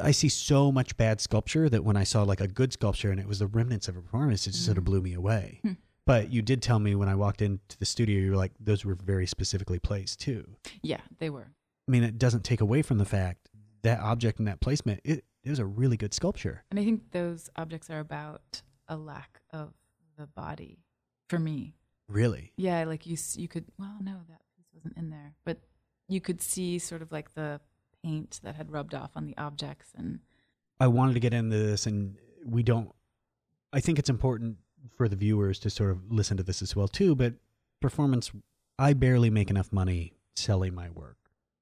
I 0.03 0.13
see 0.13 0.29
so 0.29 0.71
much 0.71 0.97
bad 0.97 1.21
sculpture 1.21 1.69
that 1.69 1.85
when 1.85 1.97
I 1.97 2.05
saw 2.05 2.23
like 2.23 2.41
a 2.41 2.47
good 2.49 2.73
sculpture 2.73 3.11
and 3.11 3.19
it 3.21 3.27
was 3.27 3.41
the 3.41 3.47
remnants 3.49 3.89
of 3.89 3.97
a 3.97 4.01
performance, 4.01 4.47
it 4.47 4.53
just 4.53 4.65
sort 4.65 4.79
of 4.79 4.85
Mhm. 4.85 4.87
blew 4.87 5.03
me 5.03 5.13
away. 5.15 5.61
But 6.07 6.33
you 6.33 6.43
did 6.43 6.63
tell 6.63 6.79
me 6.79 6.95
when 6.95 7.09
I 7.09 7.15
walked 7.15 7.43
into 7.43 7.79
the 7.79 7.85
studio, 7.85 8.21
you 8.21 8.31
were 8.33 8.37
like, 8.37 8.53
those 8.59 8.85
were 8.85 8.95
very 8.95 9.27
specifically 9.27 9.79
placed 9.79 10.21
too. 10.21 10.57
yeah, 10.83 11.01
they 11.19 11.31
were. 11.31 11.49
I 11.89 11.91
mean, 11.91 12.03
it 12.03 12.19
doesn't 12.19 12.45
take 12.45 12.61
away 12.61 12.83
from 12.83 12.99
the 12.99 13.05
fact 13.05 13.49
that 13.83 14.01
object 14.01 14.39
and 14.39 14.49
that 14.49 14.61
placement, 14.61 15.01
it, 15.05 15.25
it 15.45 15.51
was 15.51 15.59
a 15.59 15.67
really 15.67 15.97
good 15.97 16.15
sculpture. 16.15 16.65
And 16.71 16.79
I 16.79 16.85
think 16.85 17.13
those 17.13 17.51
objects 17.57 17.91
are 17.91 18.01
about 18.01 18.63
a 18.89 18.97
lack 18.97 19.41
of 19.51 19.73
the 20.17 20.27
body 20.27 20.85
for 21.29 21.39
me. 21.39 21.75
Really. 22.09 22.53
Yeah, 22.57 22.85
like 22.85 23.07
you 23.07 23.17
you 23.37 23.49
could 23.49 23.65
well 23.79 23.97
no 24.01 24.21
that 24.29 24.43
piece 24.57 24.67
wasn't 24.75 24.97
in 24.97 25.11
there, 25.11 25.35
but 25.45 25.59
you 26.09 26.21
could 26.21 26.43
see 26.43 26.79
sort 26.79 27.01
of 27.01 27.11
like 27.11 27.35
the 27.35 27.61
paint 28.05 28.41
that 28.43 28.55
had 28.55 28.71
rubbed 28.71 28.95
off 28.95 29.13
on 29.17 29.25
the 29.25 29.37
objects 29.39 29.93
and 29.97 30.21
I 30.83 30.89
wanted 30.89 31.15
to 31.15 31.21
get 31.21 31.33
into 31.33 31.57
this, 31.57 31.87
and 31.87 32.17
we 32.45 32.65
don't. 32.65 32.91
I 33.73 33.79
think 33.79 34.01
it's 34.01 34.11
important 34.11 34.57
for 34.97 35.09
the 35.09 35.17
viewers 35.17 35.59
to 35.61 35.71
sort 35.71 35.91
of 35.91 36.11
listen 36.11 36.37
to 36.37 36.43
this 36.43 36.63
as 36.63 36.75
well 36.77 36.89
too. 36.89 37.15
But 37.15 37.35
performance, 37.81 38.31
I 38.79 38.93
barely 38.95 39.31
make 39.31 39.51
enough 39.51 39.73
money 39.73 40.15
selling 40.37 40.75
my 40.75 40.91
work 40.91 41.17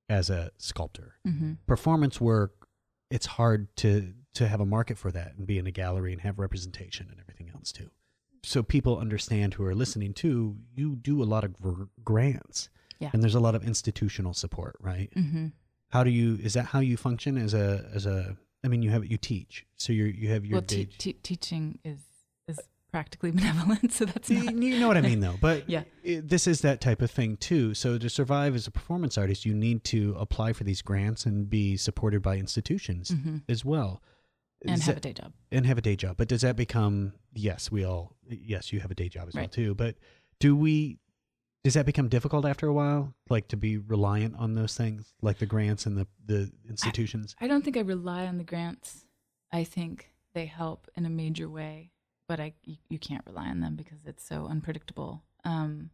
as 0.09 0.31
a 0.31 0.51
sculptor. 0.59 1.15
mm-hmm. 1.27 1.55
Performance 1.67 2.21
work, 2.21 2.67
it's 3.11 3.27
hard 3.27 3.75
to 3.77 4.15
to 4.33 4.47
have 4.47 4.61
a 4.61 4.67
market 4.67 4.97
for 4.97 5.11
that 5.11 5.35
and 5.37 5.47
be 5.47 5.59
in 5.59 5.67
a 5.67 5.73
gallery 5.73 6.13
and 6.13 6.23
have 6.23 6.39
representation 6.39 7.09
and 7.11 7.19
everything 7.21 7.51
else 7.53 7.73
too. 7.73 7.91
So 8.45 8.63
people 8.63 8.97
understand 8.99 9.55
who 9.55 9.65
are 9.65 9.75
listening 9.75 10.15
too. 10.15 10.57
You 10.75 10.95
do 10.97 11.21
a 11.23 11.25
lot 11.25 11.43
of 11.45 11.53
gr- 11.61 11.85
grants, 12.05 12.69
Yeah. 13.01 13.11
and 13.13 13.23
there's 13.23 13.35
a 13.35 13.41
lot 13.41 13.55
of 13.57 13.65
institutional 13.65 14.33
support, 14.35 14.77
right? 14.81 15.11
Mm-hmm. 15.17 15.49
How 15.91 16.05
do 16.05 16.11
you? 16.11 16.39
Is 16.41 16.55
that 16.55 16.67
how 16.67 16.79
you 16.81 16.97
function 16.97 17.37
as 17.37 17.55
a 17.55 17.91
as 17.93 18.07
a? 18.07 18.37
I 18.65 18.69
mean, 18.69 18.83
you 18.83 18.91
have 18.91 19.05
you 19.05 19.19
teach, 19.19 19.67
so 19.77 19.93
you 19.93 20.05
you 20.05 20.29
have 20.31 20.45
your 20.47 20.57
well 20.59 20.63
te- 20.63 20.85
te- 20.87 21.15
teaching 21.15 21.81
is 21.85 21.99
is 21.99 22.05
practically 22.91 23.31
benevolent, 23.39 23.93
so 23.93 24.05
that's 24.05 24.29
you 24.31 24.43
not 24.45 24.55
you 24.63 24.79
know 24.79 24.89
what 24.89 24.97
I 24.97 25.01
mean, 25.01 25.21
though. 25.21 25.37
But 25.41 25.65
Yeah. 25.69 25.85
i- 26.07 26.21
this 26.25 26.47
is 26.47 26.61
that 26.63 26.81
type 26.81 27.01
of 27.03 27.11
thing 27.11 27.37
too. 27.37 27.75
So 27.75 27.99
to 27.99 28.09
survive 28.11 28.55
as 28.55 28.67
a 28.67 28.71
performance 28.71 29.17
artist, 29.19 29.45
you 29.45 29.55
need 29.55 29.85
to 29.85 30.15
apply 30.19 30.53
for 30.53 30.65
these 30.65 30.83
grants 30.83 31.27
and 31.27 31.49
be 31.49 31.77
supported 31.77 32.23
by 32.23 32.37
institutions 32.37 33.11
hmm 33.11 33.39
as 33.49 33.65
well, 33.65 34.03
and 34.65 34.77
Is 34.79 34.87
have 34.87 34.97
a 34.99 35.01
day 35.01 35.13
job. 35.13 35.33
and 35.51 35.67
have 35.67 35.79
a 35.79 35.83
day 35.83 35.97
job. 35.97 36.17
But 36.17 36.29
does 36.29 36.41
that 36.43 36.57
become? 36.57 37.13
Yes, 37.33 37.71
we 37.71 37.85
all. 37.85 38.17
Yes, 38.29 38.73
you 38.73 38.81
have 38.81 38.91
a 38.91 38.95
day 38.95 39.09
job 39.09 39.29
as 39.29 39.35
well 39.35 39.49
too. 39.49 39.75
But 39.75 39.97
do 40.39 40.57
we? 40.57 40.99
Does 41.63 41.75
that 41.75 41.85
become 41.85 42.09
difficult 42.09 42.47
after 42.47 42.67
a 42.67 42.73
while? 42.73 43.13
Like 43.29 43.49
to 43.49 43.57
be 43.57 43.77
reliant 43.77 44.35
on 44.37 44.55
those 44.55 44.75
things, 44.77 45.13
like 45.21 45.39
the 45.39 45.47
grants 45.47 45.85
and 45.87 45.97
the 45.97 46.07
the 46.25 46.51
institutions. 46.69 47.37
I 47.41 47.47
don't 47.49 47.63
think 47.63 47.77
I 47.77 47.81
rely 47.81 48.27
on 48.27 48.39
the 48.39 48.45
grants. 48.45 49.07
I 49.53 49.65
think 49.65 50.11
they 50.33 50.47
help 50.47 50.89
in 50.97 51.05
a 51.05 51.11
major 51.11 51.49
way, 51.51 51.91
but 52.31 52.39
I 52.39 52.53
you, 52.65 52.77
you 52.89 52.99
can't 53.01 53.25
rely 53.27 53.49
on 53.49 53.59
them 53.59 53.75
because 53.75 54.07
it's 54.07 54.25
so 54.25 54.47
unpredictable. 54.47 55.25
Um, 55.45 55.91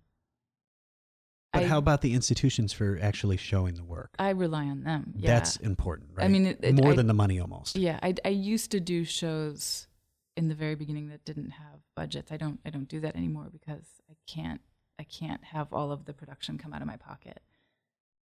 But 1.54 1.62
I, 1.62 1.66
how 1.66 1.78
about 1.78 2.02
the 2.02 2.12
institutions 2.12 2.74
for 2.74 2.98
actually 3.00 3.38
showing 3.38 3.74
the 3.74 3.84
work? 3.84 4.10
I 4.18 4.30
rely 4.30 4.66
on 4.66 4.84
them. 4.84 5.14
Yeah. 5.16 5.32
That's 5.32 5.56
important, 5.56 6.10
right? 6.14 6.26
I 6.26 6.28
mean, 6.28 6.44
it, 6.44 6.58
it, 6.62 6.74
more 6.74 6.92
I- 6.92 6.94
than 6.94 7.06
the 7.06 7.14
money 7.14 7.40
almost. 7.40 7.76
Yeah, 7.76 7.98
I 8.02 8.14
I 8.22 8.28
used 8.28 8.70
to 8.72 8.80
do 8.80 9.04
shows 9.04 9.88
in 10.36 10.48
the 10.48 10.54
very 10.54 10.74
beginning 10.74 11.08
that 11.08 11.24
didn't 11.24 11.52
have 11.52 11.80
budgets. 11.94 12.30
I 12.30 12.36
don't 12.36 12.60
I 12.66 12.70
don't 12.70 12.88
do 12.96 13.00
that 13.00 13.16
anymore 13.16 13.48
because 13.50 13.86
I 14.10 14.14
can't 14.26 14.60
I 14.98 15.04
can't 15.04 15.42
have 15.54 15.72
all 15.72 15.90
of 15.90 16.04
the 16.04 16.12
production 16.12 16.58
come 16.58 16.74
out 16.74 16.82
of 16.82 16.86
my 16.86 16.98
pocket. 16.98 17.40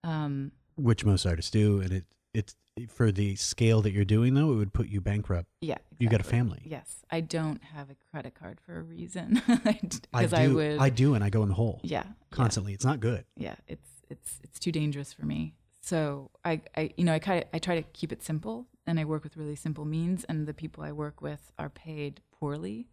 Um, 0.03 0.51
Which 0.75 1.03
most 1.03 1.25
artists 1.25 1.49
do, 1.49 1.81
and 1.81 1.91
it 1.91 2.05
it's 2.33 2.55
for 2.89 3.11
the 3.11 3.35
scale 3.35 3.81
that 3.81 3.91
you're 3.91 4.05
doing 4.05 4.33
though, 4.33 4.51
it 4.51 4.55
would 4.55 4.73
put 4.73 4.87
you 4.87 4.99
bankrupt. 4.99 5.47
yeah, 5.61 5.77
You 5.99 6.09
got 6.09 6.21
a 6.21 6.23
family. 6.23 6.61
Yes, 6.65 7.03
I 7.11 7.21
don't 7.21 7.63
have 7.63 7.89
a 7.89 7.95
credit 8.11 8.33
card 8.33 8.59
for 8.65 8.77
a 8.79 8.81
reason 8.81 9.41
I 9.47 9.79
do. 9.83 9.99
I, 10.13 10.47
would. 10.47 10.79
I 10.79 10.89
do, 10.89 11.13
and 11.13 11.23
I 11.23 11.29
go 11.29 11.43
in 11.43 11.49
the 11.49 11.55
hole 11.55 11.79
yeah, 11.83 12.03
constantly. 12.31 12.73
It's 12.73 12.85
not 12.85 12.99
good. 12.99 13.25
Yeah, 13.37 13.49
yeah, 13.49 13.55
it's 13.67 13.89
it's 14.09 14.39
it's 14.43 14.59
too 14.59 14.71
dangerous 14.71 15.13
for 15.13 15.25
me. 15.25 15.53
So 15.81 16.31
I, 16.43 16.61
I 16.75 16.91
you 16.97 17.03
know 17.03 17.13
I 17.13 17.19
kind 17.19 17.43
of 17.43 17.49
I 17.53 17.59
try 17.59 17.75
to 17.75 17.83
keep 17.93 18.11
it 18.11 18.23
simple, 18.23 18.67
and 18.87 18.99
I 18.99 19.05
work 19.05 19.23
with 19.23 19.37
really 19.37 19.55
simple 19.55 19.85
means, 19.85 20.23
and 20.23 20.47
the 20.47 20.53
people 20.53 20.83
I 20.83 20.91
work 20.91 21.21
with 21.21 21.51
are 21.59 21.69
paid 21.69 22.21
poorly, 22.39 22.87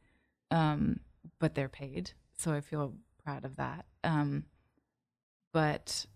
um, 0.50 1.00
but 1.38 1.54
they're 1.54 1.68
paid, 1.68 2.12
so 2.36 2.52
I 2.52 2.60
feel 2.60 2.94
proud 3.24 3.44
of 3.44 3.56
that. 3.56 3.86
Um, 4.04 4.44
but 5.52 6.06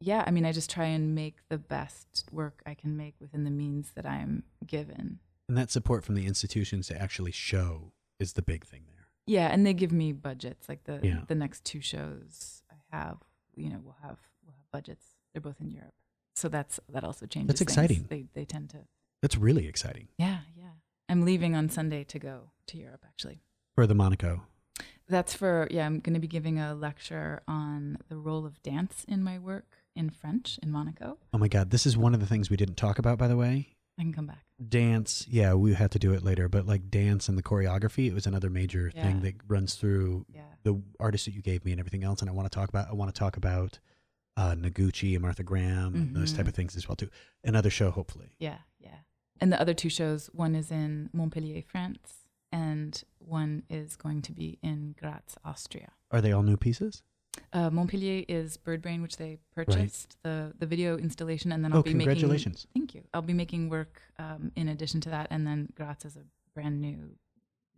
yeah, 0.00 0.24
I 0.26 0.30
mean, 0.30 0.44
I 0.44 0.52
just 0.52 0.70
try 0.70 0.86
and 0.86 1.14
make 1.14 1.36
the 1.48 1.58
best 1.58 2.24
work 2.30 2.62
I 2.66 2.74
can 2.74 2.96
make 2.96 3.14
within 3.20 3.44
the 3.44 3.50
means 3.50 3.92
that 3.94 4.06
I'm 4.06 4.42
given. 4.66 5.18
And 5.48 5.56
that 5.58 5.70
support 5.70 6.04
from 6.04 6.14
the 6.14 6.26
institutions 6.26 6.86
to 6.88 7.00
actually 7.00 7.32
show 7.32 7.92
is 8.18 8.32
the 8.34 8.42
big 8.42 8.64
thing 8.64 8.82
there. 8.86 9.06
Yeah, 9.26 9.48
and 9.48 9.66
they 9.66 9.74
give 9.74 9.92
me 9.92 10.12
budgets. 10.12 10.68
Like 10.68 10.84
the 10.84 11.00
Yeah. 11.02 11.20
the 11.26 11.34
next 11.34 11.64
two 11.64 11.80
shows 11.80 12.62
I 12.70 12.96
have, 12.96 13.18
you 13.54 13.70
know, 13.70 13.80
we'll 13.82 13.96
have 14.02 14.18
we'll 14.44 14.54
have 14.56 14.70
budgets. 14.72 15.06
They're 15.32 15.40
both 15.42 15.60
in 15.60 15.70
Europe, 15.70 15.94
so 16.34 16.48
that's 16.48 16.78
that 16.90 17.04
also 17.04 17.26
changes. 17.26 17.48
That's 17.48 17.58
things. 17.60 17.70
exciting. 17.72 18.06
They 18.08 18.26
they 18.34 18.44
tend 18.44 18.70
to. 18.70 18.78
That's 19.22 19.36
really 19.38 19.66
exciting 19.66 20.08
Yeah, 20.18 20.40
yeah. 20.54 20.72
I'm 21.08 21.24
leaving 21.24 21.54
on 21.54 21.68
Sunday 21.70 22.04
to 22.04 22.18
go 22.18 22.50
to 22.66 22.76
Europe. 22.78 23.04
Actually, 23.06 23.40
for 23.74 23.86
the 23.86 23.94
Monaco. 23.94 24.42
that's 25.08 25.34
for 25.34 25.66
yeah. 25.70 25.86
I'm 25.86 26.00
going 26.00 26.14
to 26.14 26.20
be 26.20 26.28
giving 26.28 26.58
a 26.58 26.74
lecture 26.74 27.42
on 27.48 27.98
the 28.08 28.16
role 28.16 28.44
of 28.46 28.62
dance 28.62 29.04
in 29.08 29.22
my 29.22 29.38
work 29.38 29.83
in 29.96 30.10
French 30.10 30.58
in 30.62 30.70
Monaco. 30.70 31.18
Oh 31.32 31.38
my 31.38 31.48
God, 31.48 31.70
this 31.70 31.86
is 31.86 31.96
one 31.96 32.14
of 32.14 32.20
the 32.20 32.26
things 32.26 32.50
we 32.50 32.56
didn't 32.56 32.76
talk 32.76 32.98
about, 32.98 33.18
by 33.18 33.28
the 33.28 33.36
way. 33.36 33.68
I 33.98 34.02
can 34.02 34.12
come 34.12 34.26
back. 34.26 34.40
Dance, 34.68 35.24
yeah, 35.28 35.54
we 35.54 35.74
had 35.74 35.92
to 35.92 35.98
do 36.00 36.12
it 36.12 36.22
later, 36.24 36.48
but 36.48 36.66
like 36.66 36.90
dance 36.90 37.28
and 37.28 37.38
the 37.38 37.42
choreography, 37.44 38.08
it 38.08 38.14
was 38.14 38.26
another 38.26 38.50
major 38.50 38.90
thing 38.90 39.20
that 39.20 39.34
runs 39.46 39.74
through 39.74 40.26
Yeah. 40.34 40.42
the 40.64 40.82
artists 40.98 41.26
that 41.26 41.32
you 41.34 41.42
gave 41.42 41.64
me 41.64 41.70
and 41.70 41.78
everything 41.78 42.02
else. 42.02 42.20
And 42.20 42.28
I 42.28 42.32
want 42.32 42.50
to 42.50 42.54
talk 42.54 42.68
about, 42.68 42.88
I 42.88 42.92
want 42.94 43.14
to 43.14 43.18
talk 43.18 43.36
about 43.36 43.78
uh, 44.36 44.56
Noguchi 44.56 45.12
and 45.12 45.22
Martha 45.22 45.44
Graham 45.44 45.94
and 45.94 46.16
those 46.16 46.32
type 46.32 46.46
Mhm. 46.46 46.48
of 46.48 46.54
things 46.56 46.74
as 46.74 46.88
well 46.88 46.96
too. 46.96 47.08
Another 47.44 47.70
show, 47.70 47.92
hopefully. 47.92 48.34
Yeah, 48.40 48.58
yeah. 48.80 48.96
And 49.40 49.52
the 49.52 49.60
other 49.60 49.74
two 49.74 49.88
shows, 49.88 50.26
one 50.32 50.56
is 50.56 50.72
in 50.72 51.08
Montpellier, 51.12 51.62
France, 51.62 52.26
and 52.50 53.00
one 53.18 53.62
is 53.70 53.94
going 53.94 54.22
to 54.22 54.32
be 54.32 54.58
in 54.60 54.96
Graz, 54.98 55.36
Austria. 55.44 55.92
Are 56.10 56.20
they 56.20 56.32
all 56.32 56.42
new 56.42 56.56
pieces? 56.56 57.04
Uh, 57.52 57.70
Montpellier 57.70 58.24
is 58.28 58.56
Birdbrain, 58.56 59.00
which 59.02 59.16
they 59.16 59.38
purchased 59.54 60.16
the 60.22 60.52
the 60.58 60.66
video 60.66 60.96
installation, 60.98 61.52
and 61.52 61.64
then 61.64 61.72
I'll 61.72 61.80
oh, 61.80 61.82
be 61.82 61.90
congratulations! 61.90 62.66
making. 62.74 62.80
Thank 62.80 62.94
you. 62.94 63.02
I'll 63.14 63.22
be 63.22 63.32
making 63.32 63.68
work 63.68 64.00
um, 64.18 64.50
in 64.56 64.68
addition 64.68 65.00
to 65.02 65.10
that, 65.10 65.28
and 65.30 65.46
then 65.46 65.68
Graz 65.76 66.04
is 66.04 66.16
a 66.16 66.24
brand 66.54 66.80
new. 66.80 67.10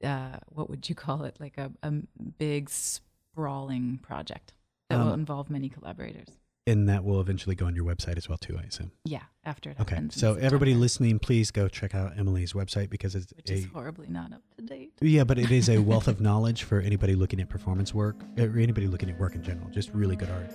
Uh, 0.03 0.39
what 0.49 0.69
would 0.71 0.89
you 0.89 0.95
call 0.95 1.25
it? 1.25 1.37
Like 1.41 1.59
a, 1.59 1.71
a 1.83 1.93
big 2.39 2.69
sprawling 2.71 3.99
project 4.03 4.53
that 4.89 4.99
will 4.99 5.13
Um, 5.13 5.21
involve 5.21 5.51
many 5.51 5.69
collaborators. 5.69 6.29
And 6.67 6.89
that 6.89 7.05
will 7.05 7.21
eventually 7.21 7.55
go 7.55 7.67
on 7.67 7.77
your 7.77 7.85
website 7.85 8.17
as 8.17 8.29
well 8.29 8.39
too, 8.39 8.59
I 8.61 8.65
assume. 8.65 8.91
Yeah, 9.05 9.23
after 9.45 9.71
it 9.71 9.77
Okay, 9.81 10.01
so 10.11 10.35
everybody 10.35 10.75
listening, 10.75 11.19
please 11.19 11.51
go 11.51 11.69
check 11.69 11.95
out 11.95 12.19
Emily's 12.19 12.53
website 12.53 12.91
because 12.91 13.15
it's 13.15 13.33
which 13.35 13.51
a 13.51 13.55
is 13.55 13.67
horribly 13.73 14.09
not 14.09 14.33
up 14.33 14.43
to 14.57 14.63
date. 14.65 14.93
yeah, 15.01 15.25
but 15.25 15.39
it 15.39 15.51
is 15.51 15.69
a 15.69 15.79
wealth 15.91 16.09
of 16.09 16.21
knowledge 16.21 16.65
for 16.65 16.81
anybody 16.81 17.15
looking 17.15 17.41
at 17.41 17.49
performance 17.49 17.95
work 17.95 18.17
or 18.39 18.59
anybody 18.59 18.87
looking 18.89 19.09
at 19.11 19.19
work 19.19 19.35
in 19.35 19.43
general. 19.43 19.69
Just 19.71 19.91
really 19.93 20.17
good 20.17 20.31
art. 20.31 20.51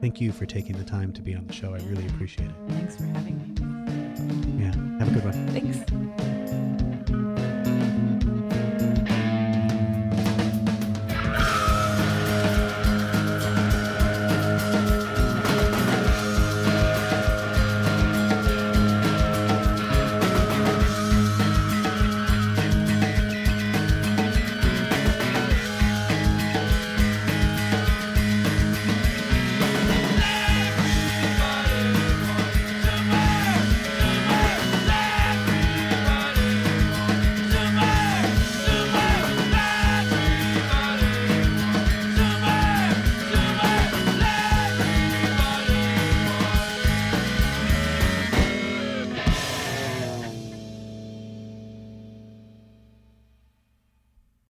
Thank 0.00 0.20
you 0.20 0.32
for 0.32 0.46
taking 0.46 0.76
the 0.76 0.84
time 0.84 1.12
to 1.12 1.22
be 1.22 1.34
on 1.34 1.46
the 1.46 1.52
show. 1.52 1.74
I 1.74 1.78
really 1.88 2.06
appreciate 2.08 2.48
it. 2.48 2.56
Thanks 2.68 2.96
for 2.96 3.04
having 3.04 3.38
me. 3.38 4.64
Yeah, 4.64 4.72
have 4.98 5.08
a 5.08 5.20
good 5.20 5.24
one. 5.24 5.48
Thanks. 5.48 6.41